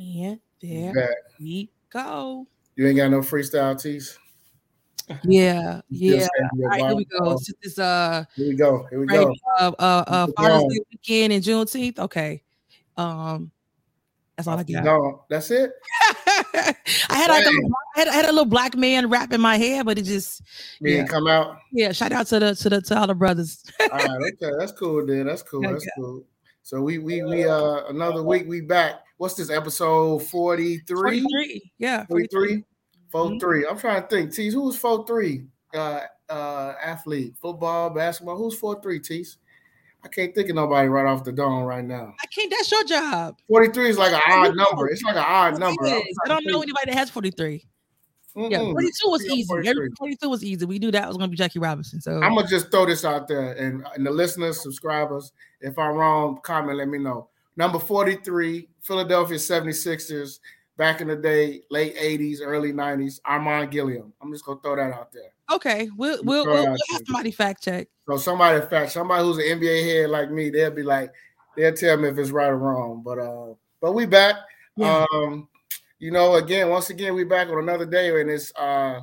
[0.00, 1.08] And there Back.
[1.38, 2.46] we go.
[2.76, 4.18] You ain't got no freestyle tees.
[5.24, 6.16] Yeah, yeah.
[6.18, 7.36] just gave me a All right, here we go.
[7.36, 8.86] Since This uh, Here we go.
[8.90, 9.34] Here we right, go.
[9.58, 10.62] uh, uh, uh, Father's.
[10.72, 11.98] Day weekend and Juneteenth.
[11.98, 12.42] Okay,
[12.96, 13.50] um,
[14.36, 14.84] that's all I got.
[14.84, 15.72] No, that's it.
[16.54, 16.74] I
[17.10, 17.50] had like a.
[17.96, 20.42] I had, I had a little black man rap in my head, but it just
[20.80, 20.98] Yeah.
[20.98, 21.56] didn't come out.
[21.72, 21.90] yeah.
[21.92, 23.64] Shout out to the to the to all the brothers.
[23.80, 25.04] All right, okay, that's cool.
[25.04, 25.60] Then that's cool.
[25.70, 26.24] That's cool.
[26.62, 29.00] So we we we uh another week we back.
[29.16, 31.20] What's this episode 43?
[31.20, 31.72] 43.
[31.78, 32.64] Yeah, 43?
[33.10, 33.40] 4 Mhm.
[33.40, 33.66] 3.
[33.66, 34.32] I'm trying to think.
[34.32, 35.44] Tease, who's 4 3?
[35.74, 38.36] Uh uh athlete, football, basketball.
[38.36, 39.38] Who's 4 3, Tease?
[40.02, 42.14] I can't think of nobody right off the dome right now.
[42.22, 42.50] I can't.
[42.50, 43.36] That's your job.
[43.48, 44.88] 43 is like an odd number.
[44.88, 45.84] It's like an odd number.
[45.84, 47.66] I don't know anybody that has 43.
[48.36, 48.72] Yeah, Mm-mm.
[48.72, 49.44] 42 was easy.
[49.44, 49.68] 43.
[49.70, 50.64] Every- 42 was easy.
[50.66, 52.00] We knew that was gonna be Jackie Robinson.
[52.00, 55.94] So I'm gonna just throw this out there, and, and the listeners, subscribers, if I'm
[55.96, 57.28] wrong, comment, let me know.
[57.56, 60.38] Number 43, Philadelphia 76ers,
[60.76, 64.12] back in the day, late 80s, early 90s, Armen Gilliam.
[64.22, 65.32] I'm just gonna throw that out there.
[65.52, 67.88] okay, we'll we'll, we'll, we'll have somebody fact check.
[68.08, 71.12] So somebody, fact, somebody who's an NBA head like me, they'll be like,
[71.56, 73.02] they'll tell me if it's right or wrong.
[73.04, 74.36] But uh, but we back.
[74.76, 75.04] Yeah.
[75.12, 75.48] Um,
[76.00, 79.00] you know, again, once again, we back on another day, and it's uh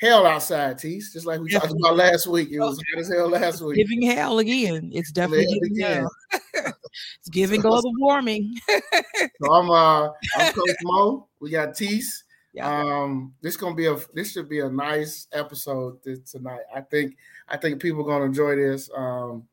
[0.00, 1.12] hell outside, Tease.
[1.12, 2.50] Just like we talked about last week.
[2.50, 3.76] It was hot as hell last week.
[3.76, 4.90] Giving hell again.
[4.94, 6.06] It's definitely Hell giving again.
[6.30, 6.72] hell.
[7.18, 8.54] it's giving global warming.
[9.42, 11.26] So I'm uh I'm Coach Mo.
[11.40, 12.24] We got Tease.
[12.54, 12.68] Yeah.
[12.68, 16.62] Um, this gonna be a this should be a nice episode this, tonight.
[16.74, 17.16] I think
[17.48, 18.88] I think people are gonna enjoy this.
[18.96, 19.46] Um,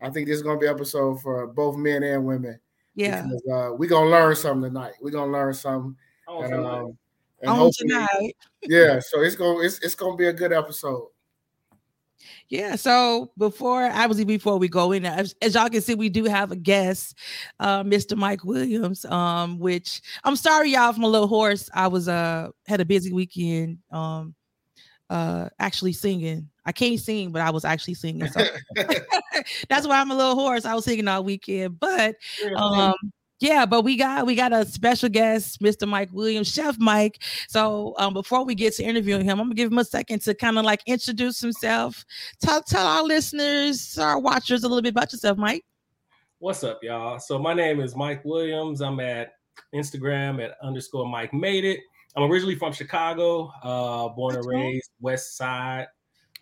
[0.00, 2.60] I think this is gonna be an episode for both men and women.
[2.94, 3.22] Yeah.
[3.22, 4.94] because, uh, we're gonna learn something tonight.
[5.00, 5.96] We're gonna learn something.
[6.28, 6.98] Oh, And, um,
[7.42, 8.36] and On tonight.
[8.62, 11.08] yeah, so it's gonna it's, it's gonna be a good episode.
[12.48, 12.76] Yeah.
[12.76, 16.24] So before I obviously before we go in, as, as y'all can see, we do
[16.24, 17.16] have a guest,
[17.60, 18.16] uh, Mr.
[18.16, 19.04] Mike Williams.
[19.04, 21.68] Um, which I'm sorry, y'all, from a little hoarse.
[21.74, 23.78] I was uh had a busy weekend.
[23.90, 24.34] Um,
[25.08, 26.48] uh, actually singing.
[26.64, 28.26] I can't sing, but I was actually singing.
[28.28, 28.40] So
[29.68, 30.64] that's why I'm a little hoarse.
[30.64, 32.16] I was singing all weekend, but
[32.56, 32.94] um
[33.40, 37.94] yeah but we got we got a special guest mr mike williams chef mike so
[37.98, 40.58] um before we get to interviewing him i'm gonna give him a second to kind
[40.58, 42.04] of like introduce himself
[42.40, 45.64] tell tell our listeners our watchers a little bit about yourself mike
[46.38, 47.18] What's up, y'all?
[47.18, 48.82] So my name is Mike Williams.
[48.82, 49.32] I'm at
[49.74, 51.80] Instagram at underscore Mike Made It.
[52.14, 54.60] I'm originally from Chicago, uh, born and That's right.
[54.62, 55.86] raised West Side.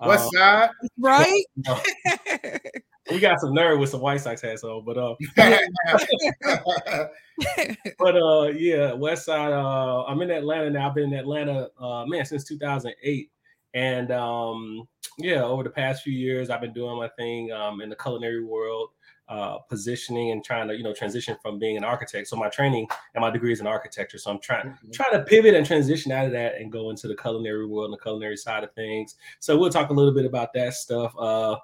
[0.05, 0.71] West Uh, side.
[0.99, 1.79] right no,
[3.11, 5.15] we got some nerd with some White Sox hats on, but uh,
[7.99, 9.53] but uh, yeah, West Side.
[9.53, 10.89] Uh, I'm in Atlanta now.
[10.89, 13.31] I've been in Atlanta, uh, man, since 2008,
[13.75, 14.89] and um,
[15.19, 18.45] yeah, over the past few years, I've been doing my thing um, in the culinary
[18.45, 18.91] world,
[19.29, 22.29] uh, positioning and trying to you know transition from being an architect.
[22.29, 24.19] So my training and my degree is in architecture.
[24.19, 24.93] So I'm trying Mhm.
[24.93, 27.95] trying to pivot and transition out of that and go into the culinary world and
[27.95, 29.17] the culinary side of things.
[29.41, 31.15] So we'll talk a little bit about that stuff.
[31.19, 31.57] Uh,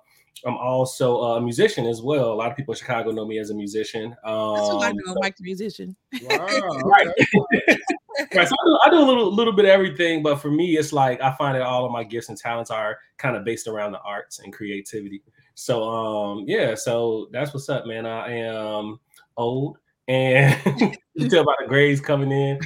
[0.46, 2.32] I'm also a musician as well.
[2.32, 4.16] A lot of people in Chicago know me as a musician.
[4.24, 6.46] Um, that's who i know so- mike the musician wow.
[6.84, 7.06] Right.
[8.34, 8.48] right.
[8.48, 10.92] So I do, I do a little little bit of everything, but for me, it's
[10.92, 13.92] like I find that all of my gifts and talents are kind of based around
[13.92, 15.22] the arts and creativity.
[15.54, 18.06] So um yeah, so that's what's up, man.
[18.06, 18.98] I am
[19.36, 20.58] old and
[21.14, 22.58] you tell by the grades coming in.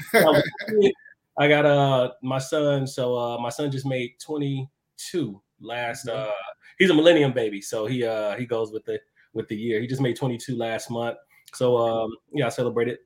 [1.36, 6.30] I got uh my son, so uh my son just made 22 last uh
[6.78, 9.00] he's a millennium baby, so he uh he goes with the
[9.32, 9.80] with the year.
[9.80, 11.18] He just made 22 last month.
[11.54, 12.98] So um yeah, I celebrated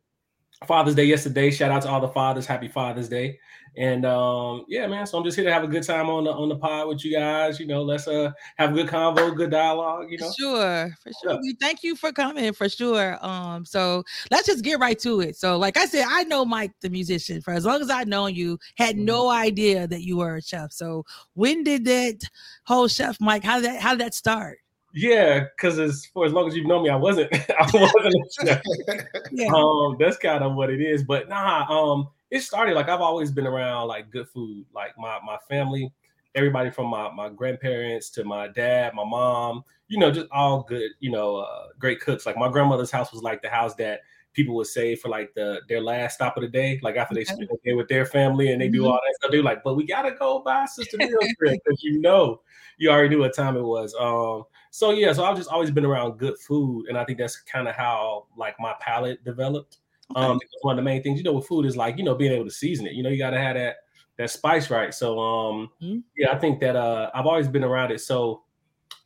[0.67, 1.51] Father's Day yesterday.
[1.51, 2.47] Shout out to all the fathers.
[2.47, 3.39] Happy Father's Day.
[3.77, 5.07] And um, yeah, man.
[5.07, 7.05] So I'm just here to have a good time on the on the pod with
[7.05, 7.61] you guys.
[7.61, 10.07] You know, let's uh have a good convo, good dialogue.
[10.11, 11.39] You know, sure for sure Yeah.
[11.41, 15.37] we thank you for coming for sure um so let's just get right to it
[15.37, 18.35] so like i said i know mike the musician for as long as I've known
[18.35, 21.05] you had no idea that you were a chef so
[21.35, 22.19] when did that
[22.67, 24.59] whole chef mike how did that how did that start
[24.95, 28.63] yeah, because as for as long as you've known me, I wasn't I wasn't
[29.31, 33.01] yeah um that's kind of what it is but nah um it started like i've
[33.01, 35.93] always been around like good food like my my family
[36.35, 40.91] everybody from my my grandparents to my dad my mom you know just all good
[41.01, 44.01] you know uh, great cooks like my grandmother's house was like the house that
[44.35, 47.23] people would say for like the their last stop of the day like after they
[47.23, 47.33] Okay.
[47.35, 48.87] spend the day with their family and they do Mhm.
[48.87, 52.41] all that stuff they're like but we gotta go buy sister meal because you know
[52.79, 55.85] you already knew what time it was um so yeah so i've just always been
[55.85, 59.79] around good food and i think that's kind of how like my palate developed
[60.17, 62.15] um, because one of the main things, you know, with food is like, you know,
[62.15, 62.95] being able to season it.
[62.95, 63.77] You know, you got to have that
[64.17, 64.95] that spice right.
[64.95, 66.03] So, um, Mhm.
[66.17, 68.01] yeah, I think that uh, I've always been around it.
[68.01, 68.43] So,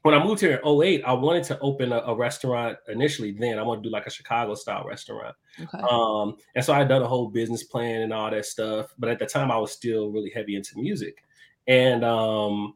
[0.03, 3.33] when I moved here in 08, I wanted to open a, a restaurant initially.
[3.33, 5.35] Then I wanted to do like a Chicago style restaurant.
[5.61, 5.79] Okay.
[5.79, 8.95] Um, and so I had done a whole business plan and all that stuff.
[8.99, 11.25] But at the time, I was still really heavy into music.
[11.67, 12.75] And um,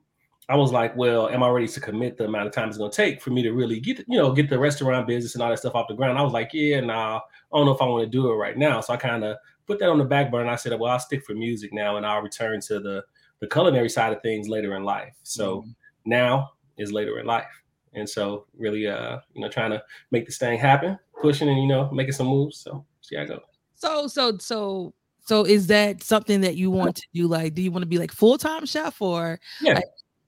[0.48, 2.90] I was like, well, am I ready to commit the amount of time it's going
[2.90, 5.50] to take for me to really get, you know, get the restaurant business and all
[5.50, 6.18] that stuff off the ground?
[6.18, 8.56] I was like, yeah, nah, I don't know if I want to do it right
[8.56, 8.80] now.
[8.80, 10.48] So I kind of put that on the back burner.
[10.48, 13.04] I said, well, I'll stick for music now, and I'll return to the
[13.40, 15.14] the culinary side of things later in life.
[15.22, 15.70] So mm-hmm.
[16.06, 17.62] now is later in life.
[17.92, 21.66] And so really uh, you know, trying to make this thing happen, pushing and you
[21.66, 22.58] know, making some moves.
[22.58, 23.40] So see how I go.
[23.74, 27.26] So so so so is that something that you want to do?
[27.26, 29.74] Like, do you want to be like full-time chef or yeah.
[29.74, 29.84] Like,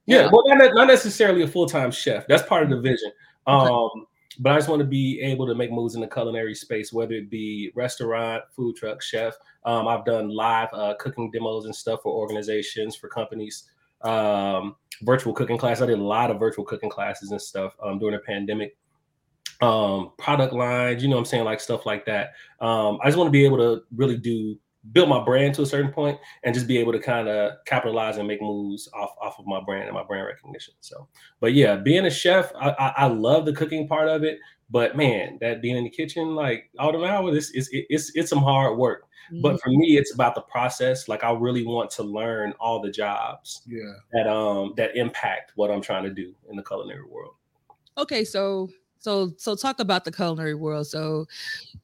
[0.08, 0.22] yeah.
[0.22, 2.26] yeah, well, not, not necessarily a full-time chef.
[2.26, 3.12] That's part of the vision.
[3.46, 3.70] Okay.
[3.70, 4.06] Um,
[4.40, 7.14] but I just want to be able to make moves in the culinary space, whether
[7.14, 9.34] it be restaurant, food truck, chef.
[9.64, 13.70] Um, I've done live uh, cooking demos and stuff for organizations, for companies
[14.02, 15.80] um, virtual cooking class.
[15.80, 18.76] I did a lot of virtual cooking classes and stuff um, during the pandemic.
[19.60, 22.34] Um, product lines, you know I'm saying, like stuff like that.
[22.60, 24.56] Um, I just want to be able to really do
[24.92, 28.16] build my brand to a certain point and just be able to kind of capitalize
[28.16, 30.74] and make moves off, off of my brand and my brand recognition.
[30.80, 31.08] So,
[31.40, 34.38] but yeah, being a chef, I, I, I love the cooking part of it,
[34.70, 38.30] but man, that being in the kitchen, like all the hours, it's, it's, it's, it's
[38.30, 39.04] some hard work.
[39.32, 39.42] Mm-hmm.
[39.42, 41.08] But for me, it's about the process.
[41.08, 43.92] Like I really want to learn all the jobs yeah.
[44.12, 47.34] that um that impact what I'm trying to do in the culinary world.
[47.98, 50.86] Okay, so so so talk about the culinary world.
[50.86, 51.26] So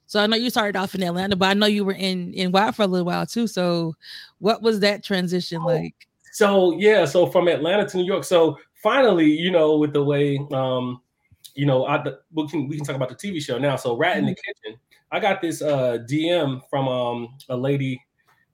[0.06, 2.52] so I know you started off in Atlanta, but I know you were in in
[2.52, 3.46] Wild for a little while too.
[3.46, 3.94] So
[4.38, 5.94] what was that transition oh, like?
[6.32, 8.24] So yeah, so from Atlanta to New York.
[8.24, 11.00] So finally, you know, with the way um,
[11.54, 13.76] you know, I we can we can talk about the TV show now.
[13.76, 14.18] So Rat mm-hmm.
[14.18, 14.68] in the mm-hmm.
[14.68, 14.80] Kitchen
[15.14, 18.04] I got this uh, DM from um, a lady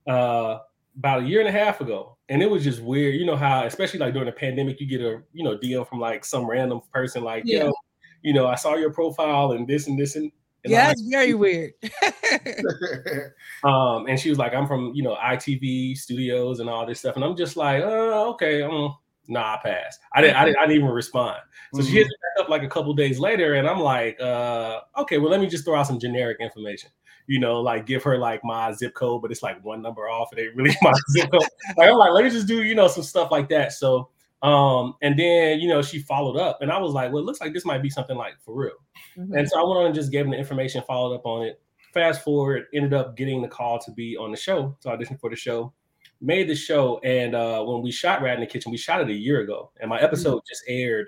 [0.06, 0.58] uh,
[0.94, 3.14] about a year and a half ago, and it was just weird.
[3.14, 6.00] You know how, especially like during the pandemic, you get a you know DM from
[6.00, 7.64] like some random person, like, yeah.
[7.64, 7.72] yo,
[8.22, 10.30] you know, I saw your profile and this and this and.
[10.64, 11.72] and yeah, it's very weird.
[13.64, 17.16] um, and she was like, "I'm from you know ITV Studios and all this stuff,"
[17.16, 18.94] and I'm just like, "Uh, okay, um,
[19.30, 20.00] nah, I passed.
[20.14, 21.38] I didn't, I didn't, I didn't even respond.
[21.72, 21.88] So mm-hmm.
[21.88, 25.18] she hits me back up like a couple days later, and I'm like, uh, okay,
[25.18, 26.90] well, let me just throw out some generic information.
[27.26, 30.32] You know, like give her like my zip code, but it's like one number off.
[30.32, 31.42] It ain't really my zip code.
[31.76, 33.72] Like I'm like, let me just do, you know, some stuff like that.
[33.72, 34.08] So
[34.42, 37.40] um, and then you know, she followed up, and I was like, well, it looks
[37.40, 38.72] like this might be something like for real.
[39.16, 39.34] Mm-hmm.
[39.34, 41.60] And so I went on and just gave them the information, followed up on it.
[41.92, 45.28] Fast forward, ended up getting the call to be on the show, to audition for
[45.28, 45.72] the show
[46.20, 49.08] made the show, and uh, when we shot Rat in the Kitchen, we shot it
[49.08, 50.04] a year ago, and my mm-hmm.
[50.04, 50.48] episode mm-hmm.
[50.48, 51.06] just aired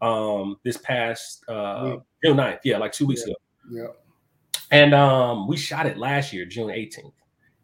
[0.00, 2.60] um, this past uh, June 9th.
[2.64, 3.32] Yeah, like two weeks yeah.
[3.32, 3.38] ago.
[3.70, 3.86] Yeah.
[4.70, 7.12] And um, we shot it last year, June 18th.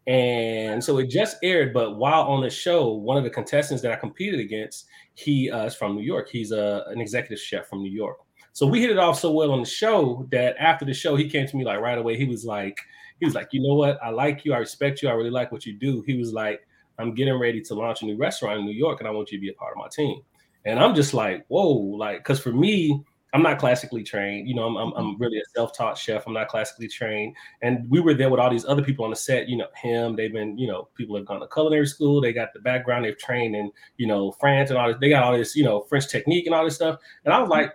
[0.07, 3.91] And so it just aired, but while on the show, one of the contestants that
[3.91, 6.27] I competed against, he uh, is from New York.
[6.29, 8.17] He's a, an executive chef from New York.
[8.53, 11.29] So we hit it off so well on the show that after the show, he
[11.29, 12.17] came to me like right away.
[12.17, 12.77] He was like,
[13.19, 13.99] he was like, you know what?
[14.03, 14.53] I like you.
[14.53, 15.09] I respect you.
[15.09, 16.03] I really like what you do.
[16.07, 19.07] He was like, I'm getting ready to launch a new restaurant in New York and
[19.07, 20.21] I want you to be a part of my team.
[20.65, 24.47] And I'm just like, whoa, like, because for me, I'm not classically trained.
[24.47, 25.21] You know, I'm, I'm, I'm, mm-hmm.
[25.21, 26.27] really a self-taught chef.
[26.27, 27.35] I'm not classically trained.
[27.61, 29.47] And we were there with all these other people on the set.
[29.47, 30.15] You know, him.
[30.15, 32.19] They've been, you know, people have gone to culinary school.
[32.19, 33.05] They got the background.
[33.05, 34.97] They've trained in, you know, France and all this.
[34.99, 36.99] They got all this, you know, French technique and all this stuff.
[37.23, 37.71] And I was like,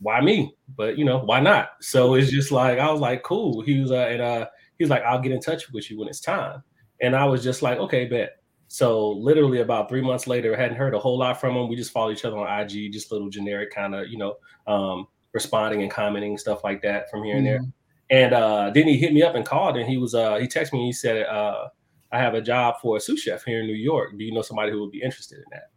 [0.00, 0.54] why me?
[0.76, 1.70] But you know, why not?
[1.80, 3.62] So it's just like I was like, cool.
[3.62, 4.46] He was, uh, and uh,
[4.78, 6.62] he was like, I'll get in touch with you when it's time.
[7.00, 8.40] And I was just like, okay, bet.
[8.68, 11.68] So literally about three months later, I hadn't heard a whole lot from him.
[11.68, 15.06] We just followed each other on IG, just little generic kind of, you know, um,
[15.32, 17.64] responding and commenting stuff like that from here and mm-hmm.
[17.64, 18.24] there.
[18.24, 20.72] And uh, then he hit me up and called, and he was uh, he texted
[20.72, 20.78] me.
[20.78, 21.68] And he said, uh,
[22.12, 24.16] "I have a job for a sous chef here in New York.
[24.16, 25.70] Do you know somebody who would be interested in that?"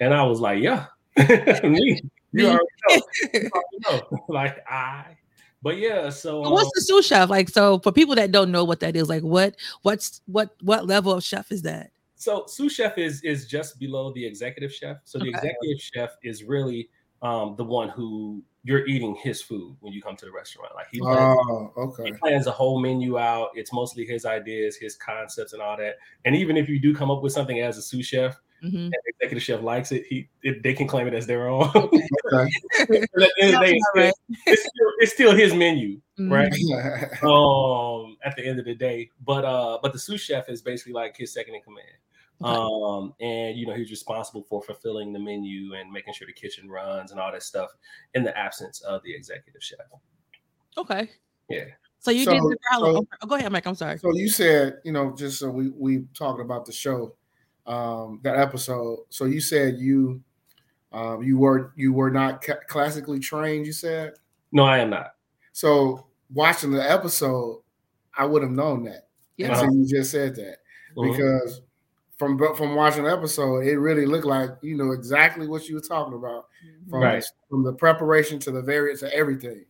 [0.00, 0.86] And I was like, "Yeah,
[1.62, 2.00] me.
[2.32, 3.02] You already know.
[3.34, 4.24] You already know.
[4.28, 5.16] like I
[5.62, 7.48] but yeah, so um, what's the sous chef like?
[7.48, 11.12] So for people that don't know what that is, like what what's what what level
[11.12, 11.90] of chef is that?
[12.16, 14.98] So sous chef is is just below the executive chef.
[15.04, 15.36] So the okay.
[15.36, 16.88] executive chef is really
[17.22, 20.74] um, the one who you're eating his food when you come to the restaurant.
[20.74, 22.06] Like he plans, oh, okay.
[22.06, 23.50] he plans a whole menu out.
[23.54, 25.96] It's mostly his ideas, his concepts, and all that.
[26.24, 28.76] And even if you do come up with something as a sous chef, mm-hmm.
[28.76, 31.70] and the executive chef likes it, he it, they can claim it as their own.
[31.74, 32.08] it's,
[34.46, 36.32] it's, still, it's, still, his menu, mm-hmm.
[36.32, 36.52] right?
[37.22, 40.92] um, at the end of the day, but uh, but the sous chef is basically
[40.92, 41.86] like his second in command.
[42.42, 46.68] Um, and you know, he's responsible for fulfilling the menu and making sure the kitchen
[46.68, 47.70] runs and all that stuff
[48.14, 49.78] in the absence of the executive chef.
[50.76, 51.10] Okay.
[51.48, 51.64] Yeah.
[51.98, 53.66] So you so, did the so, oh, go ahead, Mike.
[53.66, 53.98] I'm sorry.
[53.98, 57.14] So you said, you know, just so we we talking about the show,
[57.66, 58.98] um, that episode.
[59.08, 60.22] So you said you
[60.92, 63.66] Um, you were you were not ca- classically trained.
[63.66, 64.14] You said
[64.52, 65.14] No, I am not.
[65.52, 66.06] so.
[66.34, 67.62] Watching the episode,
[68.18, 69.06] I would have known that.
[69.36, 69.52] Yeah.
[69.52, 70.58] until you just said that
[70.96, 71.12] Mhm.
[71.12, 71.60] because
[72.18, 75.80] from from watching the episode, it really looked like you know exactly what you were
[75.80, 76.46] talking about
[76.88, 77.22] from Right.
[77.22, 79.64] the, from the preparation to the variants to everything.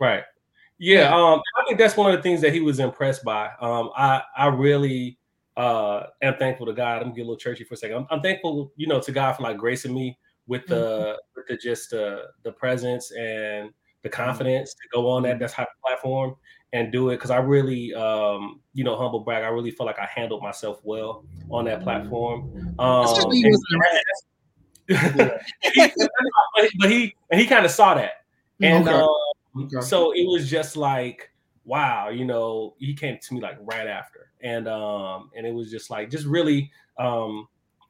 [0.00, 0.24] Right.
[0.78, 3.50] Yeah, um, I think that's one of the things that he was impressed by.
[3.60, 5.18] Um, I I really
[5.56, 6.96] uh am thankful to God.
[6.96, 7.98] I'm gonna get a little churchy for a second.
[7.98, 11.56] I'm, I'm thankful, you know, to God for like gracing me with the with the
[11.56, 13.70] just uh, the presence and
[14.02, 16.34] the confidence to go on that that type of platform
[16.72, 19.44] and do it because I really um you know humble brag.
[19.44, 22.50] I really feel like I handled myself well on that platform.
[22.78, 23.80] Um, and- was in
[25.74, 25.92] He-
[26.54, 28.24] but, but he and he kind of saw that.
[28.60, 28.96] And Okay.
[28.96, 29.08] um,
[29.64, 29.80] Okay.
[29.82, 31.30] so it was just like,
[31.66, 34.30] wow, you know, he came to me like right after.
[34.40, 37.48] And um, and it was just like just really um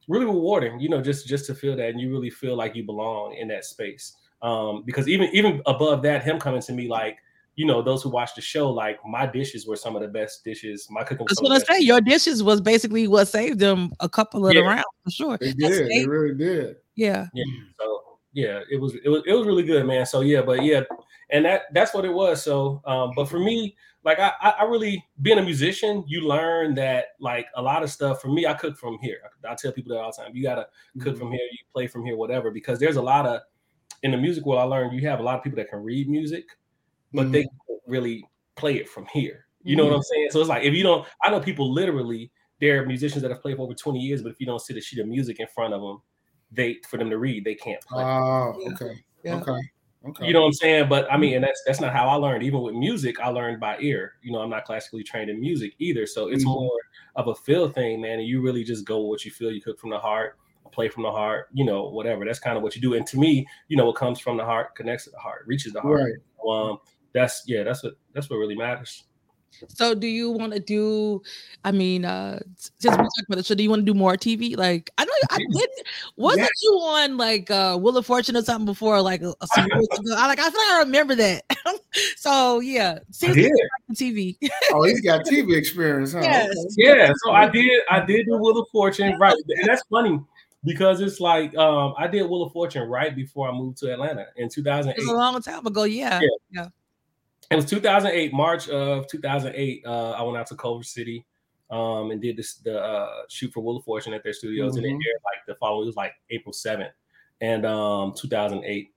[0.09, 2.83] really rewarding, you know, just just to feel that and you really feel like you
[2.83, 4.17] belong in that space.
[4.41, 7.17] Um, because even even above that, him coming to me like,
[7.55, 10.43] you know, those who watch the show, like my dishes were some of the best
[10.43, 10.87] dishes.
[10.89, 13.93] My cooking I was was some gonna say your dishes was basically what saved them
[13.99, 15.37] a couple of the rounds for sure.
[15.37, 15.89] They did.
[15.89, 16.77] They really did.
[16.95, 17.27] Yeah.
[17.79, 20.05] So yeah, it was it was it was really good, man.
[20.05, 20.81] So yeah, but yeah,
[21.29, 22.41] and that that's what it was.
[22.41, 26.73] So um, but for me, like I I I really being a musician, you learn
[26.75, 28.19] that like a lot of stuff.
[28.19, 29.19] For me, I cook from here.
[29.47, 30.35] I tell people that all the time.
[30.35, 30.67] You gotta
[30.99, 32.49] cook from here, you play from here, whatever.
[32.49, 33.41] Because there's a lot of
[34.01, 34.61] in the music world.
[34.61, 36.45] I learned you have a lot of people that can read music,
[37.13, 39.45] but they can't really play it from here.
[39.63, 40.27] You know what I'm saying?
[40.31, 42.31] So it's like if you don't, I know people literally.
[42.59, 44.77] There are musicians that have played for over 20 years, but if you don't sit
[44.77, 46.01] a sheet of music in front of them,
[46.51, 48.03] they for them to read, they can't play.
[48.03, 48.73] Oh, Yeah.
[48.73, 49.03] okay.
[49.23, 49.35] Yeah.
[49.37, 49.59] Okay.
[50.05, 50.27] Okay.
[50.27, 50.89] You know what I'm saying?
[50.89, 52.43] But I mean, and that's that's not how I learned.
[52.43, 54.13] Even with music, I learned by ear.
[54.21, 56.05] You know, I'm not classically trained in music either.
[56.05, 56.53] So it's Mhm.
[56.53, 56.79] more
[57.15, 58.19] of a feel thing, man.
[58.19, 59.51] And you really just go with what you feel.
[59.51, 60.37] You cook from the heart,
[60.71, 62.25] play from the heart, you know, whatever.
[62.25, 62.95] That's kind of what you do.
[62.95, 65.71] And to me, you know, what comes from the heart connects to the heart, reaches
[65.71, 66.01] the heart.
[66.01, 66.13] Right.
[66.47, 66.79] Um,
[67.13, 69.03] that's yeah, that's what that's what really matters.
[69.69, 71.21] So do you want to do?
[71.63, 74.17] I mean, uh since we talked about it, so do you want to do more
[74.17, 74.57] TV?
[74.57, 75.61] Like I know I Yes.
[75.61, 75.69] did.
[76.17, 79.01] Wasn't you on like uh Wheel of Fortune or something before?
[79.01, 80.15] Like a, a some years ago?
[80.17, 81.43] I like I feel like I remember that.
[82.17, 83.53] so yeah, seems like did.
[83.93, 84.37] TV.
[84.71, 86.21] Oh, he's got TV experience, huh?
[86.23, 86.55] Yes.
[86.77, 89.35] Yeah, so I did I did do Wheel of Fortune, right?
[89.59, 90.19] And that's funny
[90.63, 94.27] because it's like um I did Wheel of Fortune right before I moved to Atlanta
[94.35, 94.97] in 2008.
[94.97, 95.83] It was a long time ago.
[95.83, 96.19] Yeah.
[96.49, 96.69] Yeah.
[97.53, 99.83] It was 2008, March of 2008.
[99.85, 101.25] Uh, I went out to Culver City
[101.69, 104.85] um, and did this the uh, shoot for Wheel of Fortune at their studios, and
[104.85, 104.93] it Mhm.
[105.07, 105.83] aired like the following.
[105.83, 106.91] It was like April 7th,
[107.41, 108.89] and um, 2008.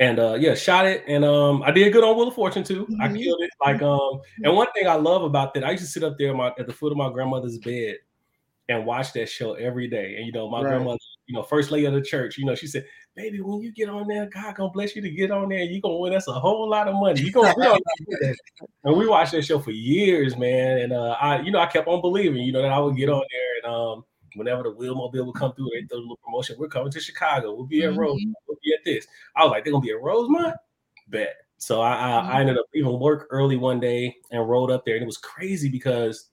[0.00, 2.86] And uh, yeah, shot it, and um, I did good on Wheel of Fortune too.
[3.00, 3.22] I Mhm.
[3.22, 3.50] killed it.
[3.64, 6.32] Like um, and one thing I love about that, I used to sit up there
[6.34, 7.96] my, at the foot of my grandmother's bed
[8.70, 10.16] and watch that show every day.
[10.16, 10.70] And you know, my Right.
[10.70, 12.86] grandmother, you know, first lady of the church, you know, she said,
[13.16, 15.62] "Baby, when you get on there, God gonna bless you to get on there.
[15.62, 17.20] You gonna win us a whole lot of money.
[17.20, 17.80] You gonna." we gonna
[18.20, 18.36] that."
[18.84, 20.78] and we watched that show for years, man.
[20.78, 23.08] And uh, I, you know, I kept on believing, you know, that I would get
[23.08, 26.56] on there and um, whenever the Wheelmobile would come through, they throw a little promotion.
[26.58, 27.54] We're coming to Chicago.
[27.54, 28.20] We'll be at Rose.
[28.20, 28.32] Mhm.
[28.46, 29.06] We'll be at this.
[29.36, 30.54] I was like, they're gonna be at Rosemont.
[31.08, 31.36] Bet.
[31.58, 34.94] So I, I, I ended up even work early one day and rode up there,
[34.94, 36.30] and it was crazy because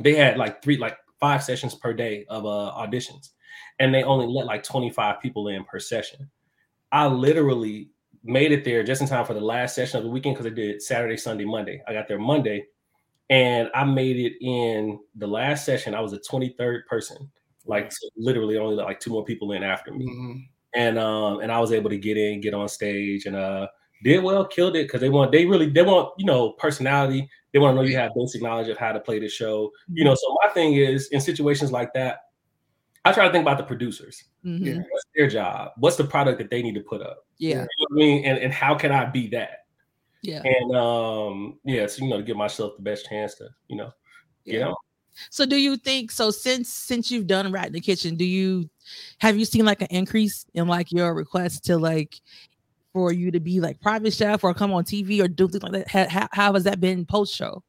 [0.00, 3.30] they had like three, like five sessions per day of uh, auditions,
[3.78, 6.30] and they only let like 25 people in per session.
[6.92, 7.90] I literally
[8.22, 10.54] made it there just in time for the last session of the weekend because I
[10.54, 11.82] did Saturday, Sunday, Monday.
[11.88, 12.66] I got there Monday,
[13.30, 15.94] and I made it in the last session.
[15.94, 17.30] I was the 23rd person,
[17.66, 20.44] like so literally only like two more people in after me Mhm.
[20.74, 23.66] and um and I was able to get in, get on stage, and uh
[24.02, 27.28] did well, killed it because they want they really they want you know personality.
[27.52, 29.70] They want to know you have basic knowledge of how to play the show.
[29.88, 32.18] You know, so my thing is in situations like that,
[33.04, 34.24] I try to think about the producers.
[34.44, 34.64] Mhm.
[34.64, 34.76] Yeah.
[34.90, 35.72] What's their job?
[35.76, 37.26] What's the product that they need to put up?
[37.38, 37.48] Yeah.
[37.50, 38.24] You know what I mean?
[38.24, 39.66] And and how can I be that?
[40.22, 40.42] Yeah.
[40.42, 43.90] And um yeah, so you know to give myself the best chance to you know
[44.46, 44.68] get Yeah.
[44.68, 44.74] on.
[45.30, 48.68] So do you think so since since you've done Rat in the Kitchen, do you
[49.18, 52.14] have you seen like an increase in like your requests to like
[52.92, 55.72] for you to be like private chef or come on TV or do things like
[55.72, 55.88] that?
[55.88, 57.62] How, how, how has that been post show?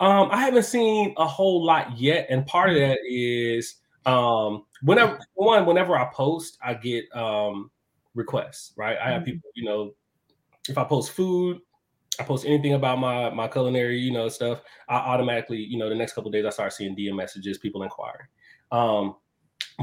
[0.00, 5.18] Um, I haven't seen a whole lot yet, and part of that is um whenever
[5.34, 7.70] one whenever I post, I get um
[8.14, 8.98] requests, right?
[8.98, 9.26] I have Mhm.
[9.26, 9.94] people, you know,
[10.68, 11.60] if I post food,
[12.18, 15.94] I post anything about my my culinary, you know, stuff, I automatically, you know, the
[15.94, 18.26] next couple of days I start seeing DM messages, people inquiring.
[18.70, 19.16] Um,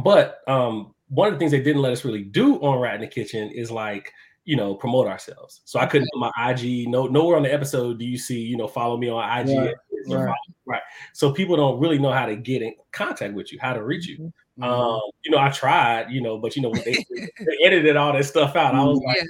[0.03, 3.01] but um one of the things they didn't let us really do on Rat in
[3.01, 4.11] the Kitchen is like
[4.45, 5.61] you know promote ourselves.
[5.65, 6.87] So I couldn't put my IG.
[6.87, 9.57] No, nowhere on the episode do you see you know follow me on IG.
[9.57, 9.75] Right,
[10.07, 10.35] right.
[10.99, 11.09] Follow- right.
[11.13, 14.07] So people don't really know how to get in contact with you, how to reach
[14.07, 14.31] you.
[14.59, 14.63] Mhm.
[14.65, 18.25] Um, you know, I tried, you know, but you know, they, they edited all that
[18.25, 18.75] stuff out.
[18.75, 19.23] I was like, Yeah.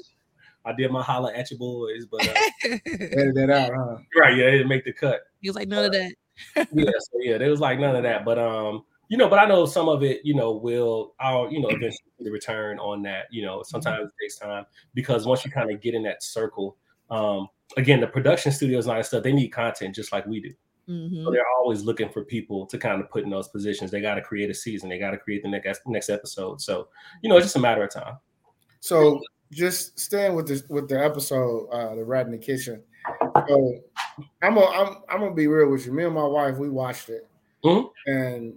[0.65, 2.33] I did my holla at your boys, but uh,
[2.85, 3.97] Edit that out, huh?
[4.19, 5.21] right, yeah, they didn't make the cut.
[5.41, 6.13] he was like, none of that.
[6.55, 8.25] yeah, so yeah, there was like none of that.
[8.25, 11.61] But um, you know, but I know some of it, you know, will I'll, you
[11.61, 13.25] know, eventually the return on that.
[13.31, 16.77] You know, sometimes it takes time because once you kind of get in that circle,
[17.09, 17.47] um,
[17.77, 20.53] again, the production studios and all that stuff, they need content just like we do.
[20.89, 21.23] Mhm.
[21.23, 23.91] So they're always looking for people to kind of put in those positions.
[23.91, 24.89] They got to create a season.
[24.89, 26.59] They got to create the next next episode.
[26.61, 26.87] So
[27.21, 28.17] you know, it's just a matter of time.
[28.79, 29.19] So
[29.51, 32.81] just staying with this with the episode, uh, the rat in the kitchen.
[33.47, 33.79] So
[34.41, 35.93] I'm gonna I'm I'm gonna be real with you.
[35.93, 37.27] Me and my wife, we watched it,
[37.63, 37.89] Mhm.
[38.07, 38.53] and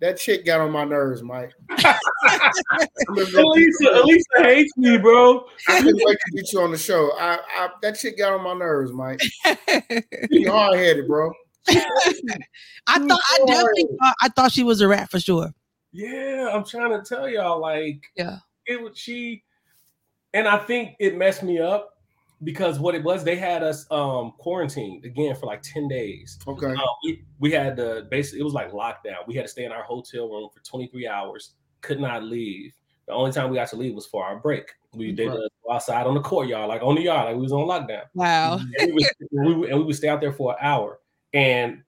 [0.00, 1.52] that chick got on my nerves, Mike.
[1.70, 1.76] I'm
[3.16, 5.46] just gonna- Elisa, Elisa hates me, bro.
[5.68, 7.12] I couldn't wait to get you on the show.
[7.18, 9.20] I, I that chick got on my nerves, Mike.
[10.30, 11.32] You hard headed, bro.
[12.86, 15.52] I thought I definitely thought, I thought she was a rat for sure.
[15.92, 18.38] Yeah, I'm trying to tell y'all, like, Yeah.
[18.66, 19.42] it was she,
[20.34, 21.94] and I think it messed me up
[22.44, 26.38] because what it was, they had us um quarantined again for like 10 days.
[26.46, 26.66] Okay.
[26.66, 29.26] Um, we, we had to basically it was like lockdown.
[29.26, 32.72] We had to stay in our hotel room for 23 hours, could not leave.
[33.06, 34.72] The only time we got to leave was for our break.
[34.92, 35.38] We did Right.
[35.64, 38.02] go outside on the courtyard, like on the yard, like we was on lockdown.
[38.14, 38.60] Wow.
[38.78, 40.98] And we, we would- and we would stay out there for an hour.
[41.36, 41.82] And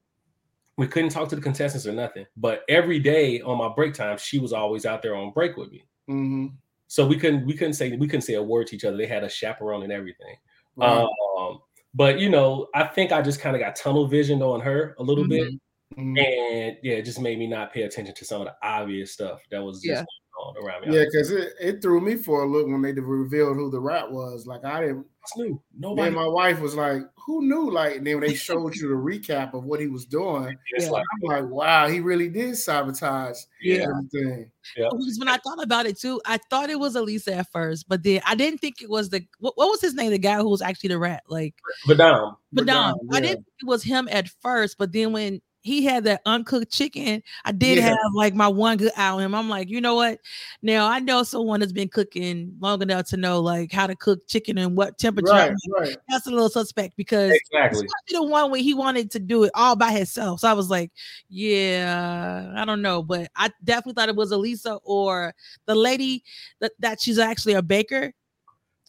[0.76, 2.26] we couldn't talk to the contestants or nothing.
[2.36, 5.72] But every day on my break time, she was always out there on break with
[5.72, 5.84] me.
[6.08, 6.46] Mm-hmm.
[6.86, 8.96] So we couldn't we couldn't say we couldn't say a word to each other.
[8.96, 10.36] They had a chaperone and everything.
[10.76, 11.06] Right.
[11.38, 11.58] Um,
[11.94, 15.02] but you know, I think I just kind of got tunnel visioned on her a
[15.02, 15.52] little bit,
[15.96, 16.18] Mhm.
[16.18, 19.42] and yeah, it just made me not pay attention to some of the obvious stuff
[19.50, 20.04] that was just Yeah.
[20.38, 20.96] Going on around me.
[20.96, 24.10] Yeah, because it, it threw me for a look when they revealed who the rat
[24.10, 24.46] was.
[24.46, 25.06] Like I didn't.
[25.22, 25.60] It's new.
[25.76, 26.06] Nobody.
[26.06, 28.94] and my wife was like, "Who knew?" Like, and then when they showed you the
[28.94, 30.90] recap of what he was doing, It's Yeah.
[30.92, 35.86] like I'm like, "Wow, he really did sabotage yeah, everything." Because when I thought about
[35.86, 38.88] it too, I thought it was Elisa at first, but then I didn't think it
[38.88, 40.10] was the what, what was his name?
[40.10, 41.54] The guy who was actually the rat, like
[41.86, 45.84] but But Badam, I didn't think it was him at first, but then when he
[45.84, 47.88] had that uncooked chicken, I did Yeah.
[47.88, 49.34] have like my one good him.
[49.34, 50.18] I'm like, you know what?
[50.62, 54.26] Now I know someone that's been cooking long enough to know like how to cook
[54.26, 55.30] chicken and what temperature.
[55.30, 55.96] Right, right.
[56.08, 57.86] That's a little suspect because exactly.
[58.08, 60.40] the one where he wanted to do it all by himself.
[60.40, 60.90] So I was like,
[61.28, 65.34] yeah, I don't know, but I definitely thought it was Elisa or
[65.66, 66.24] the lady
[66.60, 68.14] that, that she's actually a baker.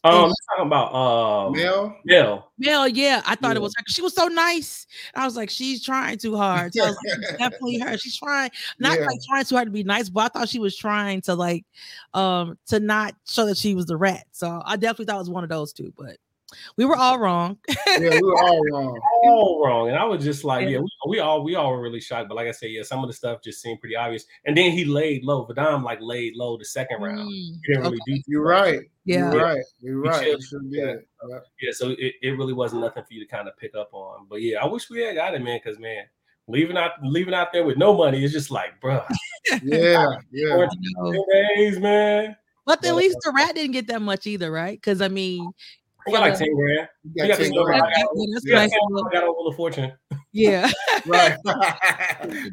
[0.02, 2.52] Um, I'm talking about um, Mel, Mel.
[2.58, 3.56] Well, yeah, I thought Yeah.
[3.56, 3.84] it was her.
[3.88, 4.86] She was so nice.
[5.14, 6.72] I was like, she's trying too hard.
[6.74, 7.98] So I was like, definitely her.
[7.98, 9.04] She's trying, not Yeah.
[9.06, 11.64] like trying too hard to be nice, but I thought she was trying to like,
[12.14, 14.24] um, to not show that she was the rat.
[14.32, 15.92] So I definitely thought it was one of those two.
[15.98, 16.16] But
[16.76, 17.58] we were all wrong.
[17.86, 19.00] yeah, we were all wrong.
[19.24, 19.88] all wrong.
[19.88, 20.70] And I was just like, Yeah.
[20.70, 22.28] yeah, we, we all we all were really shocked.
[22.28, 24.24] But like I said, yeah, some of the stuff just seemed pretty obvious.
[24.44, 25.46] And then he laid low.
[25.46, 27.20] Vadam like laid low the second round.
[27.20, 28.80] Mm, He didn't really do You're right.
[29.04, 29.32] yeah.
[29.32, 29.62] You're right.
[29.80, 30.26] You're right.
[30.26, 30.84] You sure Yeah.
[30.86, 31.00] did.
[31.28, 31.38] Yeah.
[31.60, 34.26] Yeah, so it, it really wasn't nothing for you to kind of pick up on.
[34.28, 36.04] But yeah, I wish we had got it, man, because man,
[36.48, 39.02] leaving out leaving out there with no money is just like, bro,
[39.62, 40.66] Yeah, yeah.
[41.56, 42.36] Days, man.
[42.66, 44.76] But But, at least the rat didn't get that much either, right?
[44.76, 45.50] Because I mean,
[46.08, 46.88] I got like 10 grand.
[47.04, 48.70] You You got got to this take number, it got, that's you got nice.
[48.70, 49.92] 10 I got a little fortune.
[50.32, 50.70] Yeah,
[51.06, 51.36] right.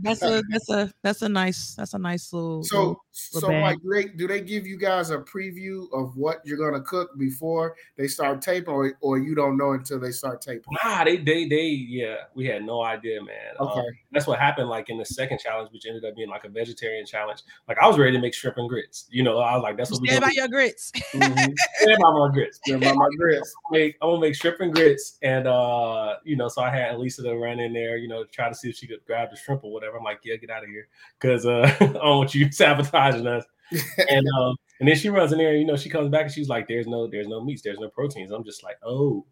[0.01, 2.63] that's a that's a that's a nice that's a nice little.
[2.63, 3.61] so, little- so bag.
[3.61, 7.17] Mike, do they, do they give you guys a preview of what you're gonna cook
[7.17, 10.63] before they start taping, or, or you don't know until they start taping?
[10.83, 13.53] Nah, they they they yeah, we had no idea, man.
[13.59, 13.87] Um, Okay.
[14.11, 17.05] that's what happened like in the second challenge, which ended up being like a vegetarian
[17.05, 17.41] challenge.
[17.67, 19.05] Like I was ready to make shrimp and grits.
[19.09, 20.91] You know, I was like, that's what we Stand gonna by your grits.
[21.13, 21.53] Mhm.
[21.83, 21.93] do.
[21.93, 22.59] about my grits.
[22.67, 23.53] Yeah, my, my grits.
[23.71, 27.23] make I'm gonna make shrimp and grits, and uh, you know, so I had Lisa
[27.23, 29.37] to run in there, you know, to try to see if she could grab the
[29.37, 29.97] shrimp or whatever.
[29.97, 30.87] I'm like, yeah, get out of here,
[31.19, 33.45] because uh, I don't want you sabotaging us.
[34.09, 36.47] And um, and then she runs in there, you know, she comes back and she's
[36.47, 38.31] like, there's no, there's no meats, there's no proteins.
[38.31, 39.25] I'm just like, oh,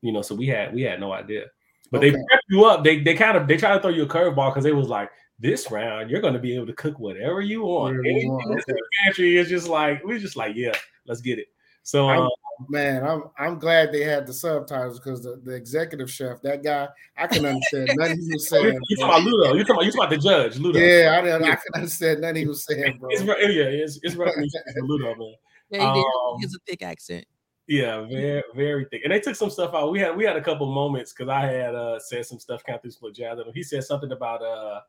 [0.00, 1.44] you know, so we had we had no idea,
[1.92, 2.22] but they Okay.
[2.28, 2.82] prep you up.
[2.82, 5.10] They they kind of they try to throw you a curveball because they was like.
[5.40, 7.96] This round, you're gonna be able to cook whatever you want.
[7.96, 8.80] Whatever you want, okay.
[9.04, 10.74] pantry is just like we're just like, yeah,
[11.06, 11.46] let's get it.
[11.88, 12.28] So I'm- um,
[12.68, 16.88] Man, I'm I'm glad they had the subtitles because the, the executive chef, that guy,
[17.16, 18.78] I can understand nothing he was saying.
[18.88, 19.54] you talking about Ludo?
[19.54, 20.78] You talking about you talking about the judge, Ludo?
[20.80, 23.08] Yeah, I, didn't- I can understand nothing he was saying, bro.
[23.12, 24.34] It's ru- yeah, it's it's rough
[24.82, 25.34] Ludo, man.
[25.70, 26.00] Yeah, he.
[26.00, 27.24] Um, He has a thick accent.
[27.68, 29.02] Yeah, very very thick.
[29.04, 29.92] And they took some stuff out.
[29.92, 32.74] We had we had a couple moments because I had uh said some stuff kind
[32.76, 33.38] of through some jazz.
[33.38, 33.46] at.
[33.54, 34.80] He said something about uh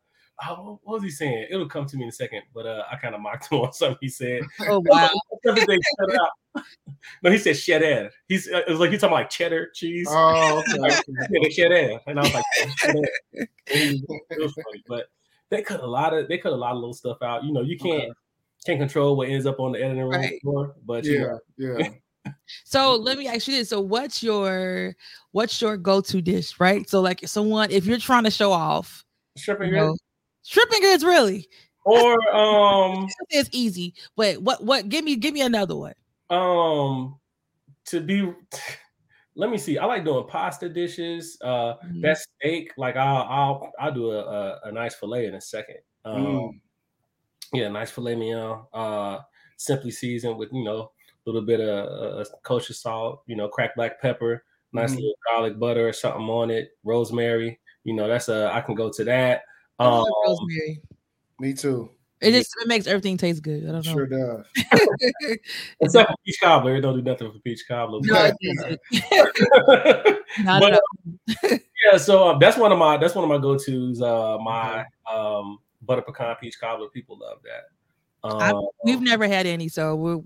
[0.50, 1.48] oh, what was he saying?
[1.52, 3.74] It'll come to me in a second, but uh I kind of mocked him on
[3.74, 4.42] something he said.
[4.62, 5.10] Oh wow.
[7.00, 7.24] Something they cut out.
[7.24, 8.12] No, he said cheddar.
[8.28, 10.08] He's uh, it was like he's talking like cheddar cheese.
[10.10, 10.78] Oh, okay.
[10.80, 11.00] okay.
[11.30, 12.00] yeah, cheddar.
[12.08, 12.46] And I was like,
[12.84, 13.10] cheddar.
[13.74, 14.84] it was funny.
[14.88, 15.08] But
[15.50, 17.44] they cut a lot of they cut a lot of little stuff out.
[17.44, 18.12] You know, you can't Okay.
[18.66, 20.42] can't control what ends up on the editing room Right.
[20.42, 21.90] floor, but you Yeah, know, yeah.
[22.66, 23.70] So let me ask you this.
[23.70, 24.96] So what's your
[25.32, 26.88] what's your go-to dish, right?
[26.90, 29.06] So like someone if you're trying to show off,
[29.38, 30.04] shrimp and you know, grits.
[30.46, 31.48] shrimp and grits really.
[31.86, 35.94] or um It's easy, but what what give me give me another one.
[36.30, 37.20] Um
[37.86, 38.34] to be
[39.36, 42.02] let me see i like doing pasta dishes uh Mhm.
[42.02, 45.78] that steak like i'll i'll i'll do a, a, a nice fillet in a second
[46.06, 46.60] um Mm.
[47.54, 49.20] yeah nice filet mignon uh
[49.58, 53.76] simply seasoned with you know a little bit of uh, kosher salt you know cracked
[53.76, 55.00] black pepper nice Mhm.
[55.00, 58.90] little garlic butter or something on it rosemary you know that's a i can go
[58.90, 59.44] to that
[59.82, 60.82] I love um rosemary.
[61.40, 61.99] Me too.
[62.22, 63.64] It just it makes everything taste good.
[63.64, 63.94] I don't know.
[63.94, 64.46] Sure does.
[65.80, 70.16] except for peach cobbler it don't do nothing for peach cobbler No, it doesn't.
[70.44, 70.80] Not But, at
[71.54, 74.02] uh, yeah, so um, that's one of my that's one of my go tos.
[74.02, 76.90] Uh, my um, butter pecan peach cobbler.
[76.90, 77.64] People love that.
[78.24, 80.26] I- Um, We've never had any, so we'll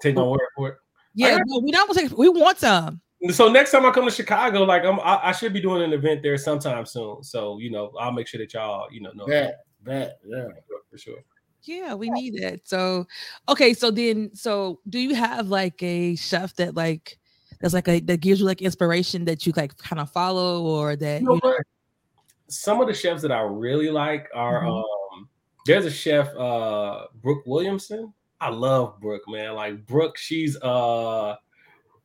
[0.00, 0.74] take my word for it.
[1.14, 1.38] yeah.
[1.46, 2.16] No, we don't take.
[2.16, 3.00] We want some.
[3.30, 5.92] So next time I come to Chicago, like I'm, I, I should be doing an
[5.92, 7.22] event there sometime soon.
[7.22, 9.54] So you know, I'll make sure that y'all, you know, know That, that,
[9.86, 10.48] yeah.
[10.90, 11.18] for sure.
[11.64, 12.60] Yeah, we need that.
[12.64, 13.06] So,
[13.48, 13.72] okay.
[13.72, 17.18] So then, so do you have like a chef that like
[17.60, 20.96] that's like a that gives you like inspiration that you like kind of follow or
[20.96, 21.62] that You know you what?
[22.48, 24.82] Some of the chefs that I really like are Mhm.
[24.82, 25.28] um
[25.64, 28.12] there's a chef uh Brooke Williamson.
[28.40, 29.54] I love Brooke, man.
[29.54, 31.36] Like Brooke, she's uh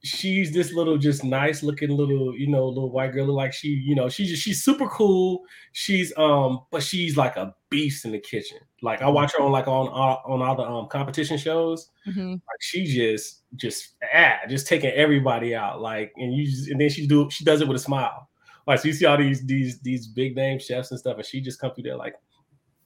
[0.04, 3.28] she's this little just nice looking little, you know, little white girl.
[3.28, 5.44] Like she, you know, she's just she's super cool.
[5.74, 8.60] She's um, but she's like a beast in the kitchen.
[8.82, 11.90] Like I watch her on like on on, on all the um competition shows.
[12.08, 12.34] Mhm.
[12.34, 15.82] Like she just just ah, just taking everybody out.
[15.82, 18.30] Like and you just, and then she do she does it with a smile.
[18.68, 21.42] Like so you see all these these these big name chefs and stuff, and she
[21.42, 22.16] just come through there like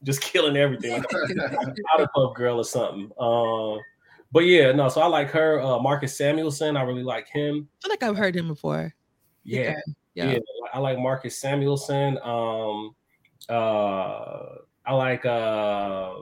[0.04, 3.12] just killing everything, like a Powerpuff Girl or something.
[3.20, 3.80] Um,
[4.32, 4.90] but yeah, no.
[4.90, 5.62] So I like her.
[5.62, 7.68] Uh, Marcus Samuelsson, I really like him.
[7.80, 8.94] I feel like I've heard him before.
[9.44, 9.76] Yeah,
[10.14, 10.32] yeah.
[10.32, 10.40] Yeah.
[10.74, 12.18] I like Marcus Samuelsson.
[12.26, 12.96] Um,
[13.50, 16.14] uh, I like uh,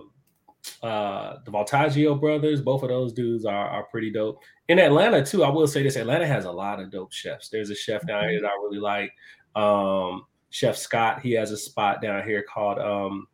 [0.82, 2.62] uh, the Voltaggio brothers.
[2.62, 4.41] Both of those dudes are, are pretty dope.
[4.67, 7.50] In Atlanta too, I will say this: Atlanta has a lot of dope chefs.
[7.50, 9.12] There's a chef down here that I really like.
[9.56, 11.22] Um, chef Scott.
[11.22, 13.28] He has a spot down here called um,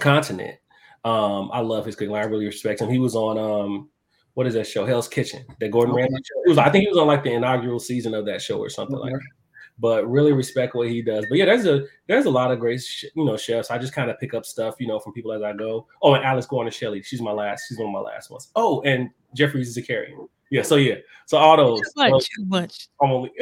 [0.00, 0.56] Continent.
[1.04, 2.14] Um, I love his cooking.
[2.14, 2.88] I really respect him.
[2.90, 3.88] He was on um,
[4.34, 4.86] what is that show?
[4.86, 5.44] Hell's Kitchen.
[5.60, 6.02] That Gordon Okay.
[6.02, 6.42] Ramsay show.
[6.44, 8.68] He was, I think he was on like the inaugural season of that show or
[8.70, 9.20] something like that
[9.78, 11.24] but really respect what he does.
[11.28, 13.70] But yeah, there's a there's a lot of great sh- you know chefs.
[13.70, 15.86] I just kind of pick up stuff you know from people as I go.
[16.02, 17.64] Oh, and Alex Guarnaschelli, she's my last.
[17.68, 18.48] She's one of my last ones.
[18.54, 20.28] Oh, and Geoffrey Zakarian.
[20.50, 21.80] Yeah, so yeah, so all those.
[21.80, 22.28] Too much.
[22.36, 22.88] Too much.
[23.00, 23.32] I'm only-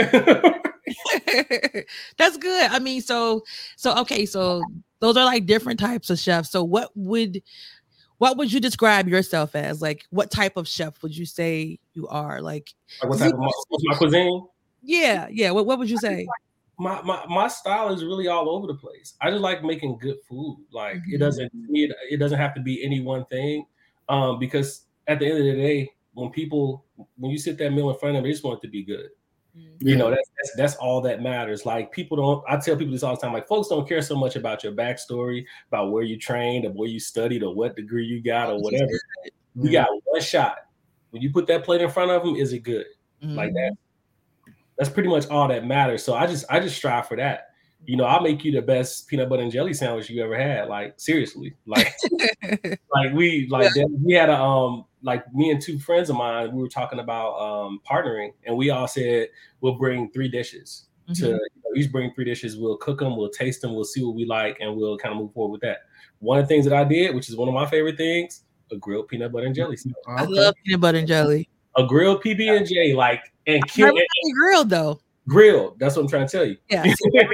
[2.16, 2.70] That's good.
[2.70, 3.42] I mean, so
[3.77, 4.62] so okay, so
[5.01, 6.51] those are like different types of chefs.
[6.51, 7.43] So what would
[8.19, 9.81] what would you describe yourself as?
[9.81, 12.41] Like what type of chef would you say you are?
[12.41, 13.51] Like like what type of my,
[13.85, 14.47] my cuisine?
[14.83, 15.51] yeah, yeah.
[15.51, 16.27] What what would you say?
[16.79, 19.15] My, my my style is really all over the place.
[19.21, 20.65] I just like making good food.
[20.71, 21.21] Like it Mhm.
[21.21, 23.67] doesn't it, it doesn't have to be any one thing,
[24.09, 26.85] um, because at the end of the day, when people
[27.17, 28.83] when you sit that meal in front of them, they just want it to be
[28.83, 29.11] good.
[29.83, 31.64] You know, that's, that's that's all that matters.
[31.64, 32.44] Like people don't.
[32.46, 33.33] I tell people this all the time.
[33.33, 36.88] Like folks don't care so much about your backstory, about where you trained, or where
[36.88, 38.92] you studied, or what degree you got, or whatever.
[39.55, 40.57] You got one shot.
[41.11, 42.87] When you put that plate in front of them, is it good?
[43.23, 43.73] Like that.
[44.77, 46.05] That's pretty much all that matters.
[46.05, 47.49] So I just I just strive for that.
[47.87, 50.68] You know, I'll make you the best peanut butter and jelly sandwich you ever had.
[50.68, 51.94] Like seriously, like
[52.92, 53.73] like we like
[54.05, 57.35] we had a um like me and two friends of mine we were talking about
[57.39, 59.29] um partnering and we all said
[59.61, 61.27] we'll bring three dishes to Mhm.
[61.27, 64.15] you know, each bring three dishes we'll cook them we'll taste them we'll see what
[64.15, 65.79] we like and we'll kind of move forward with that
[66.19, 68.77] one of the things that i did which is one of my favorite things a
[68.77, 69.97] grilled peanut butter and jelly sandwich.
[70.07, 71.49] I love peanut butter and jelly.
[71.77, 75.01] a grilled pb and j like and, ki- Never and had a grill though.
[75.31, 77.33] Grilled that's what i'm trying to tell you Yeah, never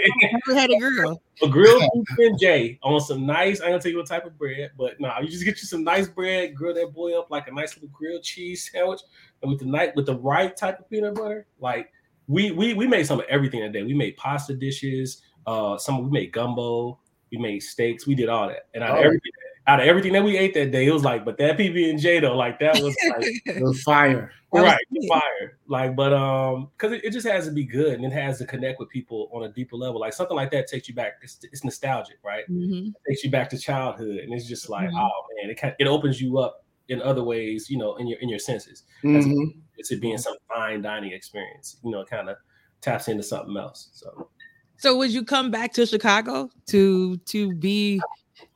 [0.60, 1.20] had a grill.
[1.42, 3.60] a grilled beef and J on some nice.
[3.60, 5.82] I'm gonna tell you what type of bread, but nah, you just get you some
[5.82, 9.00] nice bread, grill that boy up like a nice little grilled cheese sandwich,
[9.42, 11.46] and with the night with the right type of peanut butter.
[11.60, 11.90] Like
[12.28, 13.82] we we we made some of everything that day.
[13.82, 15.22] We made pasta dishes.
[15.46, 16.98] Uh, some we made gumbo.
[17.32, 18.06] We made steaks.
[18.06, 19.00] We did all that, and out of Oh.
[19.06, 19.32] everything,
[19.68, 21.98] out of everything that we ate that day, it was like, but that PB and
[21.98, 24.30] J though, like that was like It was fire.
[24.52, 25.08] That was right it.
[25.08, 28.38] fire like but um because it, it just has to be good and it has
[28.38, 31.14] to connect with people on a deeper level like something like that takes you back
[31.20, 32.88] it's, it's nostalgic right Mhm.
[32.88, 34.94] it takes you back to childhood and it's just like Mhm.
[34.98, 38.18] oh man it kind it opens you up in other ways you know in your
[38.20, 39.56] in your senses Mhm.
[39.76, 42.36] it's it being some fine dining experience you know it kind of
[42.80, 44.30] taps into something else so
[44.78, 48.00] So would you come back to Chicago to to be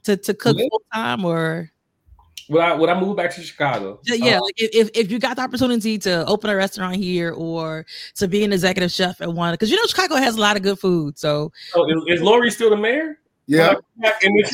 [0.05, 1.71] to to cook full time or?
[2.49, 4.01] Would I would I move back to Chicago?
[4.05, 7.87] Yeah, uh, like if if you got the opportunity to open a restaurant here or
[8.17, 10.65] to be an executive chef at one, because you know Chicago has a lot of
[10.65, 11.17] good food.
[11.17, 13.21] So, oh, is, is Lori still the mayor?
[13.47, 13.75] Yeah,
[14.21, 14.49] she's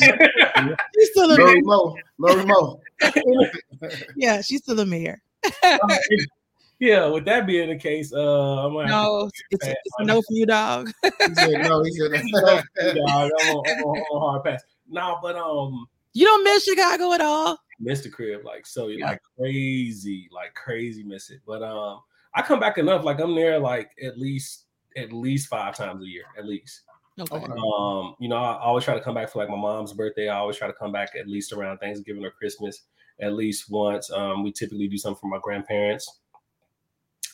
[1.11, 1.95] still the Lori Mo.
[2.19, 2.79] Lori Mo.
[4.15, 5.21] yeah, she's still the mayor.
[6.79, 10.45] yeah, with that being the case, uh, I'm like, no, it's, it's no for you,
[10.45, 10.91] dog.
[11.03, 11.83] he said no.
[11.83, 12.41] He said no.
[12.41, 12.63] dog.
[12.79, 13.31] I'm on,
[13.67, 14.63] I'm on hard pass.
[14.89, 19.05] Nah, but um, you don't miss Chicago at all miss the crib like so yeah.
[19.05, 21.41] like crazy, like crazy miss it.
[21.45, 22.01] But um
[22.33, 23.03] I come back enough.
[23.03, 26.81] Like I'm there like at least at least five times a year, at least.
[27.19, 27.45] Okay.
[27.45, 30.29] Um, you know, I always try to come back for like my mom's birthday.
[30.29, 32.83] I always try to come back at least around Thanksgiving or Christmas,
[33.19, 34.11] at least once.
[34.11, 36.19] Um, we typically do something for my grandparents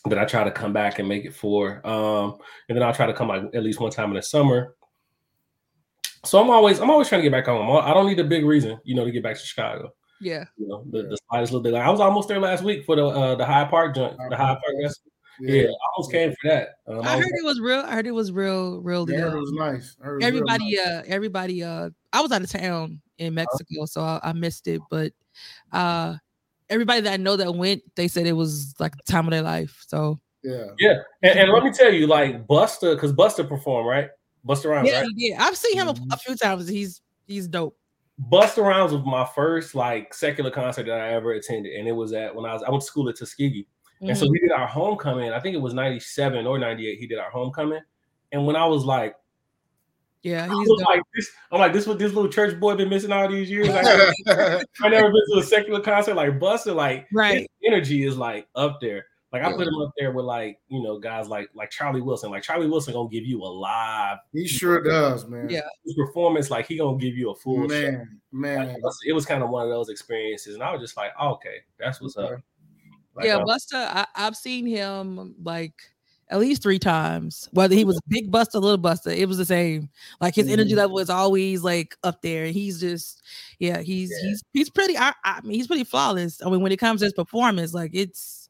[0.06, 1.86] that I try to come back and make it for.
[1.86, 2.38] Um,
[2.70, 4.76] and then I'll try to come like at least one time in the summer.
[6.26, 7.70] So I'm always I'm always trying to get back home.
[7.84, 9.94] I don't need a big reason, you know, to get back to Chicago.
[10.22, 10.46] Yeah.
[10.58, 11.74] You know, the, the slightest little bit.
[11.74, 14.38] Like, I was almost there last week for the uh, the Hyde Park joint, the
[14.38, 14.94] Hyde Park
[15.42, 16.70] Yeah, yeah I almost came for that.
[16.88, 17.82] Um, I, I heard it was real.
[17.82, 19.10] I heard it was real, real.
[19.10, 19.98] Yeah, it was nice.
[20.04, 20.88] It was everybody, nice.
[20.88, 23.46] uh, everybody, uh, I was out of town in uh-huh.
[23.52, 24.82] Mexico, so I, I, missed it.
[24.90, 25.12] But
[25.74, 26.16] uh,
[26.70, 29.42] everybody that I know that went, they said it was like the time of their
[29.42, 29.84] life.
[29.88, 30.96] So yeah, yeah.
[31.22, 34.10] And, and let me tell you, like Busta, because Busta performed right.
[34.48, 35.10] Busta Rhymes, yeah, right?
[35.16, 35.44] yeah.
[35.44, 36.12] I've seen him mm-hmm.
[36.12, 36.68] a, a few times.
[36.68, 37.78] He's he's dope.
[38.30, 42.14] Busta Rhymes was my first like secular concert that I ever attended, and it was
[42.14, 44.10] at when I was I went to school at Tuskegee, mm-hmm.
[44.10, 44.32] and so mm-hmm.
[44.34, 45.32] we did our homecoming.
[45.32, 47.00] I think it was '97 or '98.
[47.00, 47.82] He did our homecoming,
[48.32, 49.16] and when I was like,
[50.24, 51.32] yeah, he's like this.
[51.52, 51.88] I'm like this.
[51.88, 53.70] What this little church boy been missing all these years?
[53.70, 53.82] I,
[54.82, 56.76] I never been to a secular concert like Busta.
[56.76, 59.06] Like right, energy is like up there.
[59.34, 62.30] Like I put him up there with like you know guys like like Charlie Wilson.
[62.30, 64.19] Like Charlie Wilson gonna give you a live.
[64.32, 65.50] He sure does, man.
[65.50, 68.38] Yeah, his performance like he gonna give you a full man, show.
[68.38, 68.67] man.
[68.67, 71.32] Like, it was kind of one of those experiences, and I was just like, oh,
[71.32, 72.36] okay, that's what's okay.
[72.36, 72.41] up.
[73.15, 73.74] Like, yeah, uh, Busta.
[73.74, 75.74] I, I've seen him like
[76.30, 77.50] at least three times.
[77.54, 79.89] Whether he was big Busta, little Busta, it was the same.
[80.22, 80.54] Like his mm-hmm.
[80.54, 82.46] energy level is always like up there.
[82.48, 83.24] He's just,
[83.58, 84.30] yeah, he's yeah.
[84.30, 84.96] he's he's pretty.
[84.96, 86.39] I, I mean, he's pretty flawless.
[86.46, 88.43] I mean, when it comes to his performance, like it's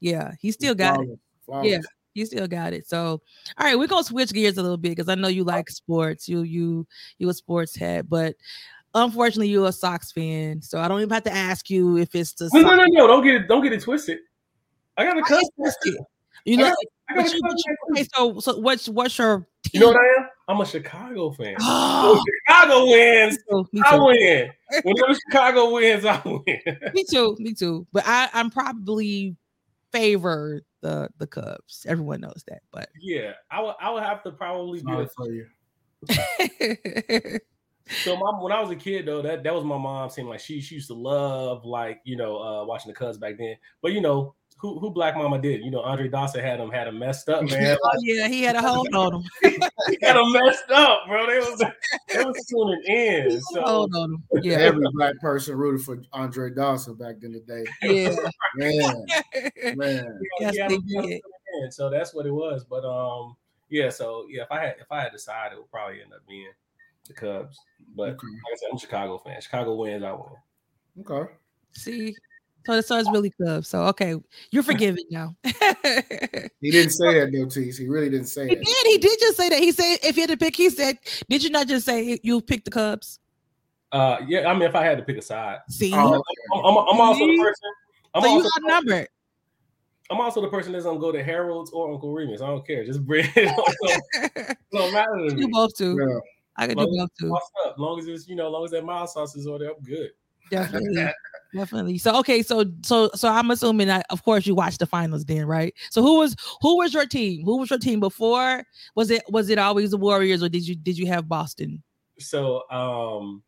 [0.00, 1.18] yeah, he still got flawless, it.
[1.44, 1.70] Flawless.
[1.70, 1.78] Yeah,
[2.14, 2.88] he still got it.
[2.88, 3.22] So,
[3.58, 6.28] all right, we're gonna switch gears a little bit because I know you like sports.
[6.28, 6.86] You you
[7.18, 8.36] you a sports head, but
[8.94, 10.62] unfortunately, you're a Sox fan.
[10.62, 12.50] So I don't even have to ask you if it's the.
[12.52, 13.06] No, no, no, no!
[13.06, 13.48] Don't get it.
[13.48, 14.18] Don't get it twisted.
[14.96, 15.44] I got a cut.
[16.44, 16.74] You know.
[17.10, 17.40] I got, you,
[17.92, 19.70] okay, so so what's what's your team?
[19.72, 20.28] You know what I am?
[20.48, 21.56] I'm a Chicago fan.
[21.62, 23.36] Oh, Chicago wins.
[23.36, 23.86] Me too, me too.
[23.86, 24.50] I win.
[24.84, 26.42] Whenever Chicago wins, I win.
[26.94, 27.36] me too.
[27.38, 27.86] Me too.
[27.92, 29.36] But I, I'm probably
[29.92, 31.86] favor the the Cubs.
[31.88, 35.30] Everyone knows that, but yeah, I would I would have to probably do it for
[35.30, 35.46] you.
[38.02, 40.40] so mom, when I was a kid though, that that was my mom saying like
[40.40, 43.56] she she used to love like you know uh watching the Cubs back then.
[43.82, 45.64] But you know who who Black Mama did?
[45.64, 47.76] You know Andre Dawson had him had him messed up, man.
[47.82, 49.22] oh yeah, he had a hold on him.
[49.88, 51.26] he had him messed up, bro.
[51.26, 51.58] They was
[52.08, 53.40] they was tuning in.
[53.52, 54.24] So hold on him.
[54.42, 57.64] Yeah, every black person rooted for Andre Dawson back in the day.
[57.82, 58.14] Yeah,
[58.56, 59.06] man,
[59.76, 60.20] man.
[60.40, 61.22] Yes, they did.
[61.70, 62.64] So that's what it was.
[62.64, 63.36] But um,
[63.70, 63.88] yeah.
[63.88, 66.50] So yeah, if I had if I had decided, it would probably end up being
[67.06, 67.58] the Cubs.
[67.96, 68.26] But okay.
[68.26, 69.40] like I said, I'm a Chicago fan.
[69.40, 70.26] Chicago wins, I win.
[71.00, 71.32] Okay.
[71.72, 72.14] See,
[72.66, 73.68] so, so it's really Cubs.
[73.68, 74.14] So okay,
[74.50, 75.36] you're forgiven now.
[75.44, 77.78] he didn't say that, no tease.
[77.78, 78.64] He really didn't say he that.
[78.64, 78.86] Did.
[78.86, 79.58] He did just say that.
[79.58, 82.40] He said if he had to pick, he said, "Did you not just say you
[82.40, 83.18] picked the Cubs?"
[83.92, 84.48] Uh, yeah.
[84.48, 85.98] I mean, if I had to pick a side, see, okay.
[85.98, 87.70] I'm, I'm, I'm, also the person.
[88.14, 89.06] I'm so also you got number.
[90.10, 92.40] I'm also the person that's gonna go to Harold's or Uncle Remus.
[92.40, 92.84] I don't care.
[92.84, 94.56] Just bring it.
[94.72, 95.42] don't matter to me.
[95.42, 95.96] Do both too.
[96.00, 96.18] Yeah.
[96.56, 97.34] I can do both too.
[97.66, 99.70] As long as it's you know, as long as that mild sauce is on there,
[99.70, 100.10] I'm good.
[100.50, 101.12] Definitely.
[101.54, 101.98] Definitely.
[101.98, 105.46] So okay, so so so I'm assuming that of course you watched the finals then,
[105.46, 105.74] right?
[105.90, 107.44] So who was who was your team?
[107.44, 108.62] Who was your team before?
[108.94, 111.82] Was it was it always the Warriors or did you did you have Boston?
[112.18, 113.42] So um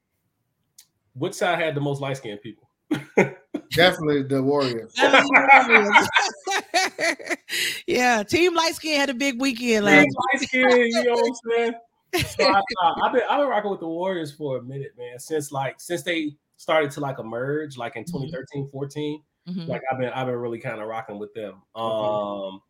[1.15, 2.69] which side had the most light skinned people?
[3.73, 4.93] Definitely the Warriors.
[7.87, 10.09] yeah, Team Light Skin had a big weekend last.
[10.33, 11.75] Light Skin, you know what I'm saying?
[12.27, 12.61] So I,
[13.05, 15.19] have been I've been rocking with the Warriors for a minute, man.
[15.19, 18.71] Since like since they started to like emerge like in 2013 mm-hmm.
[18.71, 19.71] 14 mm-hmm.
[19.71, 22.61] like i've been i've been really kind of rocking with them um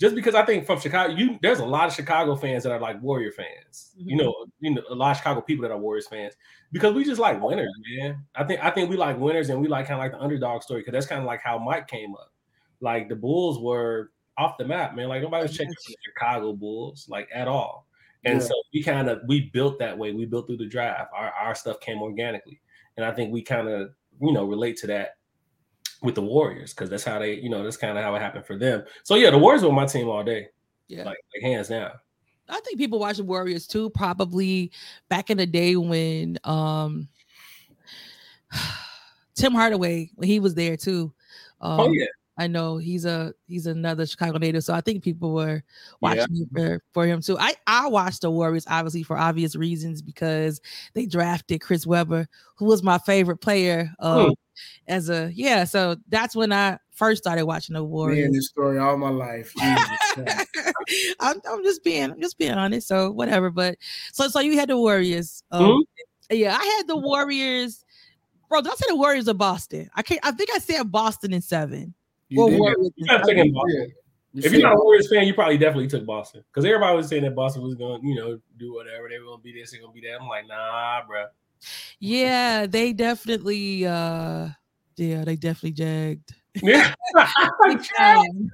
[0.00, 2.80] just because i think from chicago you there's a lot of chicago fans that are
[2.80, 4.08] like warrior fans mm-hmm.
[4.08, 6.32] you know you know a lot of chicago people that are warriors fans
[6.72, 9.68] because we just like winners man i think i think we like winners and we
[9.68, 12.14] like kind of like the underdog story because that's kind of like how mike came
[12.14, 12.32] up
[12.80, 17.06] like the bulls were off the map man like nobody was checking the chicago bulls
[17.10, 17.86] like at all
[18.24, 18.46] And Yeah.
[18.46, 20.12] so we kind of we built that way.
[20.12, 21.10] We built through the draft.
[21.14, 22.60] Our our stuff came organically,
[22.96, 25.16] and I think we kind of you know relate to that
[26.02, 28.44] with the Warriors because that's how they you know that's kind of how it happened
[28.46, 28.84] for them.
[29.04, 30.48] So yeah, the Warriors were my team all day,
[30.88, 31.04] Yeah.
[31.04, 31.92] like, like hands down.
[32.48, 34.72] I think people watch the Warriors too, probably
[35.08, 37.08] back in the day when um
[39.34, 41.12] Tim Hardaway, when he was there too.
[41.60, 42.06] Um, oh yeah,
[42.38, 45.62] I know he's a he's another Chicago native, so I think people were
[46.00, 47.36] watching it for, for him too.
[47.38, 50.60] I I watched the Warriors obviously for obvious reasons because
[50.94, 53.92] they drafted Chris Webber, who was my favorite player.
[53.98, 54.30] Um, Hmm.
[54.86, 58.32] as a yeah, so that's when I first started watching the Me in Warriors.
[58.32, 59.52] this story all my life.
[59.58, 59.88] Jesus
[61.20, 62.88] I'm, I'm just being I'm just being honest.
[62.88, 63.50] So whatever.
[63.50, 63.76] But
[64.12, 65.42] so so you had the Warriors.
[65.50, 65.82] Um, Mhm.
[66.30, 67.84] Yeah, I had the Warriors.
[68.48, 69.90] Bro, did I say the Warriors of Boston?
[69.94, 70.20] I can't.
[70.22, 71.94] I think I said Boston in seven.
[72.32, 72.60] You Well, did.
[72.60, 73.92] Warriors you in gotta take Boston.
[74.32, 76.96] You If said- you're not a Warriors fan, you probably definitely took Boston because everybody
[76.96, 79.42] was saying that Boston was going, to you know, do whatever they were going to
[79.42, 80.18] be this, they're going to be that.
[80.20, 81.26] I'm like, nah, bro.
[81.98, 83.84] Yeah, they definitely.
[83.86, 84.48] uh
[84.96, 86.34] Yeah, they definitely jagged.
[86.62, 86.94] Yeah,
[87.64, 88.50] Big time.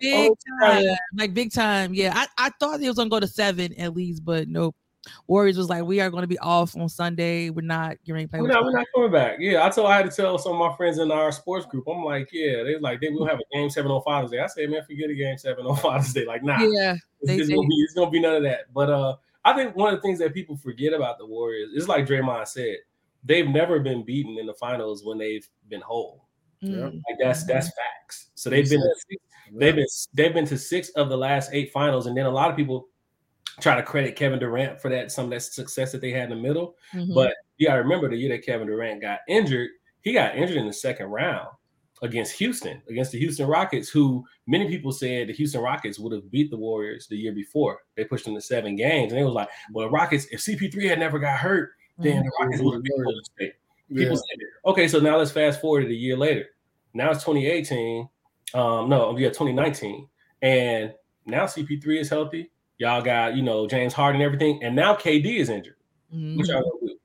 [0.00, 0.84] Big time.
[1.16, 1.94] Like big time.
[1.94, 4.74] Yeah, I, I thought it was gonna go to seven at least, but nope.
[5.26, 7.50] Warriors was like, we are going to be off on Sunday.
[7.50, 7.96] We're not.
[8.04, 8.42] You're ain't playing.
[8.44, 9.36] We're not, we're not coming back.
[9.40, 11.84] Yeah, I told I had to tell some of my friends in our sports group.
[11.88, 14.40] I'm like, yeah, they like they will have a game seven on Father's Day.
[14.40, 16.24] I said, man, forget a game seven on Father's Day.
[16.24, 18.72] Like, nah, Yeah, it's, they- it's they- gonna be it's gonna be none of that.
[18.72, 21.88] But uh, I think one of the things that people forget about the Warriors is
[21.88, 22.76] like Draymond said,
[23.24, 26.24] they've never been beaten in the finals when they've been whole.
[26.62, 26.82] Mm.
[27.08, 28.30] Like that's that's facts.
[28.36, 28.80] So they've been
[29.52, 32.50] they've been they've been to six of the last eight finals, and then a lot
[32.50, 32.88] of people
[33.60, 36.36] try to credit Kevin Durant for that some of that success that they had in
[36.36, 36.76] the middle.
[36.92, 37.14] Mhm.
[37.14, 40.56] But you got to remember the year that Kevin Durant got injured, he got injured
[40.56, 41.48] in the second round
[42.02, 46.30] against Houston, against the Houston Rockets, who many people said the Houston Rockets would have
[46.30, 47.78] beat the Warriors the year before.
[47.96, 50.88] They pushed them to seven games, and it was like, well, the Rockets, if CP3
[50.88, 53.54] had never got hurt, then the Rockets would have beat Golden State.
[53.88, 54.14] People Yeah.
[54.16, 54.38] said.
[54.66, 56.46] Okay, so now let's fast forward to a year later.
[56.92, 58.08] Now it's 2018.
[58.52, 60.08] Um, no, yeah, 2019.
[60.42, 60.92] And
[61.26, 62.50] now CP3 is healthy.
[62.78, 64.62] Y'all got, you know, James Harden and everything.
[64.64, 65.76] And now KD is injured.
[66.12, 66.36] Mhm.
[66.36, 66.98] What y'all gonna do?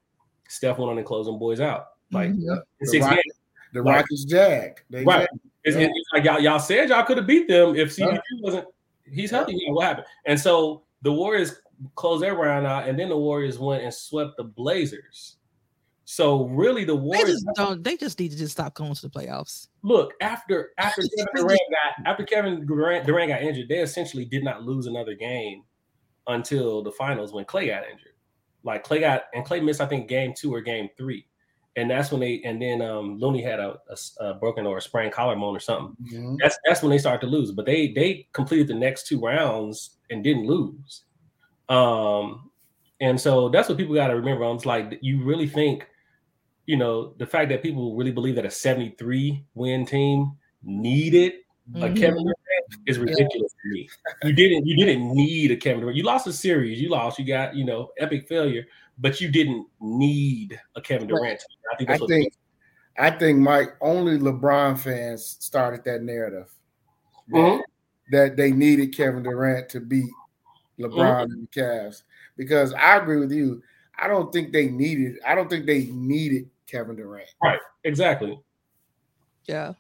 [0.48, 1.90] Steph went on and closed them boys out.
[2.12, 2.34] Like Mhm.
[2.38, 3.36] in The six Rockets- games.
[3.74, 3.96] The Right.
[3.98, 4.82] Rockets jagged.
[4.90, 5.20] They Right.
[5.30, 5.40] jagged.
[5.64, 5.90] It's, Yeah.
[5.94, 8.42] it's like y'all, y'all said y'all could have beat them if CP3 Yeah.
[8.42, 8.68] wasn't
[9.12, 9.54] he's healthy.
[9.56, 10.08] You know, what happened?
[10.26, 11.62] And so the Warriors
[11.96, 15.38] closed their round out, and then the Warriors went and swept the Blazers.
[16.12, 17.84] So really the They Warriors just don't.
[17.84, 19.68] They just need to just stop going to the playoffs.
[19.84, 24.44] look after after Kevin Durant got after Kevin Durant, Durant got injured, they essentially did
[24.44, 25.62] not lose another game
[26.26, 28.14] until the finals when Clay got injured.
[28.64, 31.28] Like Clay got and Clay missed, I think, game two or game three,
[31.76, 33.78] and that's when they and then um Looney had a
[34.40, 35.96] broken or a sprained collarbone or something.
[36.12, 36.38] Mhm.
[36.42, 37.52] That's that's when they started to lose.
[37.52, 41.04] But they they completed the next two rounds and didn't lose.
[41.70, 42.50] Um,
[43.00, 44.44] and so that's what people got to remember.
[44.44, 45.86] I'm just like, you really think,
[46.70, 51.34] you know, the fact that people really believe that a 73 win team needed
[51.78, 51.98] a Mhm.
[52.00, 53.90] Kevin Durant is ridiculous to me.
[54.24, 55.98] You didn't you didn't need a Kevin Durant.
[55.98, 56.80] You lost a series.
[56.80, 57.18] You lost.
[57.18, 58.68] You got you know epic failure,
[59.00, 61.08] but you didn't need a Kevin.
[61.08, 61.44] Durant.
[61.74, 62.34] I think I what think
[63.00, 66.52] I think Mike only LeBron fans started that narrative
[67.32, 67.62] Mhm.
[68.12, 70.12] that they needed Kevin Durant to beat
[70.80, 72.04] LeBron and the Cavs
[72.38, 73.64] because I agree with you.
[73.98, 75.18] I don't think they needed.
[75.26, 77.28] I don't think they needed Kevin Durant.
[77.44, 77.60] Right.
[77.84, 78.40] Exactly.
[79.46, 79.74] Yeah.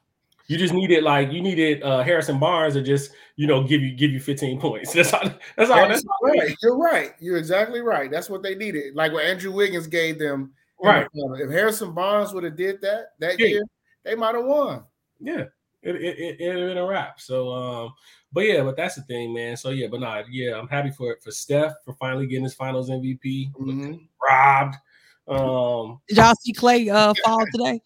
[0.47, 3.95] You just needed like you needed uh, Harrison Barnes to just you know give you
[3.95, 4.93] give you 15 points.
[4.93, 5.21] That's all.
[5.55, 5.87] That's all.
[5.87, 6.55] That's all right.
[6.63, 7.11] You're right.
[7.19, 8.09] You're exactly right.
[8.09, 8.95] That's what they needed.
[8.95, 10.51] Like what Andrew Wiggins gave them.
[10.81, 11.41] in the right.
[11.41, 13.45] If Harrison Barnes would have did that that Yeah.
[13.47, 13.63] year,
[14.03, 14.83] they might have won.
[15.19, 15.43] Yeah.
[15.83, 17.21] It it it it'd have been a wrap.
[17.21, 17.93] So um,
[18.33, 19.55] but yeah, but that's the thing, man.
[19.55, 22.55] So yeah, but nah, yeah, I'm happy for it for Steph for finally getting his
[22.55, 23.53] Finals MVP.
[23.53, 24.07] Mhm.
[24.27, 24.75] Robbed.
[25.29, 27.81] Um, Did y'all see Clay uh fall today?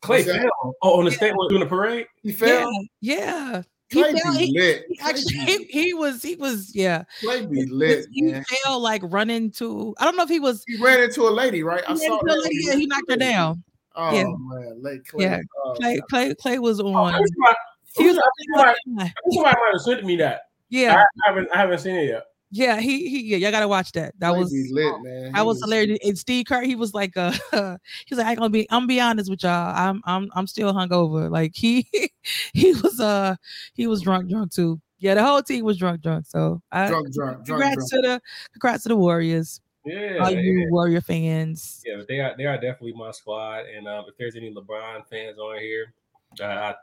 [0.00, 0.76] Clay What's fell.
[0.82, 2.06] Oh, on the stage doing the parade.
[2.22, 2.70] He fell.
[3.00, 3.62] Yeah.
[3.88, 4.32] He Clay fell.
[4.34, 4.84] be He, lit.
[4.88, 7.04] he actually he, he was he was yeah.
[7.20, 8.44] Clay be lit, he man.
[8.62, 11.62] fell like running to I don't know if he was He ran into a lady,
[11.62, 11.82] right?
[11.88, 12.42] I saw ran that.
[12.44, 13.64] lady, yeah, he knocked her down.
[13.96, 14.24] Oh Yeah.
[14.24, 15.24] man, late Clay.
[15.24, 15.40] Yeah.
[15.64, 17.14] Oh, Clay Clay Clay was Oh, on.
[17.14, 17.56] I think somebody,
[17.96, 20.42] He was I somebody, somebody might have sent me that.
[20.68, 22.24] yeah, I haven't I haven't seen it yet.
[22.54, 22.80] Yeah.
[22.80, 23.36] He he yeah.
[23.38, 24.14] Y'all gotta watch that.
[24.20, 25.34] That was be lit, man.
[25.34, 25.98] I He was hilarious.
[26.04, 28.86] And Steve Kerr, he was like, uh, he was like, I'm gonna be, I'm gonna
[28.86, 29.74] be honest with y'all.
[29.74, 31.30] I'm, I'm, I'm still hungover.
[31.30, 31.88] Like he,
[32.52, 33.34] he was, uh,
[33.74, 34.80] he was drunk, drunk too.
[34.98, 36.26] Yeah, the whole team was drunk, drunk.
[36.26, 38.04] So, I, drunk, drunk, drunk, congrats drunk.
[38.04, 38.20] to the,
[38.52, 39.60] congrats to the Warriors.
[39.84, 40.40] Yeah, All yeah.
[40.40, 41.82] you Warrior fans.
[41.84, 43.64] Yeah, they are they are definitely my squad.
[43.66, 45.92] And um, if there's any LeBron fans on here,
[46.40, 46.74] uh, I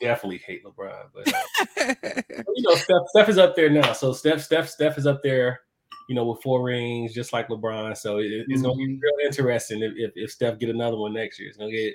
[0.00, 2.22] definitely hate LeBron, but uh,
[2.54, 3.92] you know, Steph, Steph is up there now.
[3.92, 5.60] So Steph, Steph, Steph is up there,
[6.08, 7.96] you know, with four rings, just like LeBron.
[7.96, 8.62] So it, it's mm-hmm.
[8.62, 11.48] gonna be real interesting if, if, if Steph get another one next year.
[11.48, 11.94] It's gonna get,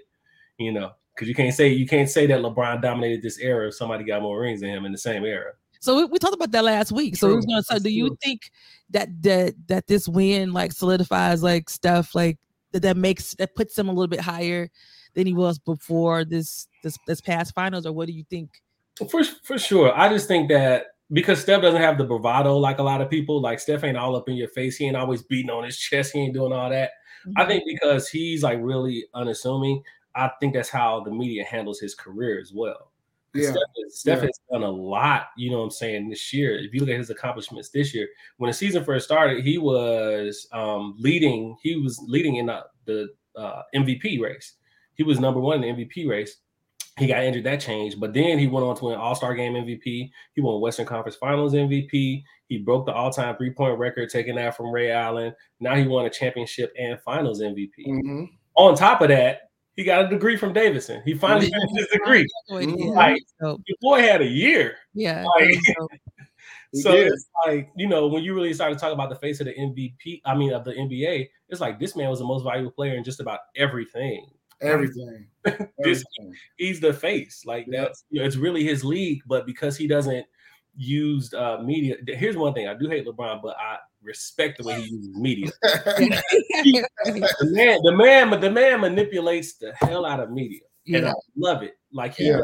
[0.58, 3.76] you know, because you can't say you can't say that LeBron dominated this era if
[3.76, 5.54] somebody got more rings than him in the same era.
[5.80, 7.16] So we, we talked about that last week.
[7.16, 7.42] So True.
[7.42, 8.52] gonna say, do you think
[8.92, 12.38] that that that this win like solidifies like stuff like
[12.72, 14.70] that that makes that puts him a little bit higher
[15.14, 18.62] than he was before this this this past finals, or what do you think?
[19.10, 22.84] For for sure, I just think that because Steph doesn't have the bravado like a
[22.84, 23.42] lot of people.
[23.42, 24.78] Like Steph ain't all up in your face.
[24.78, 26.14] He ain't always beating on his chest.
[26.14, 26.92] He ain't doing all that.
[27.28, 27.42] Mm-hmm.
[27.42, 29.84] I think because he's like really unassuming.
[30.16, 32.92] I think that's how the media handles his career as well.
[33.34, 33.52] Yeah.
[33.52, 34.26] Steph, Steph yeah.
[34.26, 36.58] has done a lot, you know what I'm saying, this year.
[36.58, 38.08] If you look at his accomplishments this year,
[38.38, 43.08] when the season first started, he was um, leading, he was leading in the, the
[43.38, 44.56] uh, MVP race.
[45.02, 46.38] He was number one in the MVP race.
[47.00, 48.00] He got injured, that changed.
[48.00, 50.12] But then he went on to win All-Star game MVP.
[50.36, 52.22] He won Western Conference Finals MVP.
[52.50, 55.34] He broke the all-time three-point record, taking that from Ray Allen.
[55.60, 57.72] Now he won a championship and finals MVP.
[57.88, 58.26] Mm-hmm.
[58.54, 61.02] On top of that, he got a degree from Davidson.
[61.04, 62.28] He finally got his degree.
[62.48, 64.76] Like your boy had a year.
[64.94, 65.26] Yeah.
[66.74, 69.42] Like, so it's like you know when you really start to talk about the face
[69.42, 72.44] of the MVP, I mean of the NBA, it's like this man was the most
[72.44, 74.26] valuable player in just about everything.
[74.62, 75.28] Everything.
[75.80, 76.04] this,
[76.58, 77.44] he's the face.
[77.46, 77.82] Like yeah.
[77.82, 80.26] that's you know, it's really his league, but because he doesn't
[80.76, 84.82] use uh, media, here's one thing I do hate LeBron, but I respect the way
[84.82, 85.52] he uses media.
[85.64, 86.86] the
[87.44, 91.00] man, the man, the man manipulates the hell out of media, yeah.
[91.00, 91.78] and I love it.
[91.92, 92.42] Like he, yeah.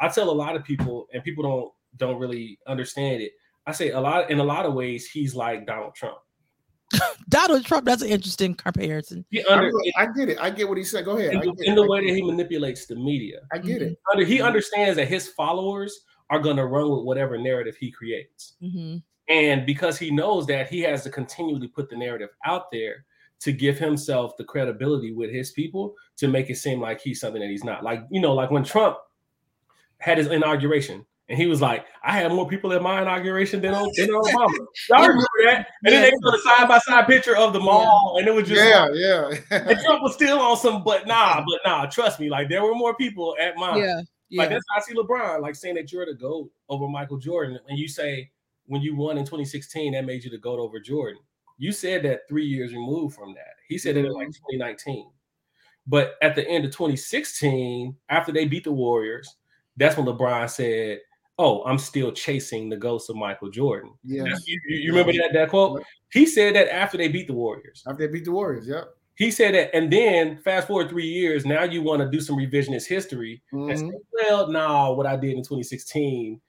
[0.00, 3.32] I tell a lot of people, and people don't don't really understand it.
[3.66, 6.18] I say a lot in a lot of ways, he's like Donald Trump.
[7.28, 7.84] Donald Trump.
[7.84, 9.24] That's an interesting comparison.
[9.48, 10.38] Under, I get it.
[10.40, 11.04] I get what he said.
[11.04, 11.34] Go ahead.
[11.34, 13.40] In, the, in the way that he manipulates the media.
[13.52, 13.92] I get mm-hmm.
[13.92, 14.00] it.
[14.12, 18.54] Under, he understands that his followers are going to run with whatever narrative he creates.
[18.62, 18.98] Mm-hmm.
[19.28, 23.04] And because he knows that he has to continually put the narrative out there
[23.40, 27.40] to give himself the credibility with his people to make it seem like he's something
[27.40, 27.82] that he's not.
[27.82, 28.98] Like, you know, like when Trump
[29.98, 33.72] had his inauguration and he was like, I had more people at my inauguration than,
[33.72, 34.48] than Obama.
[34.88, 35.68] Y'all remember that?
[35.84, 38.48] And then they put a side by side picture of the mall, and it was
[38.48, 39.68] just yeah, like, yeah.
[39.68, 41.86] and Trump was still on some, but nah, but nah.
[41.86, 43.78] Trust me, like there were more people at mine.
[43.78, 44.42] Yeah, yeah.
[44.42, 47.58] Like that's how I see LeBron, like saying that you're the goat over Michael Jordan,
[47.68, 48.28] and you say
[48.66, 51.20] when you won in 2016, that made you the GOAT over Jordan.
[51.58, 53.54] You said that three years removed from that.
[53.68, 54.56] He said it in like mm-hmm.
[54.58, 55.10] 2019.
[55.86, 59.36] But at the end of 2016, after they beat the Warriors,
[59.76, 61.00] that's when LeBron said,
[61.40, 63.92] Oh, I'm still chasing the ghost of Michael Jordan.
[64.04, 64.24] Yeah.
[64.46, 65.82] You, you, remember that, that quote?
[66.12, 67.82] He said that after they beat the Warriors.
[67.86, 68.88] After they beat the Warriors, yep.
[69.14, 72.36] He said that, and then fast forward three years, now you want to do some
[72.36, 73.42] revisionist history.
[73.52, 73.70] Mm-hmm.
[73.70, 76.40] And say, well, no, nah, what I did in 2016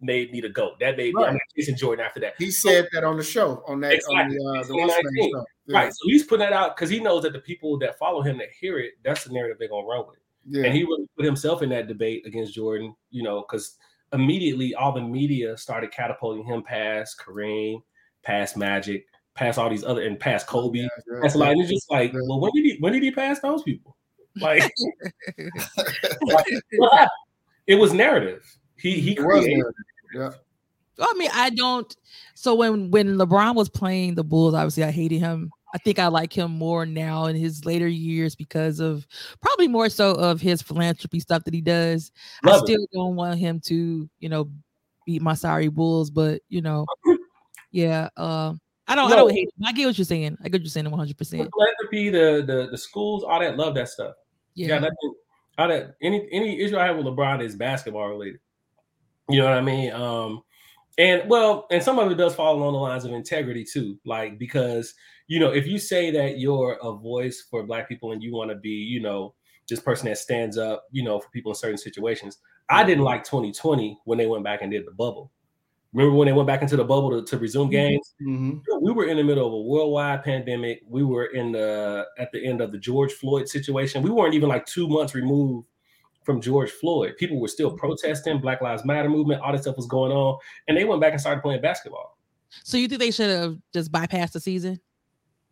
[0.00, 0.78] made me the goat.
[0.80, 1.32] That made right.
[1.32, 1.40] me.
[1.40, 2.34] I'm Jason Jordan after that.
[2.38, 4.36] He said that on the show on that exactly.
[4.36, 5.78] on the, uh, the yeah.
[5.78, 5.92] right.
[5.92, 8.48] So he's putting that out because he knows that the people that follow him that
[8.60, 10.18] hear it, that's the narrative they're gonna run with.
[10.48, 10.64] Yeah.
[10.64, 12.94] And he really put himself in that debate against Jordan.
[13.10, 13.78] You know, because
[14.12, 17.82] immediately all the media started catapulting him past Kareem,
[18.22, 20.80] past Magic, past all these other and past Kobe.
[20.80, 23.40] Yeah, yeah, that's like it's just like, well, when did he when did he pass
[23.40, 23.96] those people?
[24.40, 24.62] Like,
[26.26, 26.46] like
[27.66, 28.44] it was narrative.
[28.76, 29.64] He he created.
[30.14, 30.30] Yeah.
[30.98, 31.94] I mean, I don't.
[32.34, 35.50] So when when LeBron was playing the Bulls, obviously I hated him.
[35.74, 39.06] I think I like him more now in his later years because of
[39.40, 42.12] probably more so of his philanthropy stuff that he does.
[42.44, 42.90] Love I still it.
[42.92, 44.50] don't want him to, you know,
[45.06, 46.86] beat my sorry Bulls, but you know,
[47.70, 48.08] yeah.
[48.16, 48.54] Uh,
[48.88, 49.08] I don't.
[49.08, 49.14] No.
[49.14, 49.48] I don't hate.
[49.56, 49.64] Him.
[49.64, 50.36] I get what you're saying.
[50.40, 50.90] I get what you're saying.
[50.90, 51.16] 100.
[51.16, 53.56] percent Philanthropy, the the the schools, all that.
[53.56, 54.14] Love that stuff.
[54.54, 54.80] Yeah.
[54.80, 54.88] yeah
[55.58, 55.94] all that.
[56.02, 58.40] Any any issue I have with LeBron is basketball related.
[59.28, 59.92] You know what I mean?
[59.92, 60.42] Um,
[60.98, 64.38] and well, and some of it does fall along the lines of integrity too, like
[64.38, 64.94] because
[65.26, 68.50] you know if you say that you're a voice for Black people and you want
[68.50, 69.34] to be, you know,
[69.68, 72.38] this person that stands up, you know, for people in certain situations.
[72.68, 75.30] I didn't like 2020 when they went back and did the bubble.
[75.92, 77.70] Remember when they went back into the bubble to, to resume mm-hmm.
[77.70, 78.14] games?
[78.22, 78.58] Mm-hmm.
[78.80, 80.82] We were in the middle of a worldwide pandemic.
[80.86, 84.02] We were in the at the end of the George Floyd situation.
[84.02, 85.66] We weren't even like two months removed
[86.24, 87.16] from George Floyd.
[87.18, 90.76] People were still protesting, Black Lives Matter movement, all this stuff was going on, and
[90.76, 92.18] they went back and started playing basketball.
[92.64, 94.80] So you think they should have just bypassed the season?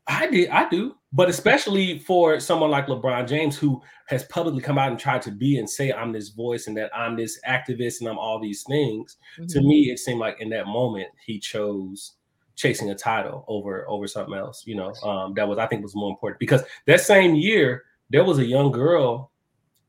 [0.07, 4.79] I did, I do, but especially for someone like LeBron James, who has publicly come
[4.79, 8.01] out and tried to be and say, "I'm this voice and that I'm this activist
[8.01, 9.47] and I'm all these things." Mm-hmm.
[9.47, 12.15] To me, it seemed like in that moment he chose
[12.57, 14.65] chasing a title over over something else.
[14.67, 18.25] You know, um, that was I think was more important because that same year there
[18.25, 19.30] was a young girl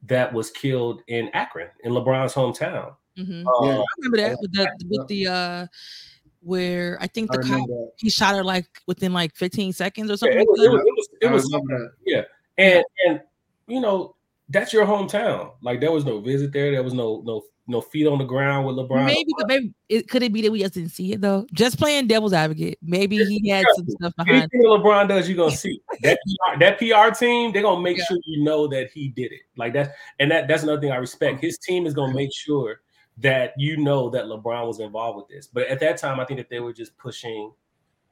[0.04, 2.96] that was killed in Akron, in LeBron's hometown.
[3.18, 3.46] Mhm.
[3.46, 3.80] Uh, Yeah.
[3.80, 5.68] I remember that with the with the uh
[6.44, 7.92] where I think I cop that.
[7.98, 10.40] he shot her like within like 15 seconds or yeah, something.
[10.40, 12.28] it was, like it was, it was, it was remember that.
[12.58, 13.22] and and
[13.68, 14.16] you know
[14.50, 15.52] that's your hometown.
[15.62, 16.72] Like there was no visit there.
[16.72, 18.76] There was no no no feet on the ground with.
[18.76, 19.06] LeBron.
[19.06, 21.46] Maybe, but maybe it could it be that we just didn't see it though.
[21.54, 22.78] Just playing devil's advocate.
[22.82, 24.38] Maybe he had some stuff behind.
[24.54, 27.52] Anything LeBron does, you're gonna see that PR, that PR team.
[27.54, 28.06] They're gonna make Yeah.
[28.06, 29.42] sure you know that he did it.
[29.58, 29.90] Like that's
[30.20, 31.40] and that that's another thing I respect.
[31.42, 32.82] His team is gonna make sure
[33.18, 35.48] that you know that LeBron was involved with this.
[35.48, 37.52] But at that time, I think that they were just pushing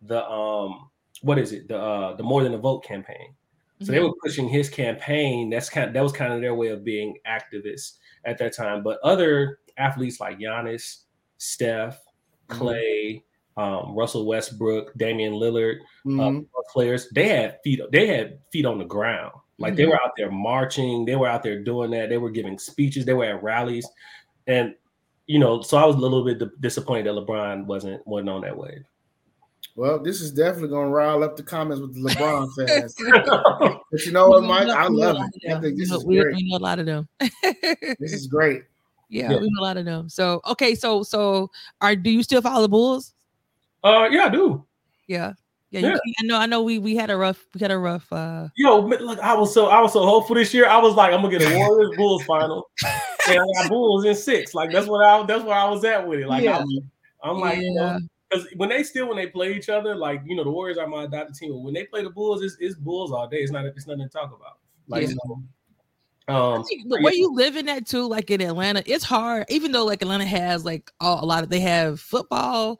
[0.03, 0.89] the um
[1.21, 3.33] what is it the uh the more than a vote campaign.
[3.81, 4.09] So they Mhm.
[4.09, 5.49] were pushing his campaign.
[5.49, 7.93] That's kind that was kind of their way of being activists
[8.25, 8.83] at that time.
[8.83, 11.03] But other athletes like Giannis,
[11.37, 12.01] Steph,
[12.49, 12.57] Mhm.
[12.57, 13.23] Clay,
[13.57, 16.45] um, Russell Westbrook, Damian Lillard, Mhm.
[16.45, 17.79] uh, players, they had feet.
[17.91, 19.33] They had feet on the ground.
[19.57, 19.89] Like they Mhm.
[19.89, 21.05] were out there marching.
[21.05, 22.09] They were out there doing that.
[22.09, 23.05] They were giving speeches.
[23.05, 23.87] They were at rallies,
[24.47, 24.75] and
[25.27, 28.57] you know, so I was a little bit disappointed that LeBron wasn't wasn't on that
[28.57, 28.83] wave.
[29.75, 32.95] Well, this is definitely gonna rile up the comments with the LeBron fans.
[33.91, 34.67] But you know what, Mike?
[34.67, 35.51] I we know a love it.
[35.51, 36.35] I think We this know- is we, great.
[36.35, 37.07] we know a lot of them.
[37.99, 38.63] This is great.
[39.09, 39.39] yeah, Yeah.
[39.39, 40.09] we know a lot of them.
[40.09, 41.49] So okay, so so
[41.81, 43.13] are do you still follow the Bulls?
[43.83, 44.63] uh, yeah, I do.
[45.07, 45.33] Yeah.
[45.71, 45.97] Yeah, Yeah.
[46.03, 46.37] You, I know.
[46.37, 46.61] I know.
[46.63, 47.45] We we had a rough.
[47.53, 48.11] We had a rough.
[48.11, 50.67] uh Yo, man, look, I was so I was so hopeful this year.
[50.67, 52.69] I was like, I'm gonna get a Warriors Bulls final,
[53.27, 54.53] and I got Bulls in six.
[54.55, 56.27] Like that's what I that's where I was at with it.
[56.27, 56.57] Like Yeah.
[56.59, 56.67] I'm,
[57.23, 57.97] I'm like, you know, Yeah.
[58.29, 60.87] Because when they still when they play each other, like you know, the Warriors are
[60.87, 61.51] my adopted team.
[61.51, 63.37] But when they play the Bulls, it's, it's Bulls all day.
[63.37, 64.57] It's not it's nothing to talk about.
[64.87, 65.13] Like, Yeah.
[65.25, 65.43] so,
[66.27, 69.45] um, the way you live in that too, like in Atlanta, it's hard.
[69.49, 72.79] Even though like Atlanta has like all, a lot of they have football,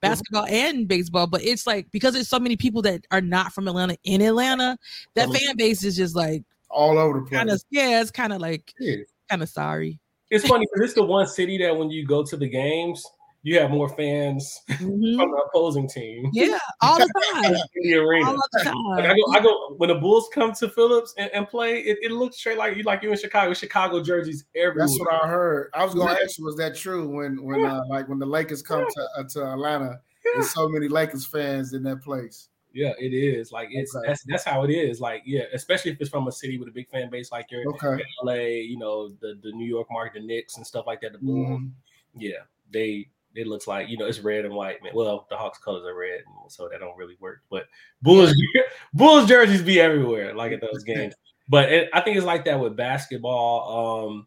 [0.00, 3.68] basketball, and baseball, but it's like because there's so many people that are not from
[3.68, 4.78] Atlanta in Atlanta,
[5.14, 7.36] that fan base is just like All over the place.
[7.38, 8.96] kind of yeah, it's kind of like yeah.
[9.28, 9.98] kind of sorry.
[10.30, 13.04] it's funny because it's the one city that when you go to the games,
[13.46, 15.16] you have more fans Mhm.
[15.16, 18.26] from the opposing team Yeah, all the time, in the arena.
[18.26, 21.30] all of the Like I go, I go when the Bulls come to Philips and,
[21.32, 21.78] and play.
[21.78, 23.54] It, it looks straight like you like you in Chicago.
[23.54, 24.88] Chicago jerseys everywhere.
[24.88, 25.70] That's what I heard.
[25.74, 26.18] I was gonna Yeah.
[26.24, 27.76] ask you, was that true when when Yeah.
[27.78, 30.00] uh, like when the Lakers come to uh, to Atlanta?
[30.24, 30.32] Yeah.
[30.34, 32.48] There's so many Lakers fans in that place.
[32.72, 33.52] Yeah, it is.
[33.52, 34.08] Like it's Okay.
[34.08, 35.00] that's that's how it is.
[35.00, 37.62] Like yeah, especially if it's from a city with a big fan base like your
[37.74, 38.02] Okay.
[38.24, 38.34] LA,
[38.72, 41.12] you know, the the New York market, the Knicks and stuff like that.
[41.12, 41.60] The Bulls.
[41.60, 41.70] Mhm.
[42.18, 42.42] Yeah,
[42.72, 44.82] they it looks like you know it's red and white.
[44.82, 47.42] Man, well the Hawks colors are red, so that don't really work.
[47.50, 47.66] But
[48.02, 48.34] Bulls
[48.94, 51.14] Bulls jerseys be everywhere, like at those games.
[51.48, 54.08] But it, I think it's like that with basketball.
[54.08, 54.26] Um,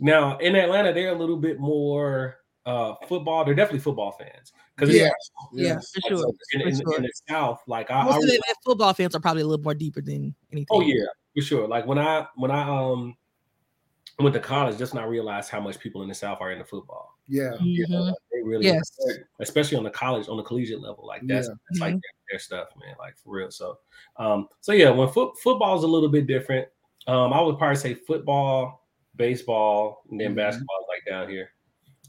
[0.00, 3.44] now in Atlanta, they're a little bit more uh football.
[3.44, 5.12] They're definitely football fans because Yes.
[5.52, 5.90] Yeah, Yes.
[5.92, 6.32] for sure.
[6.52, 6.96] in, for in, sure.
[6.96, 9.46] in the South, like I, Most I of the the football fans are probably a
[9.46, 10.66] little more deeper than anything.
[10.70, 11.04] Oh yeah,
[11.36, 11.68] for sure.
[11.68, 13.14] Like when I when I um
[14.18, 17.17] went to college, just not realize how much people in the South are into football.
[17.28, 17.54] Yeah.
[17.60, 18.06] You know, Mhm.
[18.06, 18.90] like, they really, Yes.
[19.40, 21.06] especially on the college on the collegiate level.
[21.06, 21.54] Like that's, Yeah.
[21.68, 22.00] that's like Mhm.
[22.00, 22.94] their, their stuff, man.
[22.98, 23.50] Like for real.
[23.50, 23.78] So,
[24.16, 26.68] um, so yeah, when foot football is a little bit different,
[27.06, 30.36] um, I would probably say football, baseball, and then Mhm.
[30.36, 31.50] basketball is like down here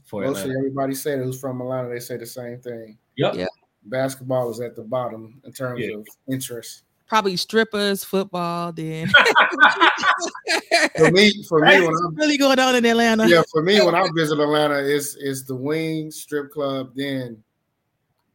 [0.05, 0.59] for Mostly Atlanta.
[0.59, 2.97] everybody said who's from Atlanta, they say the same thing.
[3.17, 3.35] Yep.
[3.35, 3.47] Yeah.
[3.83, 5.95] Basketball is at the bottom in terms Yeah.
[5.97, 6.83] of interest.
[7.09, 8.71] Probably strippers, football.
[8.71, 9.07] Then
[10.97, 13.27] For me, for me, when I'm really going on in Atlanta.
[13.27, 17.41] yeah, for me when I visit Atlanta, it's it's the wings, strip club, then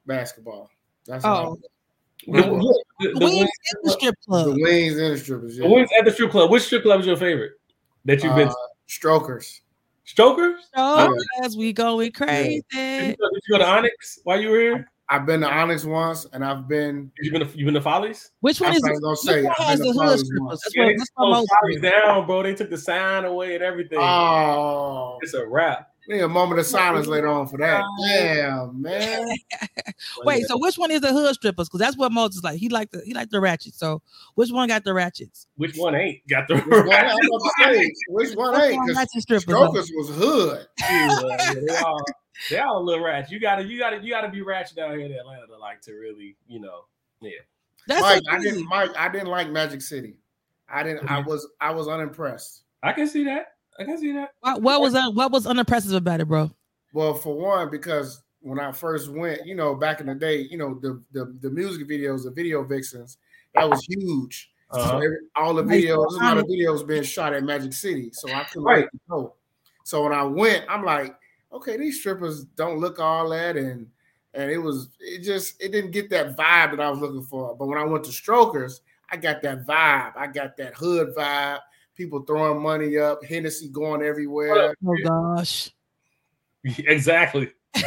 [0.07, 0.71] basketball.
[1.07, 1.57] That's Oh.
[2.27, 4.57] The, how- the, the, The the wings wings, in the strip the club.
[4.59, 5.57] wings and the strippers.
[5.57, 6.51] the wings at the strip club.
[6.51, 7.53] Which strip club is your favorite
[8.07, 8.49] that you've been?
[8.49, 8.55] Uh,
[8.87, 9.61] strokers.
[10.05, 10.61] Strokers?
[10.77, 12.55] Oh, as we going Did crazy.
[12.55, 14.91] you, go, did you go to Onyx while you were here?
[15.09, 17.13] I've been to Onyx once, and I've been.
[17.17, 18.31] Did you been to, you been to Follies?
[18.41, 20.61] Which one I is was gonna say, one I've has been the to Follies once.
[20.63, 22.43] That's Yeah, what, they that's closed what down, bro.
[22.43, 23.99] They took the sign away and everything.
[24.01, 25.91] Oh, it's a wrap.
[26.09, 27.85] we need a moment of silence later on for that.
[28.09, 29.27] Damn, man.
[30.25, 31.69] Wait, so which one is the hood strippers?
[31.69, 32.59] Because that's what Moses like.
[32.59, 33.79] He liked the he liked the ratchets.
[33.79, 34.01] So
[34.37, 35.47] which one got the ratchets?
[35.57, 37.05] which one ain't got the Which one, I'm wrap?
[37.13, 37.21] about
[38.09, 38.77] which one ain't?
[38.79, 39.45] one 'Cause ratchet strippers?
[39.45, 39.55] though?
[39.69, 40.67] Strokers was hood.
[40.81, 42.03] Yeah, they all
[42.51, 43.31] they all a little ratchet.
[43.31, 45.93] You gotta you gotta you gotta be ratchet down here in Atlanta to like to
[45.93, 46.85] really, you know.
[47.21, 47.33] Yeah.
[47.87, 48.67] That's Mike, I didn't.
[48.67, 50.15] Mike, I didn't like Magic City.
[50.69, 51.11] I didn't.
[51.11, 51.47] I was.
[51.61, 52.63] I was unimpressed.
[52.83, 53.55] I can see that.
[53.79, 54.33] I can see that.
[54.41, 56.51] What, what was un, what was unimpressive about it, bro?
[56.93, 60.57] Well, for one, because when I first went, you know, back in the day, you
[60.57, 63.19] know, the the, the music videos, the video vixens,
[63.55, 64.51] that was huge.
[64.71, 64.97] Uh-huh.
[64.97, 68.11] every, all the videos, a lot of videos being shot at Magic City.
[68.13, 68.77] So I couldn't Right.
[68.85, 69.35] wait to go.
[69.85, 71.15] So when I went, I'm like,
[71.55, 73.87] okay, these strippers don't look all that, and
[74.35, 77.57] and it was it just it didn't get that vibe that I was looking for.
[77.57, 78.81] But when I went to Strokers,
[79.11, 80.17] I got that vibe.
[80.17, 81.61] I got that hood vibe.
[81.95, 84.75] people throwing money up, Hennessy going everywhere.
[84.87, 85.71] Oh gosh.
[86.65, 87.53] exactly.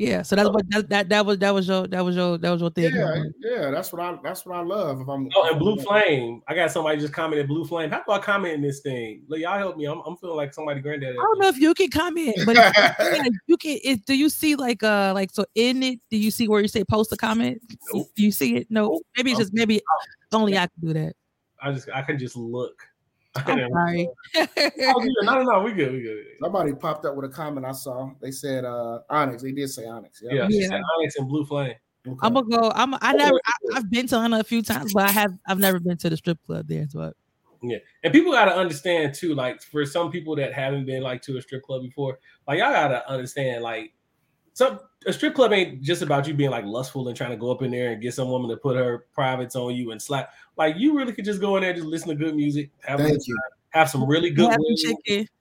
[0.00, 2.50] yeah, so that's what that, that that was that was your that was your that
[2.50, 2.90] was your thing.
[2.94, 5.02] Yeah, yeah, that's what I that's what I love.
[5.02, 7.90] If I'm oh, and Blue Flame, I got somebody just commented Blue Flame.
[7.90, 9.24] How do I comment in this thing?
[9.28, 9.84] Look, y'all help me.
[9.84, 11.10] I'm, I'm feeling like somebody granddad.
[11.10, 13.78] I don't know if you can comment, but yeah, you can.
[13.84, 16.00] If, do you see like uh like so in it?
[16.10, 17.60] Do you see where you say post a comment?
[17.92, 18.08] Nope.
[18.16, 18.68] Do you see it?
[18.70, 19.02] No, nope.
[19.18, 19.82] maybe it's just maybe
[20.32, 21.12] only I can do that.
[21.62, 22.86] I just I can just look.
[23.36, 24.08] I'm sorry.
[24.36, 24.46] oh,
[25.22, 26.24] no, no, no, we good, we good.
[26.42, 28.10] Somebody popped up with a comment I saw.
[28.20, 29.42] They said uh Onyx.
[29.42, 30.20] They did say Onyx.
[30.22, 30.80] Yeah, yeah, yeah.
[30.96, 31.74] Onyx and Blue Flame.
[32.06, 32.18] Okay.
[32.22, 32.72] I'm gonna go.
[32.74, 32.94] I'm.
[33.00, 33.38] I never.
[33.44, 35.32] I, have been to Atlanta a few times, but I have.
[35.46, 36.88] I've never been to the strip club there.
[36.92, 37.14] But
[37.62, 39.34] yeah, and people got to understand too.
[39.34, 42.18] Like for some people that haven't been like to a strip club before,
[42.48, 43.62] like y'all got to understand.
[43.62, 43.92] Like
[44.54, 47.50] some a strip club ain't just about you being like lustful and trying to go
[47.50, 50.32] up in there and get some woman to put her privates on you and slap.
[50.56, 53.26] Like you really could just go in there, just listen to good music, have, Thank
[53.26, 53.38] you.
[53.70, 54.84] have some really good wings,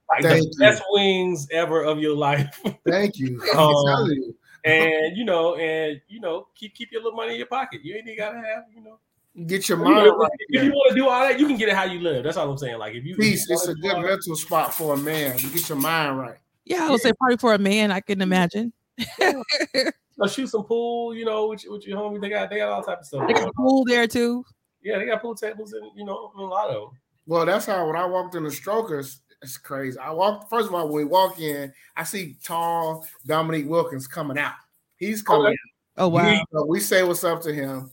[0.10, 0.60] like Thank the you.
[0.60, 2.62] best wings ever of your life.
[2.88, 3.42] Thank you.
[3.56, 4.36] um, you.
[4.66, 7.82] And you know, and you know, keep keep your little money in your pocket.
[7.84, 9.00] You ain't even gotta have, you know.
[9.46, 10.32] Get your mind you know, right.
[10.50, 12.24] If you want to do all that, you can get it how you live.
[12.24, 12.78] That's all I'm saying.
[12.78, 15.38] Like if you peace, if you it's a good mental spot for a man.
[15.38, 16.38] You get your mind right.
[16.66, 18.74] Yeah, I would say probably for a man, I can imagine.
[20.20, 22.20] Go shoot some pool, you know, with, with your homie.
[22.20, 23.28] They got they got all type of stuff.
[23.28, 24.44] They got pool there too.
[24.82, 27.00] Yeah, they got pool tables and you know a lot of them.
[27.26, 29.98] Well, that's how when I walked in the strokers, it's crazy.
[30.00, 34.38] I walked first of all when we walk in, I see tall Dominique Wilkins coming
[34.38, 34.54] out.
[34.98, 35.56] He's coming.
[35.98, 36.26] Oh, oh wow!
[36.26, 37.90] He, uh, we say what's up to him.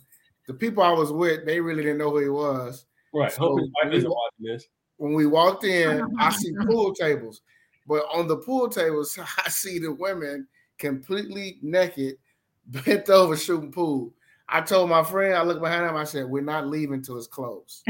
[0.48, 2.86] The people I was with, they really didn't know who he was.
[3.14, 3.30] Right.
[3.30, 4.66] So Hope his wife isn't watching this.
[4.96, 7.42] When we walked in, I see pool tables,
[7.86, 10.48] but on the pool tables, I see the women
[10.78, 12.16] completely naked,
[12.66, 14.12] bent over shooting pool.
[14.48, 17.26] I told my friend, I looked behind him, I said, We're not leaving till it's
[17.26, 17.82] closed.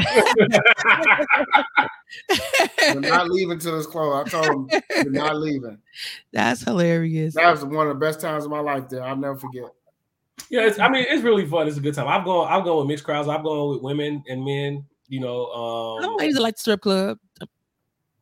[2.95, 4.35] we're not leaving till it's closed.
[4.35, 5.79] I told him, We're not leaving.
[6.33, 7.35] That's hilarious.
[7.35, 9.03] That was one of the best times of my life there.
[9.03, 9.71] I'll never forget.
[10.49, 11.69] Yeah, it's, I mean, it's really fun.
[11.69, 12.09] It's a good time.
[12.09, 13.29] I've gone, I've gone with mixed crowds.
[13.29, 14.85] I've gone with women and men.
[15.09, 17.19] You know, um, I know ladies like the strip club.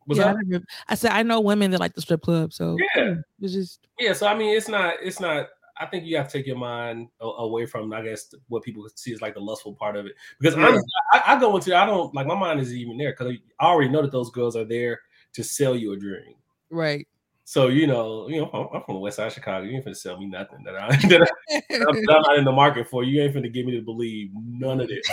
[0.06, 3.14] Was yeah, I, I, said I know women that like the strip club, so yeah,
[3.40, 4.12] it's just yeah.
[4.12, 5.48] So I mean, it's not, it's not.
[5.78, 9.12] I think you have to take your mind away from, I guess, what people see
[9.12, 10.12] as like the lustful part of it.
[10.38, 10.78] Because yeah.
[11.12, 13.90] I, I, go into, I don't like my mind is even there because I already
[13.90, 15.00] know that those girls are there
[15.32, 16.34] to sell you a dream,
[16.70, 17.08] right?
[17.44, 19.66] So you know, you know, I'm, I'm from the West Side of Chicago.
[19.66, 21.30] You ain't finna sell me nothing that, I, that,
[21.70, 23.04] I, I'm, not in the market for.
[23.04, 25.06] You ain't finna get me to believe none of this.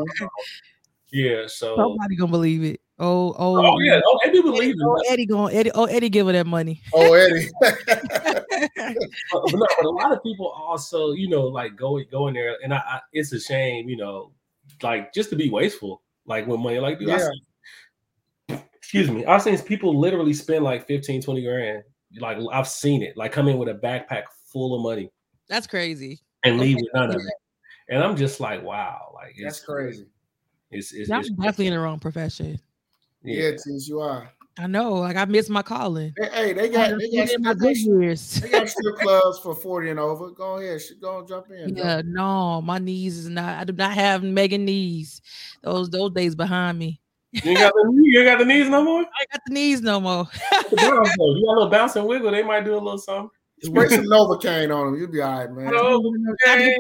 [1.12, 2.82] yeah, so nobody gonna believe it.
[3.02, 4.02] Oh, oh, oh yeah.
[4.06, 5.72] Oh, Eddie believe Eddie, oh, Eddie going Eddie.
[5.74, 6.82] Oh, Eddie give her that money.
[6.94, 7.48] Oh, Eddie.
[7.62, 12.34] but, but, no, but a lot of people also, you know, like go go in
[12.34, 14.34] there, and I, I, it's a shame, you know,
[14.84, 17.30] like just to be wasteful, like with money, like dude, yeah.
[18.50, 21.84] Seen, excuse me, I've seen people literally spend like 15, 20 grand.
[22.20, 25.10] Like I've seen it, like come in with a backpack full of money.
[25.48, 26.20] That's crazy.
[26.44, 27.34] And leave with none of it.
[27.90, 30.08] And I'm just like, wow, like that's crazy.
[30.72, 32.60] It's, it's, I'm it's definitely in the wrong profession.
[33.24, 34.32] Yeah, yeah you are.
[34.58, 36.14] I know, like I missed my calling.
[36.18, 38.34] Hey, hey they got they got, strip, good years.
[38.42, 40.32] they got strip clubs for 40 and over.
[40.32, 41.78] Go ahead, go and jump in.
[41.78, 43.58] Yeah, no, my knees is not.
[43.58, 45.22] I do not have mega knees.
[45.64, 47.00] Those those days behind me.
[47.32, 49.02] You got the you got the knees no more.
[49.02, 50.28] I got the knees no more.
[50.72, 52.32] you got a little bounce and wiggle.
[52.32, 53.30] They might do a little something.
[53.62, 55.00] Spray some Novocaine on them.
[55.00, 55.72] You'll be all right, man.
[55.74, 56.76] Novocaine.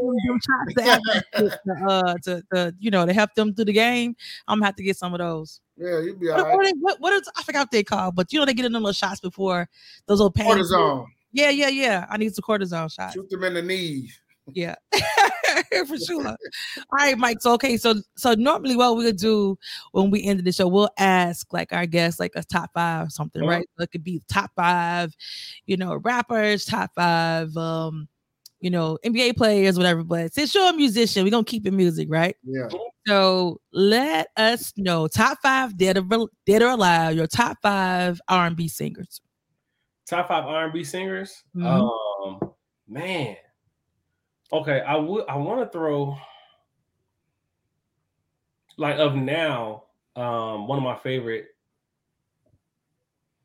[1.35, 4.15] to, uh, to, to, you know, to help them through the game.
[4.47, 5.61] I'm gonna have to get some of those.
[5.79, 6.55] Yeah, you'll be all right.
[6.55, 8.73] What, what, what is I forgot what they call, but you know they get in
[8.73, 9.69] them little shots before
[10.07, 10.47] those little pain.
[10.47, 11.05] Cortisone.
[11.31, 12.05] Yeah, yeah, yeah.
[12.09, 13.13] I need some cortisone shots.
[13.13, 14.19] Shoot them in the knees.
[14.53, 14.75] Yeah,
[15.87, 16.27] for sure.
[16.27, 16.35] All
[16.91, 17.41] right, Mike.
[17.41, 19.57] So okay, so so normally what we would do
[19.91, 23.09] when we ended the show, we'll ask like our guests like a top five or
[23.09, 23.51] something, uh-huh.
[23.51, 23.69] right?
[23.77, 25.15] So it could be top five,
[25.65, 28.07] you know, rappers, top five, um,
[28.59, 30.03] you know, NBA players, whatever.
[30.03, 32.35] But since you're a musician, we're gonna keep it music, right?
[32.43, 32.67] Yeah.
[33.07, 38.47] So let us know top five dead or dead or alive, your top five R
[38.47, 39.21] and B singers.
[40.07, 41.43] Top five R and B singers.
[41.55, 41.65] Mm-hmm.
[41.65, 42.51] Um,
[42.87, 43.35] man.
[44.51, 45.25] Okay, I would.
[45.29, 46.17] I want to throw
[48.77, 49.83] like of now.
[50.15, 51.47] Um, one of my favorite.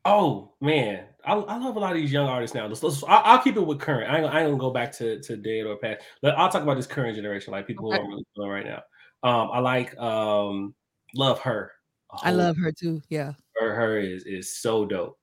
[0.03, 2.67] Oh man, I, I love a lot of these young artists now.
[2.67, 4.11] Let's, I'll, keep it with current.
[4.11, 6.01] I ain't, I ain't gonna go back to to dead or past.
[6.21, 7.97] But I'll talk about this current generation, like people okay.
[7.97, 8.81] who are really feeling right now.
[9.23, 10.75] Um, I like um,
[11.15, 11.71] love her.
[12.23, 13.01] I love her too.
[13.09, 13.71] Yeah, H.E.R.
[13.71, 13.97] H.E.R.
[13.99, 15.17] is is so dope.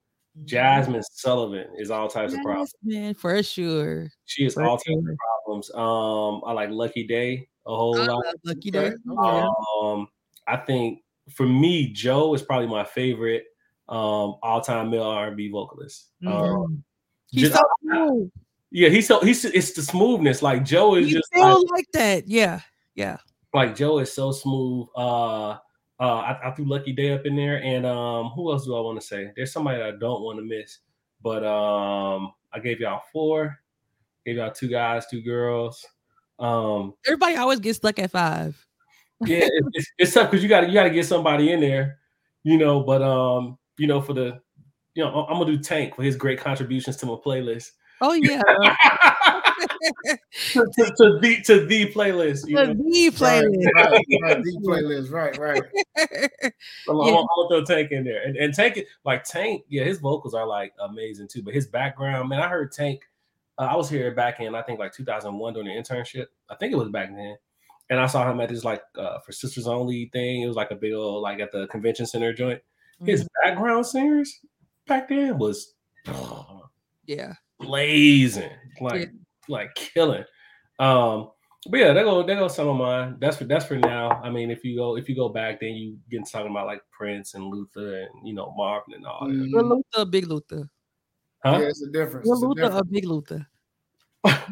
[0.44, 3.20] Jazmine Sullivan is all types Jazmine, of problems.
[3.20, 4.10] For sure.
[4.24, 4.96] She is for all sure.
[4.96, 5.70] types of problems.
[5.74, 8.24] Um, I like Lucky Daye a whole I lot.
[8.44, 8.92] Lucky Daye.
[9.08, 10.08] Oh, um,
[10.46, 11.00] I think
[11.30, 13.44] for me, Joe is probably my favorite
[13.88, 16.10] um all-time male R&B vocalist.
[16.26, 16.82] Um, Mhm.
[17.30, 18.30] He's just- so cool.
[18.70, 20.42] yeah, he's so he's it's the smoothness.
[20.42, 22.28] Like Joe is You just feel like, like that.
[22.28, 22.60] Yeah.
[22.94, 23.18] Yeah.
[23.54, 24.86] like Joe is so smooth.
[24.96, 25.58] Uh uh
[26.00, 29.00] I, I threw Lucky Daye up in there, and um who else do I want
[29.00, 29.30] to say?
[29.36, 30.78] There's somebody I don't want to miss,
[31.22, 33.58] but um I gave y'all four,
[34.26, 35.84] gave y'all two guys, two girls.
[36.38, 38.56] Um Everybody always gets stuck at five.
[39.24, 41.98] yeah, it's, it's tough because you got you got to get somebody in there,
[42.42, 42.80] you know.
[42.82, 44.40] But um, you know, for the
[44.94, 47.70] you know, I'm gonna do Tank for his great contributions to my playlist.
[48.00, 48.42] Oh yeah.
[50.52, 52.74] to, to, to the to the playlist, you the know.
[52.74, 53.72] V Right, playlist.
[53.74, 55.62] right, right, the playlist, right, right.
[55.96, 57.12] I'm, Yeah.
[57.12, 59.98] I'm, I'm gonna throw Tank in there, and and Tank it- like Tank, yeah, his
[59.98, 61.42] vocals are like amazing too.
[61.42, 63.02] But his background, man, I heard Tank.
[63.58, 66.26] Uh, I was here back in I think like 2001 during the internship.
[66.50, 67.36] I think it was back then,
[67.90, 70.42] and I saw him at this like uh, for Sisters Only thing.
[70.42, 72.60] It was like a big old like at the convention center joint.
[73.06, 74.40] His background singers
[74.86, 75.74] back then was
[77.06, 77.34] yeah.
[77.58, 78.50] blazing,
[78.80, 79.06] like Yeah.
[79.48, 80.24] like killing.
[80.78, 81.30] Um,
[81.68, 83.16] but yeah, there go there go some of mine.
[83.20, 84.20] That's for that's for now.
[84.22, 86.66] I mean, if you go if you go back, then you get into talking about
[86.66, 89.34] like Prince and Luther and you know Marvin and all that.
[89.34, 89.52] Mhm.
[89.52, 90.68] Little Luther, Big Luther.
[91.44, 91.58] Huh?
[91.60, 92.26] Yeah, it's a difference.
[92.26, 93.46] Little It's a Luther Big Luther.
[94.24, 94.44] I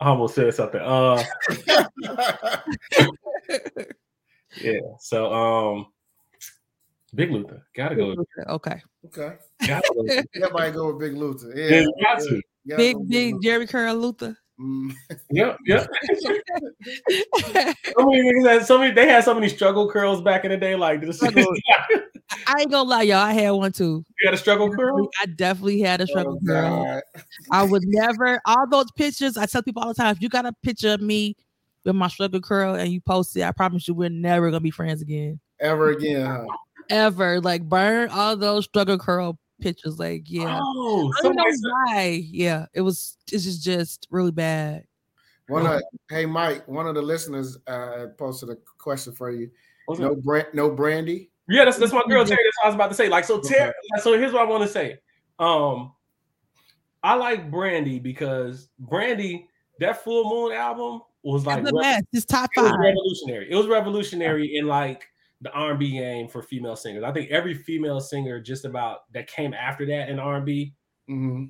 [0.00, 0.80] almost said something.
[0.80, 1.22] Uh,
[4.60, 4.80] yeah.
[4.98, 5.86] So um,
[7.14, 8.10] Big Luther, gotta go.
[8.10, 8.50] Big Luther.
[8.50, 8.82] Okay.
[9.06, 9.36] okay.
[9.66, 10.22] Gotta go.
[10.36, 11.52] Everybody go with Big Luther.
[11.56, 11.86] Yeah, Yeah.
[12.02, 12.42] got to.
[12.64, 13.48] yeah, Big, big Luther.
[13.60, 14.36] Jheri Curl Luther.
[14.60, 14.92] Mm.
[15.30, 15.86] Yep, yep.
[17.38, 18.92] so many niggas had so many.
[18.92, 20.74] They had so many struggle curls back in the day.
[20.74, 21.56] Like this, you
[22.46, 23.18] I ain't gonna lie, y'all.
[23.18, 24.04] I had one too.
[24.20, 25.08] You had a struggle curl.
[25.22, 26.84] I definitely had a struggle Oh, girl.
[26.84, 27.22] God.
[27.52, 28.40] I would never.
[28.46, 30.10] All those pictures, I tell people all the time.
[30.16, 31.36] If you got a picture of me
[31.84, 34.70] with my struggle curl and you post it, I promise you, we're never gonna be
[34.72, 36.46] friends again, Ever again, huh?
[36.88, 37.40] Ever.
[37.40, 39.98] Like burn all those struggle curl pictures.
[39.98, 41.44] Like yeah, Oh, I don't know
[41.86, 42.24] why.
[42.30, 43.16] Yeah, it was.
[43.32, 44.84] It's just just really bad.
[45.48, 49.50] One of hey Mike, one of the listeners uh posted a question for you.
[49.86, 51.30] what's No brand, no brandy.
[51.48, 52.38] Yeah, that's that's my girl Terry.
[52.44, 53.08] That's what I was about to say.
[53.08, 53.72] Like, so Terry.
[54.02, 54.98] So here's what I want to say.
[55.38, 55.92] Um,
[57.02, 59.48] I like Brandy because Brandy,
[59.80, 62.04] that Full Moon album was like the best.
[62.12, 62.80] It's top it was five.
[62.80, 63.50] revolutionary.
[63.50, 65.08] It was revolutionary in like
[65.40, 67.04] the R&B game for female singers.
[67.04, 70.74] I think every female singer just about that came after that in R&B
[71.06, 71.44] hmm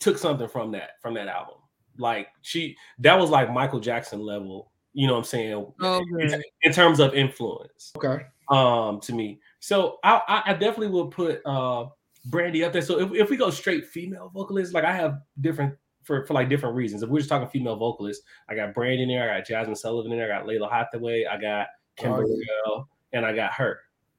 [0.00, 1.56] took something from that from that album.
[1.98, 4.72] Like she, that was like Michael Jackson level.
[4.92, 5.66] You know what I'm saying?
[5.80, 7.92] Oh, in, in terms of influence.
[7.96, 8.24] Okay.
[8.48, 9.38] um to me.
[9.60, 11.86] So I, I, definitely will put uh
[12.26, 12.82] Brandy up there.
[12.82, 16.48] So if, if we go straight female vocalists, like I have different for, for like
[16.48, 17.02] different reasons.
[17.02, 20.12] If we're just talking female vocalists, I got Brandy in there, I got Jazmine Sullivan
[20.12, 23.78] in there, I got Lalah Hathaway, I got Kimberly Oh, Bell, and I got hurt.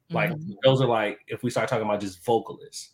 [0.10, 0.56] Like Mhm.
[0.64, 2.92] those are like if we start talking about just vocalists.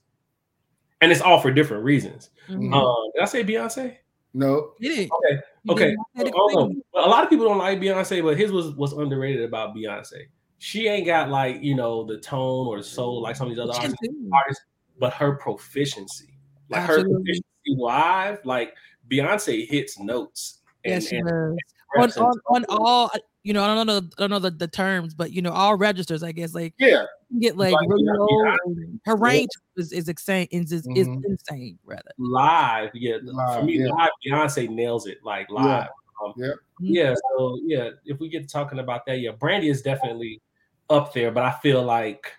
[1.01, 2.29] And it's all for different reasons.
[2.47, 2.73] Mhm.
[2.73, 3.97] Um, did I say Beyonce?
[4.33, 4.73] No.
[4.79, 5.09] Did it?
[5.11, 5.89] Okay, You okay.
[5.89, 6.65] did not say the Oh, no.
[6.67, 6.83] queen.
[6.93, 10.27] But a lot of people don't like Beyonce, but his was was underrated about Beyonce.
[10.59, 13.59] She ain't got like you know the tone or the soul like some of these
[13.59, 13.97] other artists,
[14.33, 14.65] artists,
[14.99, 16.37] but her proficiency,
[16.69, 18.75] like her proficiency live, like
[19.09, 20.61] Beyonce hits notes.
[20.83, 21.57] And, Yes, she and does.
[21.95, 22.77] On, and on, on tone.
[22.79, 23.11] all,
[23.47, 25.75] you know, I don't know, I don't know the, the terms, but you know, all
[25.75, 27.05] registers, I guess, like yeah,
[27.39, 28.85] get like Like, yeah, yeah.
[29.05, 30.49] Her range is, is insane.
[30.51, 31.23] Is, is, is Mhm.
[31.23, 32.11] insane, rather.
[32.17, 33.19] live, yeah.
[33.55, 33.87] for me, yeah.
[33.87, 35.87] live Beyonce nails it, like live.
[36.21, 36.53] Um, Yeah.
[36.81, 37.15] yeah.
[37.37, 40.41] So yeah, if we get talking about that, yeah, Brandy is definitely
[40.89, 42.31] up there, but I feel like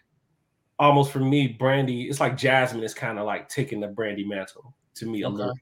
[0.79, 4.75] almost for me, Brandy, it's like Jazmine is kind of like taking the Brandy mantle
[4.97, 5.37] to me a Okay.
[5.37, 5.55] little.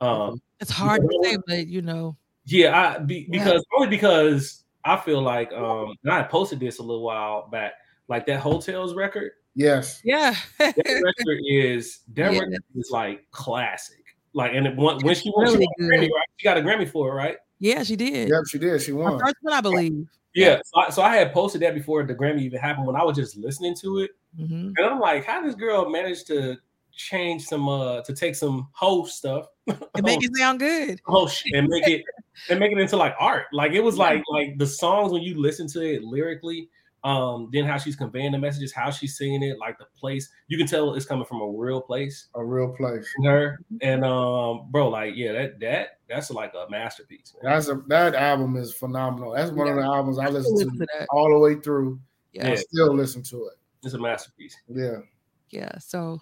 [0.00, 2.16] Um, It's hard to say, but you know,
[2.46, 3.38] yeah, I be, Yeah.
[3.44, 7.72] because only because I feel like um, and I posted this a little while back,
[8.08, 9.32] like that Heaux Tales record.
[9.54, 10.00] Yes.
[10.04, 10.34] yeah.
[10.58, 12.38] That record is that Yeah.
[12.40, 13.98] record is like classic.
[14.34, 16.24] Like, and it, when, when she won, she, won Grammy, right?
[16.38, 17.36] she got a Grammy for it, right?
[17.58, 18.28] yeah, she did.
[18.30, 18.80] Yep, she did.
[18.82, 19.18] She Her won.
[19.20, 20.06] first one, I believe.
[20.34, 20.58] Yeah.
[20.64, 23.14] So I, so I had posted that before the Grammy even happened when I was
[23.16, 24.10] just listening to it,
[24.40, 24.72] Mhm.
[24.76, 26.56] and I'm like, how this girl managed to
[26.94, 31.00] change some uh to take some whole stuff and make it sound good.
[31.08, 32.02] oh shit and make it
[32.48, 35.40] and make it into like art like it was like like the songs when you
[35.40, 36.68] listen to it lyrically
[37.04, 40.56] um then how she's conveying the messages how she's singing it like the place you
[40.56, 43.06] can tell it's coming from a real place A real place.
[43.24, 47.52] her and um bro like yeah that that that's like a masterpiece man.
[47.54, 49.32] That's a that album is phenomenal.
[49.32, 51.08] That's one of the albums I listen Listen to to that.
[51.10, 51.98] all the way through.
[52.32, 52.50] Yeah.
[52.50, 53.54] I still listen to it.
[53.82, 54.98] it's a masterpiece Yeah.
[55.50, 55.76] Yeah.
[55.78, 56.20] So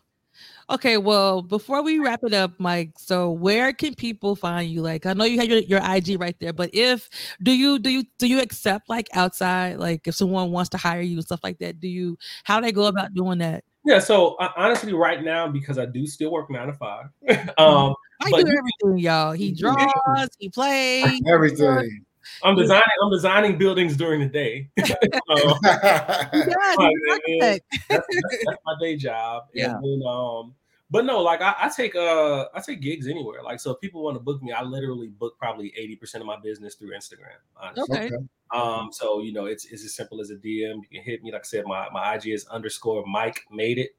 [0.70, 4.82] Okay, well, before we wrap it up, Mike, so where can people find you?
[4.82, 7.08] Like, I know you have your, your IG right there, but if
[7.42, 11.00] do you do you do you accept like outside, like if someone wants to hire
[11.00, 13.64] you and stuff like that, do you how do they go about doing that?
[13.84, 17.06] Yeah, so uh, honestly, right now, because I do still work nine to five,
[17.58, 19.32] um, I but do everything, y'all.
[19.32, 22.04] He draws, he plays, Everything.
[22.42, 22.82] I'm designing.
[23.02, 24.70] I'm designing buildings during the day.
[24.76, 27.64] Yeah, he's an Right, architect.
[27.88, 29.44] that's, that's, that's my day job.
[29.54, 29.74] Yeah.
[29.76, 30.54] And then, um,
[30.90, 33.42] but no, like I, I take uh I take gigs anywhere.
[33.42, 36.26] Like so, if people want to book me, I literally book probably eighty percent of
[36.26, 37.38] my business through Instagram.
[37.56, 37.98] Honestly.
[37.98, 38.10] Okay.
[38.52, 40.80] Um, so you know, it's it's as simple as a DM.
[40.80, 41.30] You can hit me.
[41.30, 43.90] Like I said, my my IG is underscore Mike made it.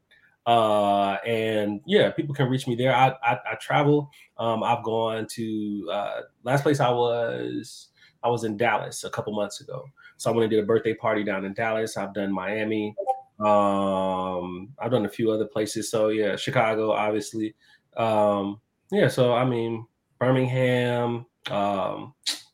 [0.45, 2.93] Uh, and yeah, people can reach me there.
[2.93, 4.11] I I, I travel.
[4.38, 7.88] Um, I've gone to uh, last place I was.
[8.24, 9.86] I was in Dallas a couple months ago.
[10.17, 11.97] So I went and did a birthday party down in Dallas.
[11.97, 12.95] I've done Miami.
[13.39, 15.89] Um, I've done a few other places.
[15.89, 17.55] So yeah, Chicago, obviously.
[17.97, 18.61] Um,
[18.91, 19.86] yeah, so I mean
[20.19, 21.26] Birmingham.
[21.49, 22.13] Um,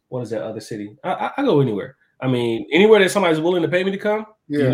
[0.10, 0.96] what is that other city?
[1.04, 1.98] I, I, I go anywhere.
[2.22, 4.74] I mean, anywhere that somebody's willing to pay me to come, Yeah,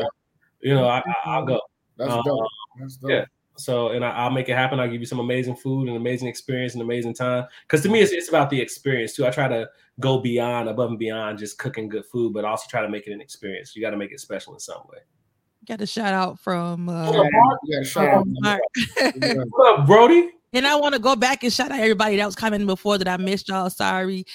[0.62, 1.60] you know, I, I, I'll go.
[1.98, 2.48] that's Uh, dope.
[2.80, 3.10] That's dope.
[3.12, 3.26] yeah.
[3.56, 4.80] So, and I, I'll make it happen.
[4.80, 7.46] I'll give you some amazing food and amazing experience and amazing time.
[7.64, 9.28] Because to me, it's, it's about the experience too.
[9.28, 12.82] I try to go beyond, above and beyond just cooking good food, but also try
[12.82, 13.76] to make it an experience.
[13.76, 15.00] You got to make it special in some way.
[15.68, 17.30] Got a shout out from uh, Yeah.
[17.66, 18.26] Yeah, shout out.
[18.28, 18.62] Mark.
[18.98, 19.36] Yeah.
[19.50, 20.30] What up, Brody?
[20.52, 23.08] And I want to go back and shout out everybody that was coming before that
[23.08, 23.70] I missed y'all.
[23.70, 24.26] Sorry.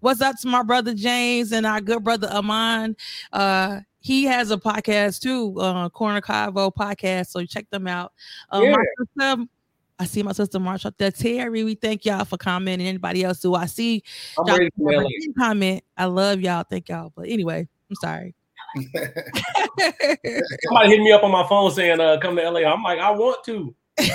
[0.00, 2.96] What's up to my brother James and our good brother Amon?
[3.32, 7.26] Uh, he has a podcast too, uh, Corner Cavo podcast.
[7.26, 8.14] So check them out.
[8.50, 9.44] Um, my sister,
[9.98, 11.10] I see my sister March up there.
[11.10, 12.86] Terry, we thank y'all for commenting.
[12.86, 14.02] Anybody else who I see
[14.38, 15.08] I'm y'all ready for never LA.
[15.10, 15.84] did comment.
[15.98, 16.64] I love y'all.
[16.64, 17.12] Thank y'all.
[17.14, 18.34] But anyway, I'm sorry.
[18.76, 22.60] Somebody hit me up on my phone saying, uh, come to LA.
[22.60, 23.74] I'm like, I want to.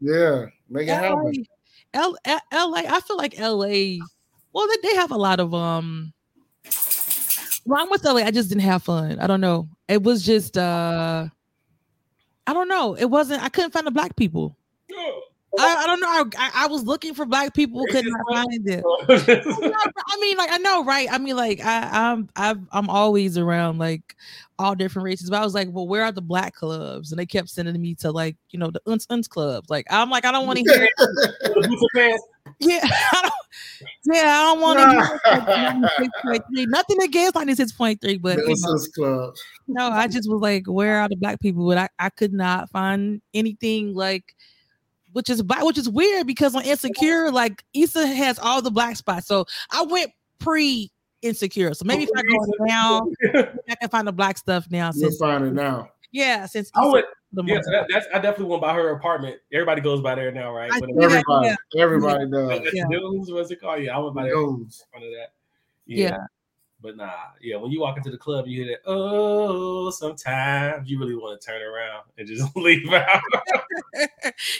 [0.00, 1.44] yeah, make it happen.
[1.92, 3.96] LA, L- L- LA, I feel like LA.
[4.52, 6.12] Well, they, they have a lot of um.
[7.66, 9.18] When I LA, I just didn't have fun.
[9.18, 9.68] I don't know.
[9.88, 11.26] It was just uh,
[12.46, 12.94] I don't know.
[12.94, 13.42] It wasn't.
[13.42, 14.56] I couldn't find the black people.
[15.58, 16.06] I, I don't know.
[16.06, 18.84] I, I, I was looking for black people, could not find them.
[19.08, 21.08] I mean, like I know, right?
[21.10, 24.16] I mean, like I, I'm, I've, I'm always around like
[24.58, 27.10] all different races, but I was like, well, where are the black clubs?
[27.10, 29.70] And they kept sending me to like, you know, the uns uns clubs.
[29.70, 30.88] Like I'm like, I don't want to hear.
[32.58, 33.32] Yeah, I don't,
[34.04, 36.42] yeah, I don't want to.
[36.54, 38.54] Do nothing against ninety six point three, but you
[38.96, 39.32] know,
[39.68, 41.66] no, I just was like, where are the black people?
[41.66, 44.34] But I, I could not find anything like
[45.16, 48.96] which is black, which is weird because on Insecure, like Issa has all the black
[48.96, 49.26] spots.
[49.26, 50.90] So I went pre
[51.22, 51.72] Insecure.
[51.72, 52.36] So maybe if I go
[52.66, 53.06] now,
[53.68, 54.90] I can find the black stuff now.
[54.94, 55.88] You'll Since find it now.
[56.12, 57.04] yeah, since I Issa would,
[57.36, 59.36] the yeah, most- that, that's I definitely went by her apartment.
[59.52, 60.72] Everybody goes by there now, right?
[60.72, 61.56] I Everybody, yeah.
[61.78, 62.72] everybody does.
[62.72, 62.84] Yeah.
[62.90, 63.82] dudes, what's it called?
[63.82, 65.32] Yeah, I went by there in front of that.
[65.84, 66.16] Yeah.
[66.80, 70.98] But nah, yeah, when you walk into the club, you hear that, oh, sometimes you
[70.98, 73.20] really want to turn around and just leave out.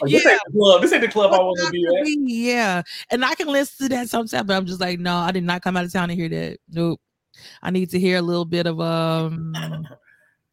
[0.00, 0.30] Like, This Yeah.
[0.32, 0.82] ain't the club.
[0.82, 2.06] This ain't the club I want to be at.
[2.06, 5.44] Yeah, and I can listen to that sometimes, but I'm just like, no, I did
[5.44, 6.58] not come out of town to hear that.
[6.70, 7.00] Nope.
[7.62, 9.86] I need to hear a little bit of um,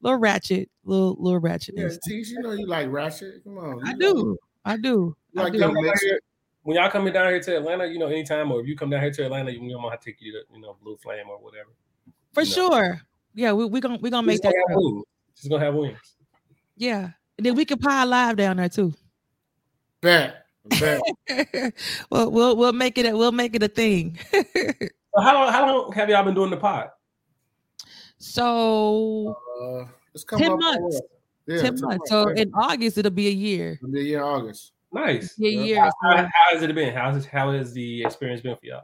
[0.04, 1.74] little ratchet, little little ratchet.
[1.78, 3.44] Yeah, Teach, you know you like Ratchet.
[3.44, 3.88] Come on.
[3.88, 5.60] I you do, I do, You I like do.
[5.60, 6.20] Come down here-
[6.62, 9.02] When y'all coming down here to Atlanta, you know, anytime, or if you come down
[9.02, 11.38] here to Atlanta, you know, I'm gonna take you to, you know, Blue Flame or
[11.40, 11.70] whatever.
[12.34, 12.46] for No.
[12.46, 13.02] sure.
[13.34, 14.54] Yeah, we we gonna we gonna make She's that.
[14.68, 15.04] gonna have
[15.36, 16.16] She's gonna have wings.
[16.78, 18.94] Yeah, and then we can pie live down there too.
[20.02, 20.46] Bet.
[20.80, 21.02] Bet.
[22.10, 24.20] well, we'll we'll make it a, we'll make it a thing.
[25.16, 26.90] So how long, how long have y'all been doing the pod?
[28.24, 31.02] So Uh, it's coming 10 up months.
[31.46, 32.10] Yeah, ten months.
[32.10, 32.38] So right.
[32.38, 33.78] in August it'll be a year.
[33.82, 34.72] It'll be a year in August.
[34.94, 35.34] Nice.
[35.38, 35.64] Yeah, Yeah.
[35.66, 35.82] year.
[35.82, 36.94] How, how- how has it been?
[36.94, 38.84] How's it, how has the experience been for y'all?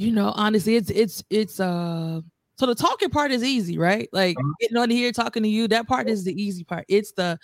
[0.00, 2.20] you know honestly it's it's it's uh
[2.58, 4.52] so the talking part is easy right like Uh-huh.
[4.60, 7.38] getting on here talking to you that part is the easy part it's the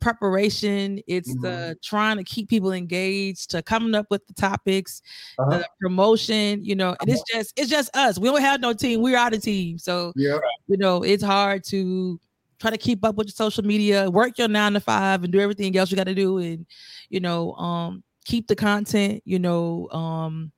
[0.00, 1.42] preparation it's Mm-hmm.
[1.42, 5.02] the trying to keep people engaged to coming up with the topics
[5.38, 5.58] Uh-huh.
[5.58, 9.00] the promotion you know and it's just it's just us we don't have no team
[9.02, 10.38] we're out of team so Yeah.
[10.66, 12.20] you know it's hard to
[12.60, 15.40] try to keep up with your social media work your nine to five and do
[15.40, 16.66] everything else you got to do and
[17.08, 20.50] you know um keep the content you know um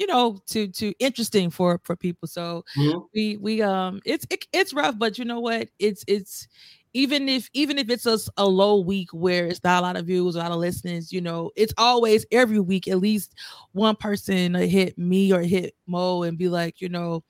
[0.00, 3.04] you know to to interesting for for people so Mhm.
[3.14, 6.48] we we um it's it, it's rough but you know what it's it's
[6.94, 10.34] even if even if it's a low week where it's not a lot of views
[10.34, 13.34] a lot of listeners you know it's always every week at least
[13.72, 17.22] one person hit me or hit mo and be like you know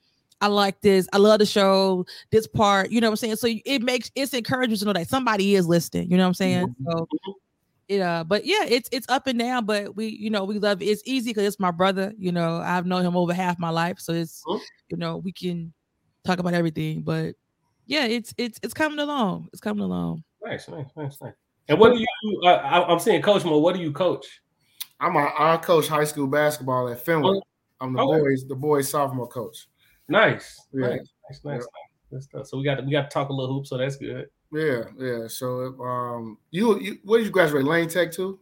[0.43, 1.07] I like this.
[1.13, 2.03] I love the show.
[2.31, 3.35] This part, you know what I'm saying?
[3.35, 6.09] So it makes it's encouraging to know that somebody is listening.
[6.09, 6.75] You know what I'm saying?
[6.83, 7.07] So
[7.91, 10.81] it uh but yeah it's it's up and down but we you know we love
[10.81, 10.85] it.
[10.85, 13.99] it's easy because it's my brother you know i've known him over half my life
[13.99, 14.61] so it's Mhm.
[14.89, 15.73] you know we can
[16.23, 17.35] talk about everything but
[17.87, 21.33] yeah it's it's it's coming along it's coming along Nice, nice, nice, nice.
[21.69, 22.41] And what do you?
[22.43, 23.59] Uh, I, I'm saying, Coach Mo.
[23.59, 24.41] What do you coach?
[24.99, 27.43] I'm a I coach high school basketball at Fenwick.
[27.79, 28.19] I'm the Okay.
[28.21, 29.67] boys the boys sophomore coach.
[30.09, 30.87] Nice, Yeah.
[30.87, 31.43] nice, nice,
[32.11, 32.27] nice.
[32.33, 32.49] nice.
[32.49, 33.67] So we got to, we got to talk a little hoop.
[33.67, 34.25] So that's good.
[34.51, 35.27] Yeah, yeah.
[35.27, 37.65] So um, you you where did you graduate?
[37.65, 38.39] Lane Tech too?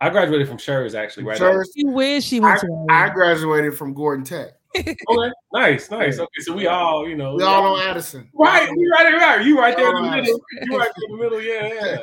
[0.00, 1.24] I graduated from Schurz actually.
[1.24, 1.36] Right.
[1.38, 1.66] Church.
[1.76, 4.52] she wish she went to I graduated from Gordon Tech.
[4.76, 5.32] Okay.
[5.52, 6.20] Nice, nice.
[6.20, 8.30] Okay, so we all, you know, We all know Addison.
[8.32, 9.44] Right, you right, right.
[9.44, 10.40] You right there in the middle.
[10.62, 11.42] You right there in the middle.
[11.42, 11.98] Yeah, yeah.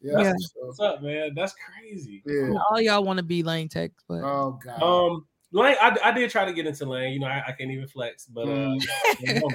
[0.00, 0.22] yeah.
[0.22, 0.32] Yeah.
[0.54, 1.32] What's up, man?
[1.34, 2.22] That's crazy.
[2.24, 2.52] yeah.
[2.70, 4.80] all y'all want to be lane tech but Oh God.
[4.80, 7.12] Um, Lane, I, I did try to get into Lane.
[7.12, 8.76] You know, I, I can't even flex, but uh,
[9.26, 9.50] Mm.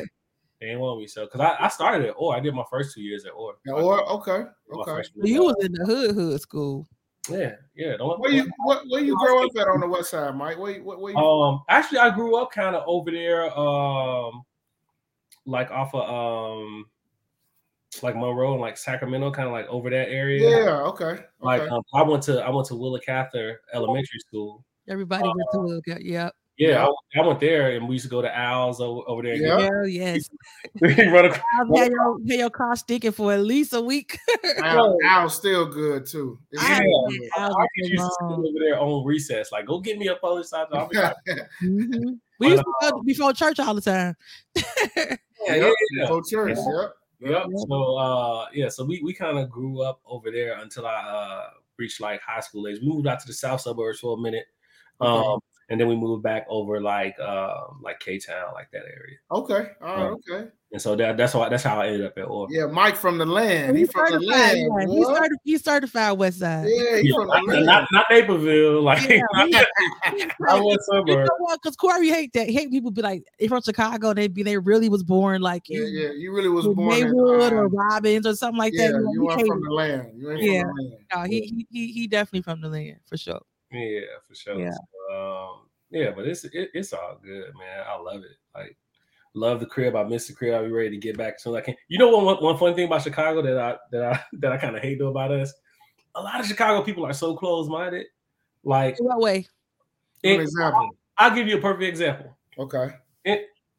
[0.66, 1.06] They didn't want me.
[1.06, 1.26] They didn't want me.
[1.26, 3.56] So, because I, I started at Orr, I did my first two years at Orr.
[3.66, 5.08] Yeah, or okay, okay.
[5.22, 5.42] you year.
[5.44, 6.88] was in the hood hood school
[7.30, 7.98] Yeah, yeah.
[7.98, 10.58] Don't, Where you what, where you grow up at on the west side, Mike?
[10.58, 14.44] Where, you- where, where you Um, actually, I grew up kind of over there, um,
[15.46, 16.86] like off of um,
[18.02, 20.50] like Monroe and like Sacramento, kind of like over that area.
[20.50, 21.24] Yeah, okay.
[21.40, 21.70] Like okay.
[21.70, 24.66] um, I went to I went to Willa Cather Elementary School.
[24.88, 26.86] everybody went to Willa yeah Yeah, Yeah.
[27.16, 29.36] I, I went there, and we used to go to Al's over, over there.
[29.36, 29.60] Yeah.
[29.60, 30.30] Hell yes
[30.82, 31.42] run across.
[31.60, 34.18] I've had your, had your car stinking for at least a week
[34.64, 36.40] Al, Al's still good too.
[36.52, 37.30] It's I still good.
[37.36, 40.16] had Al's I used to sit over there on recess, like go get me a
[40.16, 40.68] polish side.
[40.72, 41.16] I'll be like,
[41.62, 42.20] Mhm.
[42.40, 44.16] We used to go before church all the time.
[44.56, 44.64] yeah,
[44.96, 45.18] Yep.
[45.48, 46.08] yeah, yeah.
[46.08, 46.58] Go church.
[46.58, 46.96] Yep.
[47.22, 47.46] Yep.
[47.68, 51.50] So uh yeah, so we, we kind of grew up over there until I uh
[51.78, 52.80] reached like high school age.
[52.82, 54.46] We moved out to the south suburbs for a minute.
[55.02, 55.42] Um Okay.
[55.70, 59.18] And then we moved back over like um like K Town, like that area.
[59.32, 59.70] Okay.
[59.82, 60.18] All right.
[60.30, 60.50] Okay.
[60.72, 62.48] And so that, that's why that's how I ended up at Orr.
[62.52, 63.76] Yeah, Mike from the land.
[63.78, 64.58] He He's from the certified, land.
[64.60, 64.68] yeah.
[64.68, 64.94] boy.
[64.94, 66.68] He's, certi- he's certified West Side.
[66.68, 67.66] Yeah, he Yeah, from the not, land.
[67.66, 69.48] not, not Naperville, like Yeah, not,
[70.18, 71.08] he- not West You Suburb.
[71.26, 71.62] know what?
[71.62, 72.48] Because Corey hate that.
[72.48, 74.14] He hate people be like, they from Chicago.
[74.14, 76.12] They be they really was born like yeah, in yeah.
[76.12, 78.98] You really was with born in Maywood or um, Robbins or something like yeah, that.
[78.98, 80.12] You know, you he are from the land.
[80.16, 80.62] You ain't Yeah.
[80.64, 81.04] from the land.
[81.16, 83.42] No, he, he he he definitely from the land for sure.
[83.72, 84.60] Yeah, for sure.
[84.60, 84.76] Yeah.
[85.10, 87.84] So, um, yeah, but it's it, it's all good, man.
[87.88, 88.38] I love it.
[88.56, 88.76] Like,
[89.34, 89.96] love the crib.
[89.96, 90.54] I miss the crib.
[90.54, 91.76] I'll be ready to get back as soon as I can.
[91.88, 92.26] You know what?
[92.26, 95.00] One, one fun thing about Chicago that I that I that I kind of hate
[95.00, 95.54] though about us.
[96.16, 98.08] A lot of Chicago people are so close minded.
[98.64, 99.46] Like, What way?
[100.24, 100.90] Give it- example.
[101.18, 102.38] I'll give you a perfect example.
[102.58, 102.90] Okay.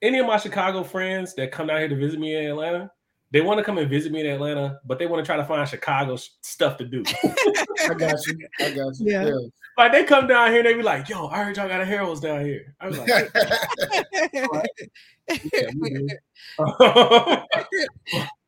[0.03, 2.91] Any of my Chicago friends that come down here to visit me in Atlanta,
[3.33, 5.45] they want to come and visit me in Atlanta, but they want to try to
[5.45, 7.03] find Chicago stuff to do.
[7.89, 8.49] I got you.
[8.61, 9.11] I got you.
[9.11, 9.31] Yeah.
[9.77, 11.85] like they come down here and they be like, "Yo, I heard y'all got a
[11.85, 13.09] Harold's down here." I was like,
[14.33, 14.47] Yeah.
[15.53, 16.09] "Yeah, we do."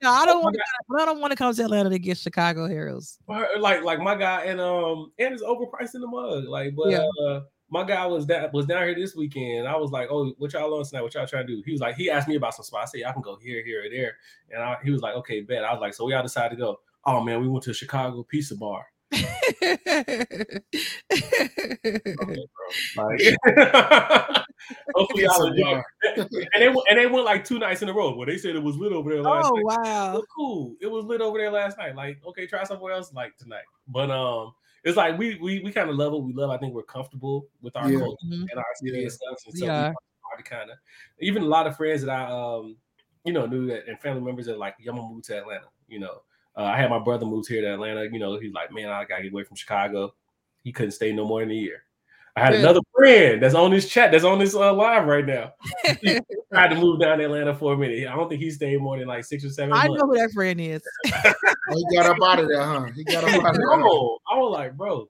[0.00, 0.62] No, I don't want to.
[1.00, 3.18] I don't want to come to Atlanta to get Chicago Heroes.
[3.58, 6.44] Like like my guy and um and it's overpriced in the mug.
[6.44, 7.08] Like, but Yeah.
[7.26, 9.68] uh my guy was that was down here this weekend.
[9.68, 11.02] I was like, oh, what y'all on tonight?
[11.02, 11.62] What y'all trying to do?
[11.64, 12.92] He was like, he asked me about some spots.
[12.94, 14.16] I said, I can go here, here, or there.
[14.50, 15.64] And I, he was like, okay, bet.
[15.64, 16.80] I was like, so we all decided to go.
[17.04, 18.86] Oh man, we went to a Chicago Pizza Bar.
[22.20, 22.36] Okay.
[22.96, 23.36] Like,
[24.94, 25.82] hopefully y'all enjoy.
[26.16, 26.28] and
[26.62, 28.14] they went- and they went like two nights in a row.
[28.14, 29.64] Where they said it was lit over there last oh night.
[29.64, 30.16] wow!
[30.16, 30.74] Oh, cool.
[30.80, 31.94] It was lit over there last night.
[31.94, 33.62] Like, okay, try somewhere else like tonight.
[33.86, 34.52] But um,
[34.84, 36.50] it's like we we we kind of love what we love.
[36.50, 37.98] I think we're comfortable with our Yeah.
[37.98, 38.46] culture Mhm.
[38.50, 39.02] and our city Yeah.
[39.02, 39.38] and stuff.
[39.46, 39.94] And We so we are.
[40.36, 40.76] to kind of
[41.20, 42.76] even a lot of friends that I um
[43.24, 45.66] you know knew that and family members that like yeah, I'm gonna move to Atlanta.
[45.88, 46.22] You know,
[46.56, 48.04] uh, I had my brother move here to Atlanta.
[48.04, 50.14] You know, he's like, man, I gotta get away from Chicago.
[50.62, 51.84] He couldn't stay no more than a year.
[52.38, 52.62] I had Really?
[52.62, 55.52] another friend that's on this chat that's on this uh, live right now.
[56.00, 56.18] He
[56.52, 58.06] tried to move down to Atlanta for a minute.
[58.08, 60.00] I don't think he stayed more than like six or seven I months.
[60.00, 60.82] know who that friend is.
[61.70, 62.86] Oh, he got up out of there, huh?
[62.96, 63.76] He got up out of there.
[63.76, 65.06] No, I was like, bro.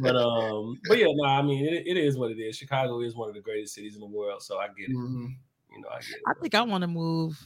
[0.00, 2.54] But um, but yeah, no, I mean, it, it is what it is.
[2.56, 4.96] Chicago is one of the greatest cities in the world, so I get it.
[4.96, 5.34] Mhm.
[5.74, 6.22] You know, I get it.
[6.26, 7.42] I think I want to move.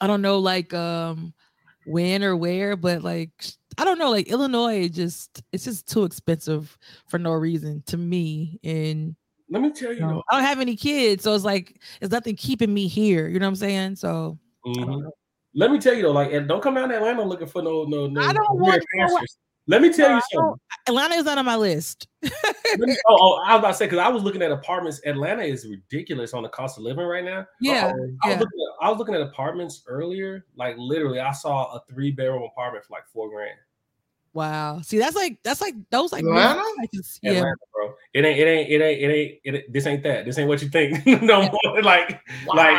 [0.00, 1.34] I don't know, like um,
[1.84, 3.30] when or where, but like
[3.78, 4.88] I don't know, like Illinois.
[4.88, 6.76] Just it's just too expensive
[7.08, 9.14] for no reason to me, and
[9.50, 10.22] Let me tell you, you know.
[10.30, 13.28] I don't have any kids, so it's like it's nothing keeping me here.
[13.28, 13.96] You know what I'm saying?
[13.96, 15.10] So Mhm.
[15.54, 17.84] Let me tell you though, like, and don't come down to Atlanta looking for no,
[17.84, 18.20] no, no.
[18.20, 19.38] I don't want to know what- pastures.
[19.68, 20.60] Let me tell No, you something.
[20.86, 22.06] Atlanta is not on my list.
[22.22, 22.30] Me-
[23.08, 25.00] oh, oh, I was about to say because I was looking at apartments.
[25.04, 27.44] Atlanta is ridiculous on the cost of living right now.
[27.60, 27.90] Yeah, Uh-oh.
[27.90, 28.30] I was, yeah.
[28.38, 30.44] looking at, I was looking at apartments earlier.
[30.54, 33.56] Like literally, I saw a three bedroom apartment for like four grand.
[34.36, 34.82] Wow.
[34.82, 36.62] See, that's like that's like those like Atlanta?
[36.76, 37.18] prices.
[37.22, 37.30] Yeah.
[37.32, 37.94] Atlanta, bro.
[38.12, 38.38] It ain't.
[38.38, 38.70] It ain't.
[38.70, 39.00] It ain't.
[39.02, 39.40] It ain't.
[39.44, 40.26] It, ain't- this ain't that.
[40.26, 41.06] This ain't what you think.
[41.22, 41.82] no more.
[41.82, 42.78] Like Like,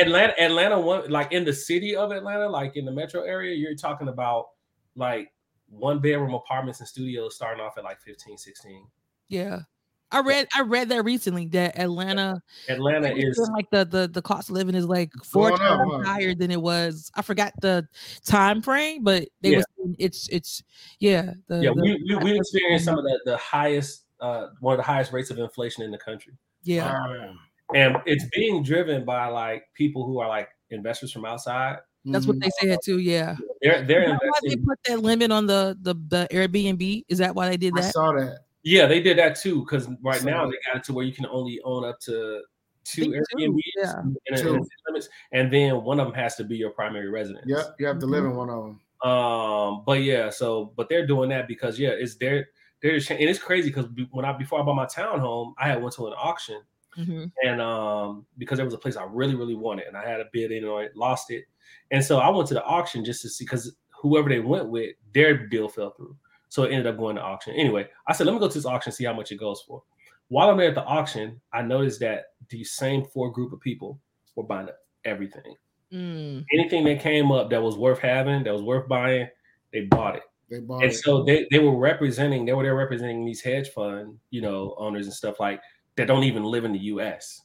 [0.00, 0.40] Atlanta.
[0.40, 0.78] Atlanta.
[0.78, 4.50] One like in the city of Atlanta, like in the metro area, you're talking about
[4.94, 5.32] like
[5.68, 8.86] one bedroom apartments and studios starting off at like 15, 16.
[9.28, 9.62] Yeah.
[10.10, 14.48] I read I read that recently that Atlanta Atlanta is like the the the cost
[14.48, 16.12] of living is like four Going up, times huh?
[16.12, 17.10] higher than it was.
[17.14, 17.86] I forgot the
[18.24, 19.56] time frame, but they Yeah.
[19.58, 19.66] was
[19.98, 20.62] it's it's
[21.00, 24.74] yeah the, yeah, the- we, we we experienced some of the, the highest uh one
[24.74, 26.32] of the highest rates of inflation in the country.
[26.62, 27.34] yeah Wow.
[27.74, 31.76] And it's being driven by like people who are like investors from outside.
[32.06, 32.40] that's what Mhm.
[32.44, 32.98] they said too.
[32.98, 37.04] Yeah, They're they're Is that why they put that limit on the the the Airbnb?
[37.08, 37.92] Is that why they did I that?
[37.92, 38.38] saw that.
[38.68, 41.12] Yeah, they did that too because right So- now they got it to where you
[41.12, 42.42] can only own up to
[42.84, 43.98] two Airbnbs yeah.
[44.00, 44.56] and, and Two.
[44.56, 47.44] it's limits, and then one of them has to be your primary residence.
[47.46, 48.80] Yep, you have to live in one of them.
[49.10, 52.48] Um, but yeah, so but they're doing that because yeah, it's their
[52.82, 55.94] they're and it's crazy because when I before I bought my townhome, I had went
[55.96, 56.60] to an auction
[56.96, 57.30] Mhm.
[57.44, 60.26] and um because there was a place I really really wanted and I had a
[60.32, 61.44] bid in on it, lost it,
[61.90, 64.94] and so I went to the auction just to see because whoever they went with,
[65.12, 66.16] their deal fell through,
[66.48, 67.54] so it ended up going to auction.
[67.54, 69.82] Anyway, I said let me go to this auction see how much it goes for.
[70.28, 73.98] While I'm there at the auction, I noticed that the same four group of people
[74.36, 74.68] were buying
[75.04, 75.54] everything.
[75.92, 76.44] Mm.
[76.52, 79.28] Anything that came up that was worth having, that was worth buying,
[79.72, 80.22] they bought it.
[80.50, 80.96] They bought And it.
[80.96, 85.06] so they, they were representing, they were there representing these hedge fund, you know, owners
[85.06, 85.60] and stuff like
[85.96, 87.42] that don't even live in the US.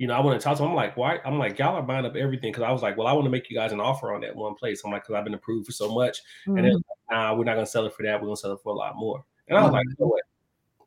[0.00, 0.70] You know, I want to talk to them.
[0.70, 1.18] I'm like, why?
[1.26, 2.54] I'm like, y'all are buying up everything.
[2.54, 4.34] Cause I was like, well, I want to make you guys an offer on that
[4.34, 4.80] one place.
[4.82, 6.22] I'm like, cause I've been approved for so much.
[6.46, 6.62] And Mhm.
[6.62, 8.18] then nah, we're not gonna sell it for that.
[8.18, 9.22] We're gonna sell it for a lot more.
[9.48, 9.74] And I was Mhm.
[9.74, 10.20] like, no way.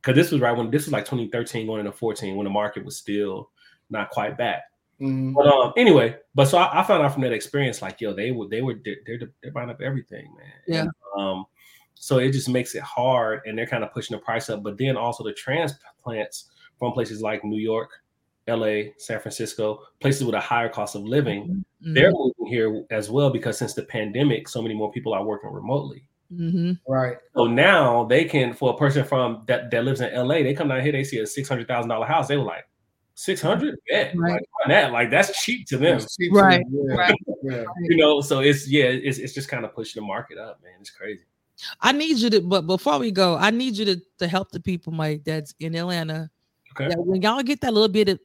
[0.02, 2.84] Cause this was right when this was like 2013 going into 14 when the market
[2.84, 3.52] was still
[3.92, 4.64] not quite back.
[5.00, 5.36] Mhm.
[5.36, 8.32] But um, anyway, but so I, I found out from that experience, like yo, they
[8.32, 10.54] were they were they're they're, they're buying up everything, man.
[10.68, 10.82] Yeah.
[10.82, 11.46] And, um,
[11.94, 14.64] so it just makes it hard, and they're kind of pushing the price up.
[14.64, 16.50] But then also the transplants
[16.80, 17.92] from places like New York,
[18.48, 21.94] L.A., San Francisco, places with a higher cost of living, Mhm.
[21.94, 25.50] they're moving here as well because since the pandemic, so many more people are working
[25.52, 26.04] remotely.
[26.34, 26.80] Mhm.
[26.88, 27.18] Right.
[27.36, 30.68] So now they can, for a person from that that lives in LA, they come
[30.70, 32.68] down here, they see a six hundred thousand dollar house, they were like,
[33.16, 34.34] six hundred, yeah, Right.
[34.34, 36.86] like that, like that's cheap to them, cheap Right, too.
[36.90, 36.96] Yeah.
[36.96, 37.16] right.
[37.44, 37.64] Yeah.
[37.82, 38.22] you know.
[38.22, 40.74] So it's yeah, it's it's just kind of pushing the market up, man.
[40.80, 41.24] It's crazy.
[41.82, 44.60] I need you to, but before we go, I need you to to help the
[44.62, 46.32] people, Mike, that's in Atlanta.
[46.80, 46.94] Okay.
[46.98, 48.20] When y'all get that little bit of,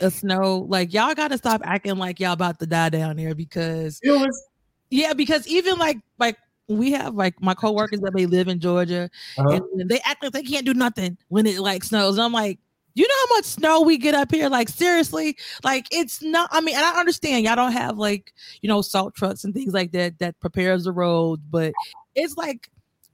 [0.00, 3.34] of snow, like y'all got to stop acting like y'all about to die down there
[3.34, 4.48] because was-
[4.90, 6.36] yeah, because even like like
[6.68, 9.60] we have like my coworkers that they live in Georgia Uh-huh.
[9.78, 12.16] and they act like they can't do nothing when it like snows.
[12.18, 12.58] And I'm like,
[12.94, 14.48] you know how much snow we get up here?
[14.48, 16.48] Like seriously, like it's not.
[16.52, 19.72] I mean, and I understand y'all don't have like you know salt trucks and things
[19.72, 21.72] like that that prepares the road, but
[22.14, 22.68] it's like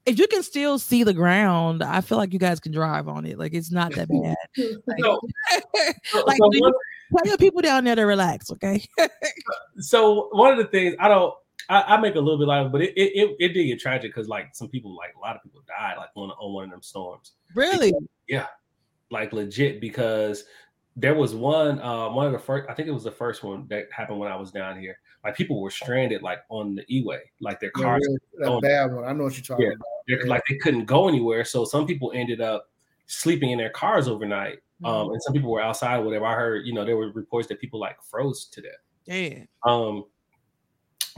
[0.07, 3.25] if you can still see the ground, I feel like you guys can drive on
[3.27, 3.39] it.
[3.39, 4.37] Like it's not that bad.
[4.87, 5.21] Like, So,
[6.05, 6.73] so, like so do you- one,
[7.17, 8.85] tell your people down there to relax, okay?
[9.79, 11.35] so one of the things I don't,
[11.69, 13.81] I, I make a little bit light, of, but it it, it, it did get
[13.81, 16.65] tragic because like some people, like a lot of people died like on on one
[16.65, 17.33] of them storms.
[17.55, 17.93] really?
[18.29, 18.47] Yeah.
[19.11, 20.45] Like legit because
[20.97, 23.67] there was one uh one of the first i think it was the first one
[23.69, 27.21] that happened when i was down here like people were stranded like on the e-way
[27.41, 28.61] like their yeah, cars really, that Oh.
[28.61, 29.05] bad one.
[29.05, 29.73] I know what you're talking Yeah.
[29.73, 29.87] about.
[30.07, 32.71] they're, like they couldn't go anywhere so some people ended up
[33.07, 36.75] sleeping in their cars overnight um and some people were outside whatever i heard you
[36.75, 38.73] know there were reports that people like froze to death
[39.07, 39.45] yeah.
[39.65, 40.05] um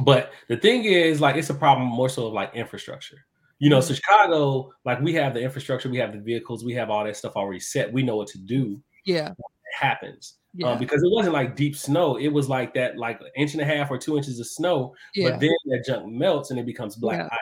[0.01, 3.25] but the thing is like it's a problem more so of like infrastructure
[3.59, 6.91] you know so chicago like we have the infrastructure we have the vehicles we have
[6.91, 9.31] all that stuff already set we know what to do Yeah.
[9.31, 9.37] it
[9.75, 10.69] happens Yeah.
[10.73, 12.17] um, because it wasn't like deep snow.
[12.17, 14.95] It was like that, like an inch and a half or two inches of snow.
[15.15, 15.31] yeah.
[15.31, 17.29] But then that junk melts and it becomes black Yeah.
[17.31, 17.39] ice.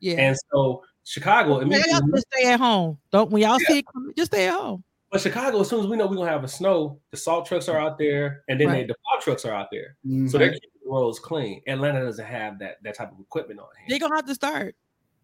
[0.00, 0.14] yeah.
[0.20, 2.98] And so Chicago, y'all immediately, just stay at home.
[3.12, 3.68] Don't when y'all Yeah.
[3.68, 3.84] see it
[4.16, 4.82] just stay at home.
[5.12, 7.68] but Chicago, as soon as we know we're gonna have a snow, the salt trucks
[7.68, 8.86] are out there, and then Right.
[8.88, 10.28] the plow trucks are out there, Mhm.
[10.28, 11.62] so they're keeping the roads clean.
[11.68, 13.88] Atlanta doesn't have that that type of equipment on hand.
[13.90, 14.74] They're gonna have to start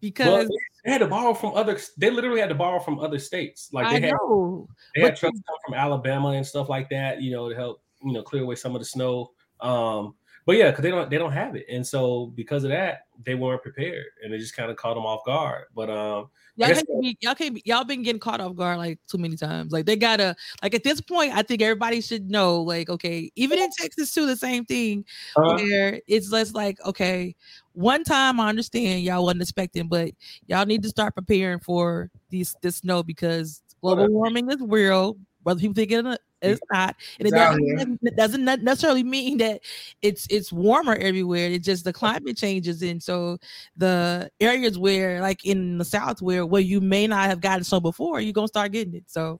[0.03, 1.79] because Well, they had to borrow from other.
[1.97, 3.69] They literally had to borrow from other states.
[3.71, 4.67] Like I they had, know.
[4.93, 7.21] they had trucks come from Alabama and stuff like that.
[7.21, 9.31] You know, to help you know clear away some of the snow.
[9.61, 13.07] Um, but yeah, because they don't they don't have it, and so because of that,
[13.23, 15.65] they weren't prepared, and it just kind of caught them off guard.
[15.75, 18.99] But um, Y'all can't be, y'all can't be, y'all been getting caught off guard like
[19.07, 19.71] too many times.
[19.71, 22.61] Like they gotta like at this point, I think everybody should know.
[22.61, 25.03] Like, okay, even in Texas too, the same thing
[25.35, 27.35] uh, where it's less like, okay,
[27.71, 30.11] one time I understand y'all wasn't expecting, but
[30.45, 35.17] y'all need to start preparing for these this snow because global warming is real.
[35.41, 36.21] Whether people think it,
[36.51, 39.61] it's not, and it It's out doesn't, it doesn't necessarily mean that
[40.01, 41.49] it's it's warmer everywhere.
[41.49, 43.37] It's just the climate changes, and so
[43.77, 47.79] the areas where, like in the south, where where you may not have gotten snow
[47.79, 49.05] before, you're gonna start getting it.
[49.07, 49.39] So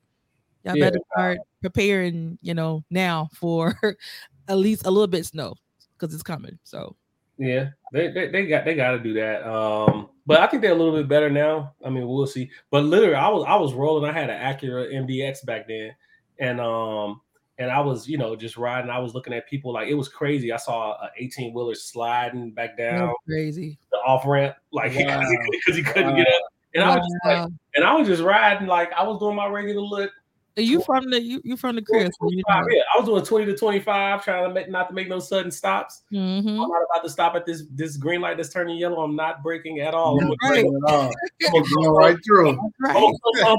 [0.63, 0.85] y'all Yeah.
[0.85, 3.75] better start preparing, you know, now for
[4.47, 5.55] at least a little bit snow
[5.97, 6.57] because it's coming.
[6.63, 6.95] So
[7.37, 9.43] Yeah, they, they they got they got to do that.
[9.49, 11.73] Um, but I think they're a little bit better now.
[11.85, 12.49] I mean, we'll see.
[12.71, 14.09] But literally, I was I was rolling.
[14.09, 15.91] I had an Acura MDX back then,
[16.39, 17.21] and um,
[17.59, 18.89] and I was you know just riding.
[18.89, 20.51] I was looking at people like it was crazy.
[20.51, 23.77] I saw an 18 wheeler sliding back down That's crazy.
[23.91, 25.73] the off ramp, like because Wow.
[25.75, 26.15] he, couldn't Wow.
[26.17, 26.41] get up.
[26.75, 29.47] And I was just like, and I was just riding like I was doing my
[29.47, 30.11] regular look.
[30.55, 32.11] You from the you you from the crib?
[32.21, 35.07] You 25, yeah, I was doing 20 to 25, trying to make not to make
[35.07, 36.03] no sudden stops.
[36.11, 36.47] Mhm.
[36.47, 39.01] I'm not about to stop at this this green light that's turning yellow.
[39.03, 40.19] I'm not breaking at all.
[40.21, 40.37] I'm Right.
[40.63, 41.13] Breaking it off.
[41.51, 42.51] Going right through.
[42.79, 42.95] Right.
[42.95, 43.57] I'm so.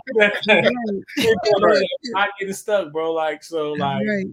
[1.61, 1.87] Right.
[2.05, 3.13] not getting stuck, bro.
[3.13, 4.27] Like so, like right.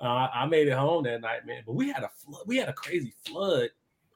[0.00, 1.62] uh, I made it home that night, man.
[1.66, 2.42] But we had a flood.
[2.46, 3.70] We had a crazy flood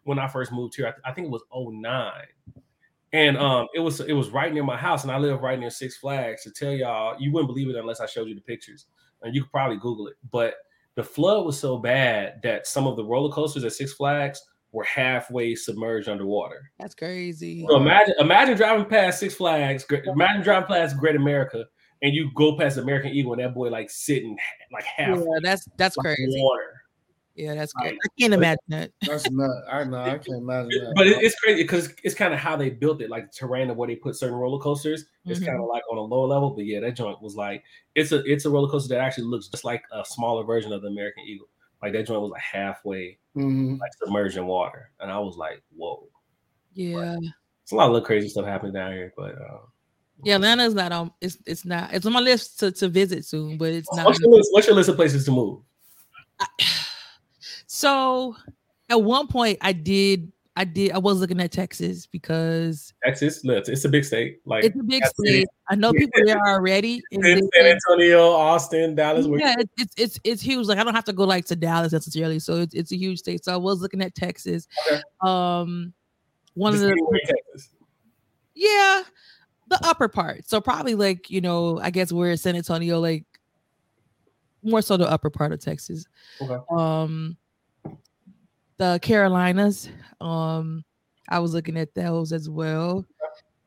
[0.05, 0.86] when I first moved here.
[0.86, 2.12] I, th- I think it was 09.
[3.12, 5.70] And um, it was it was right near my house, and I live right near
[5.70, 6.43] Six Flags.
[6.43, 8.86] To tell y'all, you wouldn't believe it unless I showed you the pictures,
[9.22, 10.16] and you could probably Google it.
[10.30, 10.55] But
[10.94, 14.85] the flood was so bad that some of the roller coasters at Six Flags were
[14.85, 16.70] halfway submerged underwater.
[16.78, 17.64] That's crazy.
[17.66, 21.64] So imagine imagine driving past Six Flags, imagine driving past Great America,
[22.02, 24.36] and you go past American Eagle, and that boy like sitting
[24.72, 26.26] like half Yeah, that's that's crazy.
[26.43, 26.77] water.
[27.39, 27.97] Yeah, that's crazy.
[28.05, 28.90] I can't imagine that.
[29.02, 29.62] That's not.
[29.70, 29.98] I know.
[29.98, 30.93] I can't imagine that.
[30.97, 33.70] But it, it's crazy because it's kind of how they built it, like the terrain
[33.70, 35.05] of where they put certain roller coasters.
[35.24, 35.47] It's Mhm.
[35.47, 37.62] kind of like on a lower level, but yeah, that joint was like
[37.94, 40.82] it's a it's a roller coaster that actually looks just like a smaller version of
[40.82, 41.47] the American Eagle.
[41.81, 43.78] Like that joint was like halfway Mhm.
[43.78, 46.09] like submerged in water, and I was like, whoa.
[46.74, 47.19] Yeah.
[47.62, 49.59] It's a lot of little crazy stuff happening down here, but uh,
[50.24, 53.59] Yeah, Atlanta's not on it's it's not it's on my list to, to visit soon,
[53.59, 55.60] but it's not what's your, list, what's your list of places to move?
[57.78, 58.34] So
[58.90, 63.68] at one point I did I did I was looking at Texas because Texas, look,
[63.68, 64.40] it's a big state.
[64.44, 65.12] Like it's a big it.
[65.16, 65.46] state.
[65.70, 67.00] I know people there already.
[67.12, 69.26] San Antonio, Austin, Dallas.
[69.38, 70.66] yeah, it- it's it's it's huge.
[70.66, 73.20] Like I don't have to go like to Dallas necessarily, so it's it's a huge
[73.20, 73.44] state.
[73.44, 74.66] So I was looking at Texas.
[74.90, 75.00] Okay.
[75.22, 75.92] Um,
[76.55, 77.70] one Just of the Texas.
[78.56, 79.02] yeah,
[79.68, 80.48] the upper part.
[80.48, 83.24] So probably like you know, I guess we're in San Antonio, like
[84.64, 86.05] more so the upper part of Texas.
[86.42, 86.56] Okay.
[86.76, 87.36] Um,
[88.78, 89.88] the Carolinas.
[90.20, 90.84] Um,
[91.28, 93.05] I was looking at those as well,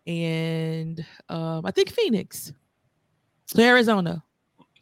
[0.08, 2.54] and um, I think Phoenix,
[3.46, 4.24] so Arizona.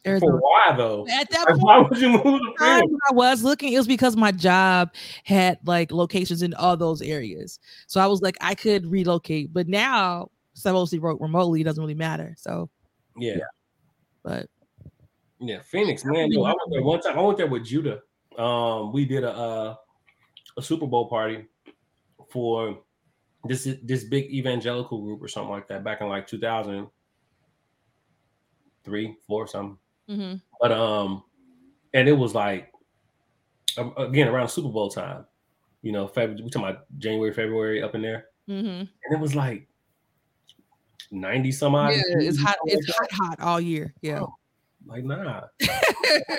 [0.02, 0.36] For Arizona.
[0.36, 1.06] why though?
[1.12, 2.92] At that Like, point, why would you move to Phoenix?
[3.10, 4.94] I was looking, it was because my job
[5.24, 7.58] had like locations in all those areas.
[7.86, 9.52] So I was like, I could relocate.
[9.52, 12.34] But now, so I mostly wrote remotely, it doesn't really matter.
[12.38, 12.70] So,
[13.14, 13.40] Yeah,
[14.22, 14.46] but
[15.38, 16.32] yeah, Phoenix, man.
[16.32, 17.18] Yo, I went there one time.
[17.18, 18.00] I went there with Judah.
[18.38, 19.74] Um, we did a uh,
[20.56, 21.46] a Super Bowl party
[22.30, 22.78] for
[23.44, 29.76] this this big evangelical group or something like that back in like 2003, four something.
[30.08, 30.40] mhm.
[30.60, 31.22] But um,
[31.94, 32.72] and it was like
[33.96, 35.24] again around Super Bowl time.
[35.82, 36.42] You know, February.
[36.42, 38.66] We talking about January, February up in there, mm-hmm.
[38.66, 39.66] and it was like
[41.10, 41.94] ninety some odd.
[41.94, 42.56] yeah, it's hot.
[42.66, 43.94] It's hot, hot all year.
[44.02, 44.24] Yeah.
[44.90, 45.68] Like, nah, I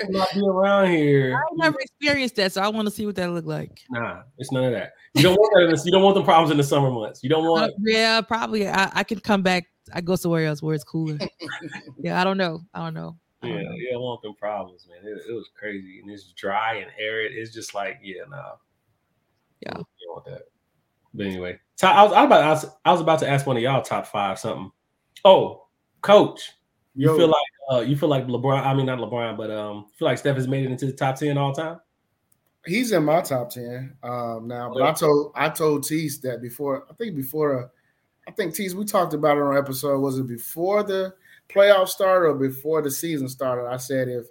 [0.04, 1.34] I'm not be around here.
[1.34, 3.80] I never experienced that, so I want to see what that look like.
[3.90, 4.92] Nah, it's none of that.
[5.14, 5.64] You don't want that.
[5.64, 7.22] In the, you don't want the problems in the summer months.
[7.22, 7.72] You don't Uh, want.
[7.80, 8.68] yeah, probably.
[8.68, 9.64] I, I can come back.
[9.94, 11.18] I go somewhere else where it's cooler.
[12.02, 12.60] yeah, I don't know.
[12.74, 13.16] I don't know.
[13.42, 13.72] I Yeah, don't know.
[13.72, 14.98] you don't want them problems, man.
[15.10, 17.32] It, it was crazy, and it's dry and arid.
[17.34, 18.52] It's just like, yeah, nah.
[19.60, 19.78] Yeah.
[19.78, 20.42] you don't want that.
[21.14, 23.56] But anyway, I was, I was about to ask, I was about to ask one
[23.56, 24.70] of y'all top five something.
[25.24, 25.66] Oh,
[26.02, 26.50] coach,
[26.94, 27.36] you Yo, feel like
[27.70, 28.64] uh, you feel like LeBron?
[28.64, 31.16] I mean, not LeBron, but um, feel like Steph has made it into the top
[31.16, 31.80] ten all time.
[32.66, 34.72] he's in my top ten um, now.
[34.72, 36.86] But I told I told Tease that before.
[36.90, 37.64] I think before.
[37.64, 37.68] Uh,
[38.28, 39.98] I think Tease we talked about it on episode.
[39.98, 41.14] Was it before the
[41.48, 43.68] playoff started or before the season started?
[43.68, 44.26] I said if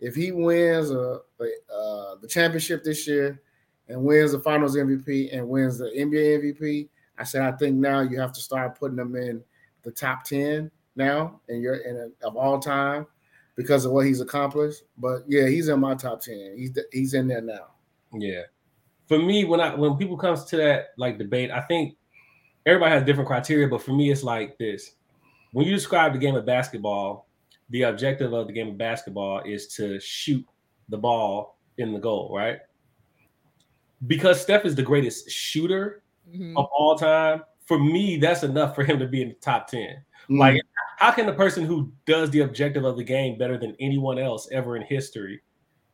[0.00, 3.40] if he wins uh, the uh, the championship this year
[3.88, 6.88] and wins the Finals MVP and wins the NBA MVP,
[7.18, 9.42] I said I think now you have to start putting them in
[9.82, 13.06] the top ten now and you're in a, of all time
[13.56, 14.82] because of what he's accomplished.
[14.98, 16.54] But yeah, he's in my top ten.
[16.56, 17.68] He's he's in there now.
[18.12, 18.42] Yeah.
[19.08, 21.96] For me, when I when people comes to that like debate, I think
[22.66, 24.92] everybody has different criteria, but for me, it's like this.
[25.52, 27.28] When you describe the game of basketball,
[27.70, 30.44] the objective of the game of basketball is to shoot
[30.88, 32.58] the ball in the goal, right?
[34.06, 36.56] Because Steph is the greatest shooter Mhm.
[36.56, 40.02] of all time, for me, that's enough for him to be in the top 10.
[40.28, 40.38] Mm.
[40.38, 40.60] Like,
[40.98, 44.48] how can the person who does the objective of the game better than anyone else
[44.52, 45.42] ever in history,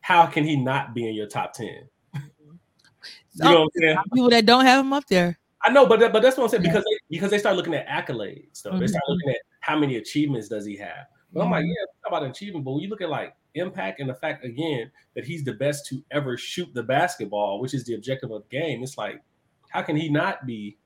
[0.01, 1.67] how can he not be in your top 10?
[2.15, 3.99] You know what I'm saying?
[4.13, 5.39] People that don't have him up there.
[5.65, 7.75] I know, but that, but that's what I'm saying because they, because they start looking
[7.75, 8.79] at accolades, though.
[8.79, 9.13] They start Mhm.
[9.13, 11.07] looking at how many achievements does he have.
[11.33, 11.69] But I'm like, Mhm.
[11.69, 14.91] yeah, talk about achievement, but when you look at like impact and the fact again
[15.15, 18.49] that he's the best to ever shoot the basketball, which is the objective of the
[18.49, 18.83] game.
[18.83, 19.23] It's like,
[19.69, 20.79] how can he not be?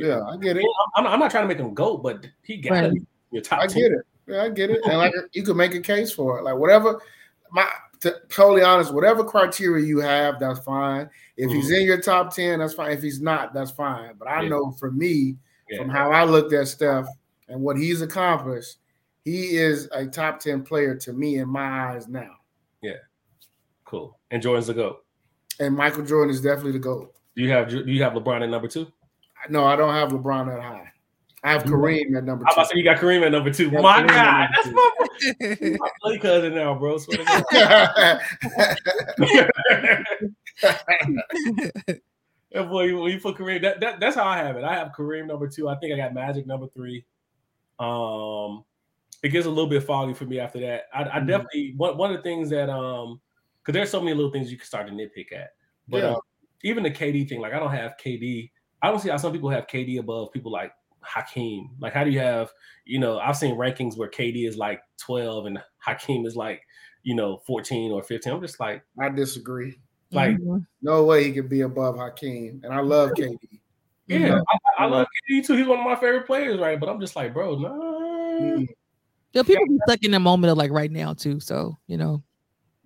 [0.00, 0.64] Yeah, I get it.
[0.96, 2.94] I'm, I'm not trying to make him go, but he got to Right.
[2.94, 3.60] be your top.
[3.60, 3.82] I 10.
[3.82, 4.00] get it.
[4.26, 4.80] Yeah, I get it.
[4.84, 6.42] And like you could make a case for it.
[6.44, 7.00] Like whatever
[7.50, 7.66] my
[8.00, 11.08] to totally honest, whatever criteria you have, that's fine.
[11.36, 11.74] If he's mm-hmm.
[11.74, 12.92] in your top 10, that's fine.
[12.92, 14.14] If he's not, that's fine.
[14.18, 14.48] But I Yeah.
[14.48, 15.36] know for me,
[15.68, 15.78] Yeah.
[15.78, 17.06] from how I looked at Steph
[17.48, 18.78] and what he's accomplished,
[19.24, 22.36] he is a top 10 player to me in my eyes now.
[22.80, 22.94] Yeah.
[23.84, 24.18] Cool.
[24.30, 25.04] And Jordan's the goat.
[25.58, 27.12] And Michael Jordan is definitely the GOAT.
[27.36, 28.90] Do you have do you have LeBron at number two?
[29.48, 30.92] No, I don't have LeBron that high.
[31.42, 32.66] I have Kareem at number I'm about to two.
[32.74, 33.70] say you got Kareem at number two.
[33.70, 36.98] My Kareem God, that's number my, my play cousin now, bro.
[36.98, 38.20] Swear to God.
[42.52, 44.64] Yeah, boy, when you put Kareem, that, that that's how I have it.
[44.64, 45.68] I have Kareem number two.
[45.68, 47.04] I think I got Magic number three.
[47.78, 48.64] Um,
[49.22, 50.86] it gets a little bit foggy for me after that.
[50.92, 51.28] I, I Mhm.
[51.28, 53.20] definitely one one of the things that um,
[53.62, 55.50] because there's so many little things you can start to nitpick at.
[55.86, 56.14] But Yeah.
[56.14, 56.20] um,
[56.64, 58.50] even the KD thing, like I don't have KD.
[58.82, 61.70] I don't see how some people have KD above people like Hakeem.
[61.80, 62.50] Like, how do you have,
[62.84, 66.62] you know, I've seen rankings where KD is like 12 and Hakeem is like,
[67.02, 68.32] you know, 14 or 15.
[68.32, 69.78] I'm just like, I disagree.
[70.12, 70.66] like, Mhm.
[70.82, 72.60] No way he could be above Hakeem.
[72.64, 73.36] And I love KD.
[74.06, 74.40] yeah.
[74.78, 75.56] I, I love KD too.
[75.56, 76.78] He's one of my favorite players, right?
[76.80, 78.38] But I'm just like, bro, no.
[78.40, 78.66] Mm.
[79.32, 81.38] Yeah, people be stuck in the moment of like right now too.
[81.38, 82.22] So you know,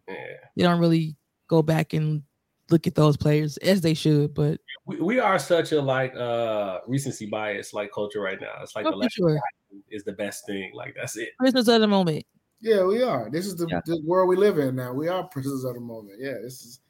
[0.07, 0.15] Yeah.
[0.55, 1.16] you don't really
[1.49, 2.23] go back and
[2.71, 4.35] look at those players as they should.
[4.35, 8.52] But We, we are such a like uh recency bias like culture right now.
[8.62, 9.40] It's like oh, the last sure,
[9.90, 10.73] is the best thing.
[10.74, 11.31] Like that's it.
[11.39, 12.24] Christmas of the moment.
[12.61, 13.28] Yeah, we are.
[13.31, 13.81] This is the, Yeah.
[13.85, 14.93] the world we live in now.
[14.93, 16.16] We are prisoners of the moment.
[16.19, 16.81] Yeah, this is,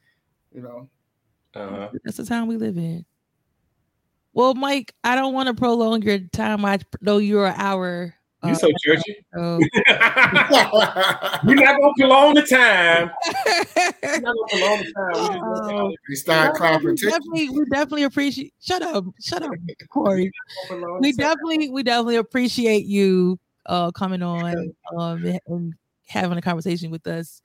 [0.55, 0.89] you know.
[1.55, 1.91] Uh-huh.
[2.05, 3.05] That's the time we live in.
[4.35, 6.65] Well, Mike, I don't want to prolong your time.
[6.65, 8.15] I know you're an hour.
[8.45, 9.17] You uh, so churchy.
[9.35, 9.59] so-
[11.45, 13.11] We're not gonna prolong the time.
[14.03, 15.13] We're not gonna prolong the time.
[15.15, 15.95] We just gonna Oh.
[16.09, 18.53] they start we definitely, we definitely appreciate.
[18.61, 19.53] Shut up, shut up,
[19.91, 20.31] Corey.
[21.01, 25.73] We definitely, we definitely appreciate you uh coming on um and
[26.15, 27.41] having a conversation with us.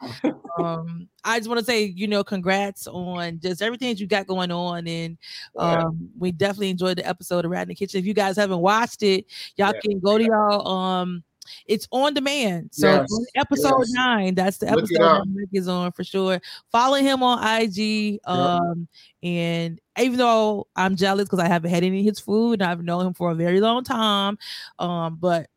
[0.59, 4.27] Um, I just want to say, you know, congrats on just everything that you got
[4.27, 5.17] going on, and
[5.55, 5.83] Yeah.
[5.83, 7.99] um, we definitely enjoyed the episode of Rat in the Kitchen.
[7.99, 9.25] If you guys haven't watched it,
[9.55, 9.79] y'all Yeah.
[9.81, 10.67] can go to y'all.
[10.67, 11.23] Um,
[11.65, 12.69] it's on demand.
[12.73, 13.91] So Yes, on episode yes.
[13.93, 15.23] nine, that's the episode.
[15.33, 16.39] Mike is on for sure.
[16.71, 18.19] Follow him on IG.
[18.25, 18.87] Um,
[19.23, 22.83] and even though I'm jealous because I haven't had any of his food, and I've
[22.83, 24.37] known him for a very long time.
[24.77, 25.49] Um, but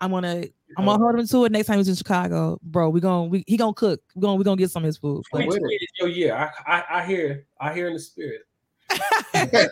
[0.00, 0.46] I'm gonna
[0.76, 2.88] I'm gonna hold him to it next time he's in Chicago, bro.
[2.88, 4.00] We gonna we he gonna cook.
[4.14, 5.22] We gonna we gonna get some of his food.
[5.32, 6.34] But- 2020 is your year.
[6.34, 8.42] I, I I hear I hear in the spirit.
[9.34, 9.66] yeah,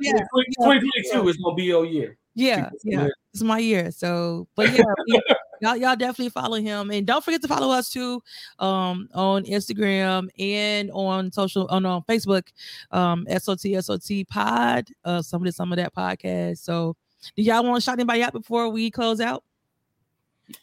[0.00, 2.16] 2022 is gonna be your year.
[2.34, 3.08] yeah, yeah.
[3.32, 3.90] It's my year.
[3.90, 5.22] So, but yeah, we-
[5.62, 8.22] y'all y'all definitely follow him, and don't forget to follow us too,
[8.58, 12.48] um, on Instagram and on social on, on Facebook,
[12.90, 16.58] um, SOT SOT Pod, uh, some of this some of that podcast.
[16.58, 16.96] So,
[17.36, 19.44] do y'all want to shout anybody out before we close out?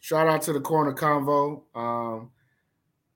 [0.02, 1.64] Shout out to the Corner Convo.
[1.76, 2.32] Um,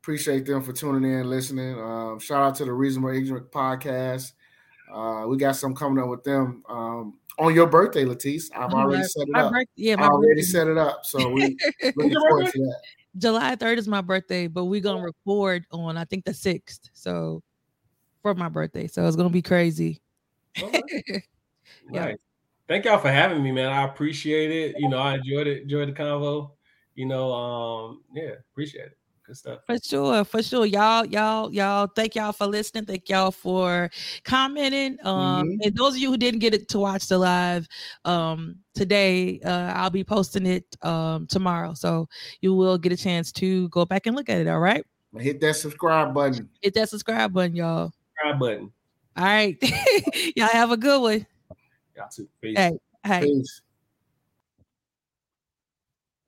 [0.01, 1.79] appreciate them for tuning in, listening.
[1.79, 4.33] Um, shout out to the Reasonable Ignorant podcast.
[4.93, 8.49] Uh, we got some coming up with them um, on your birthday, Latisse.
[8.55, 9.51] I've Oh, already my- set it My up.
[9.53, 11.01] birth- yeah, I already birthday- set it up.
[11.05, 11.57] So we
[11.95, 12.81] looking forward to that.
[13.17, 16.89] July 3rd is my birthday, but we're gonna record on I think the 6th.
[16.93, 17.41] So
[18.21, 18.87] for my birthday.
[18.87, 20.01] So it's gonna be crazy.
[20.61, 21.23] Okay.
[21.91, 22.05] Yeah.
[22.05, 22.15] Nice.
[22.67, 23.71] Thank y'all for having me, man.
[23.71, 24.75] I appreciate it.
[24.77, 26.51] You know, I enjoyed it, enjoyed the convo.
[26.97, 28.97] You know, um, yeah, appreciate it.
[29.23, 29.59] Good stuff.
[29.67, 30.65] For sure, for sure.
[30.65, 32.85] Y'all, y'all, y'all, thank y'all for listening.
[32.85, 33.91] Thank y'all for
[34.23, 34.97] commenting.
[35.05, 35.57] Um, Mhm.
[35.61, 37.67] and those of you who didn't get it to watch the live
[38.03, 41.75] um today, uh, I'll be posting it um tomorrow.
[41.75, 42.09] So
[42.41, 44.47] you will get a chance to go back and look at it.
[44.47, 44.83] All right.
[45.19, 46.49] Hit that subscribe button.
[46.61, 47.91] Hit that subscribe button, y'all.
[48.15, 48.71] Subscribe button.
[49.17, 49.55] All right.
[50.35, 51.27] y'all have a good one.
[51.95, 52.27] Y'all too.
[52.41, 52.57] Peace.
[52.57, 52.71] Hey,
[53.03, 53.21] hey.
[53.21, 53.61] Peace.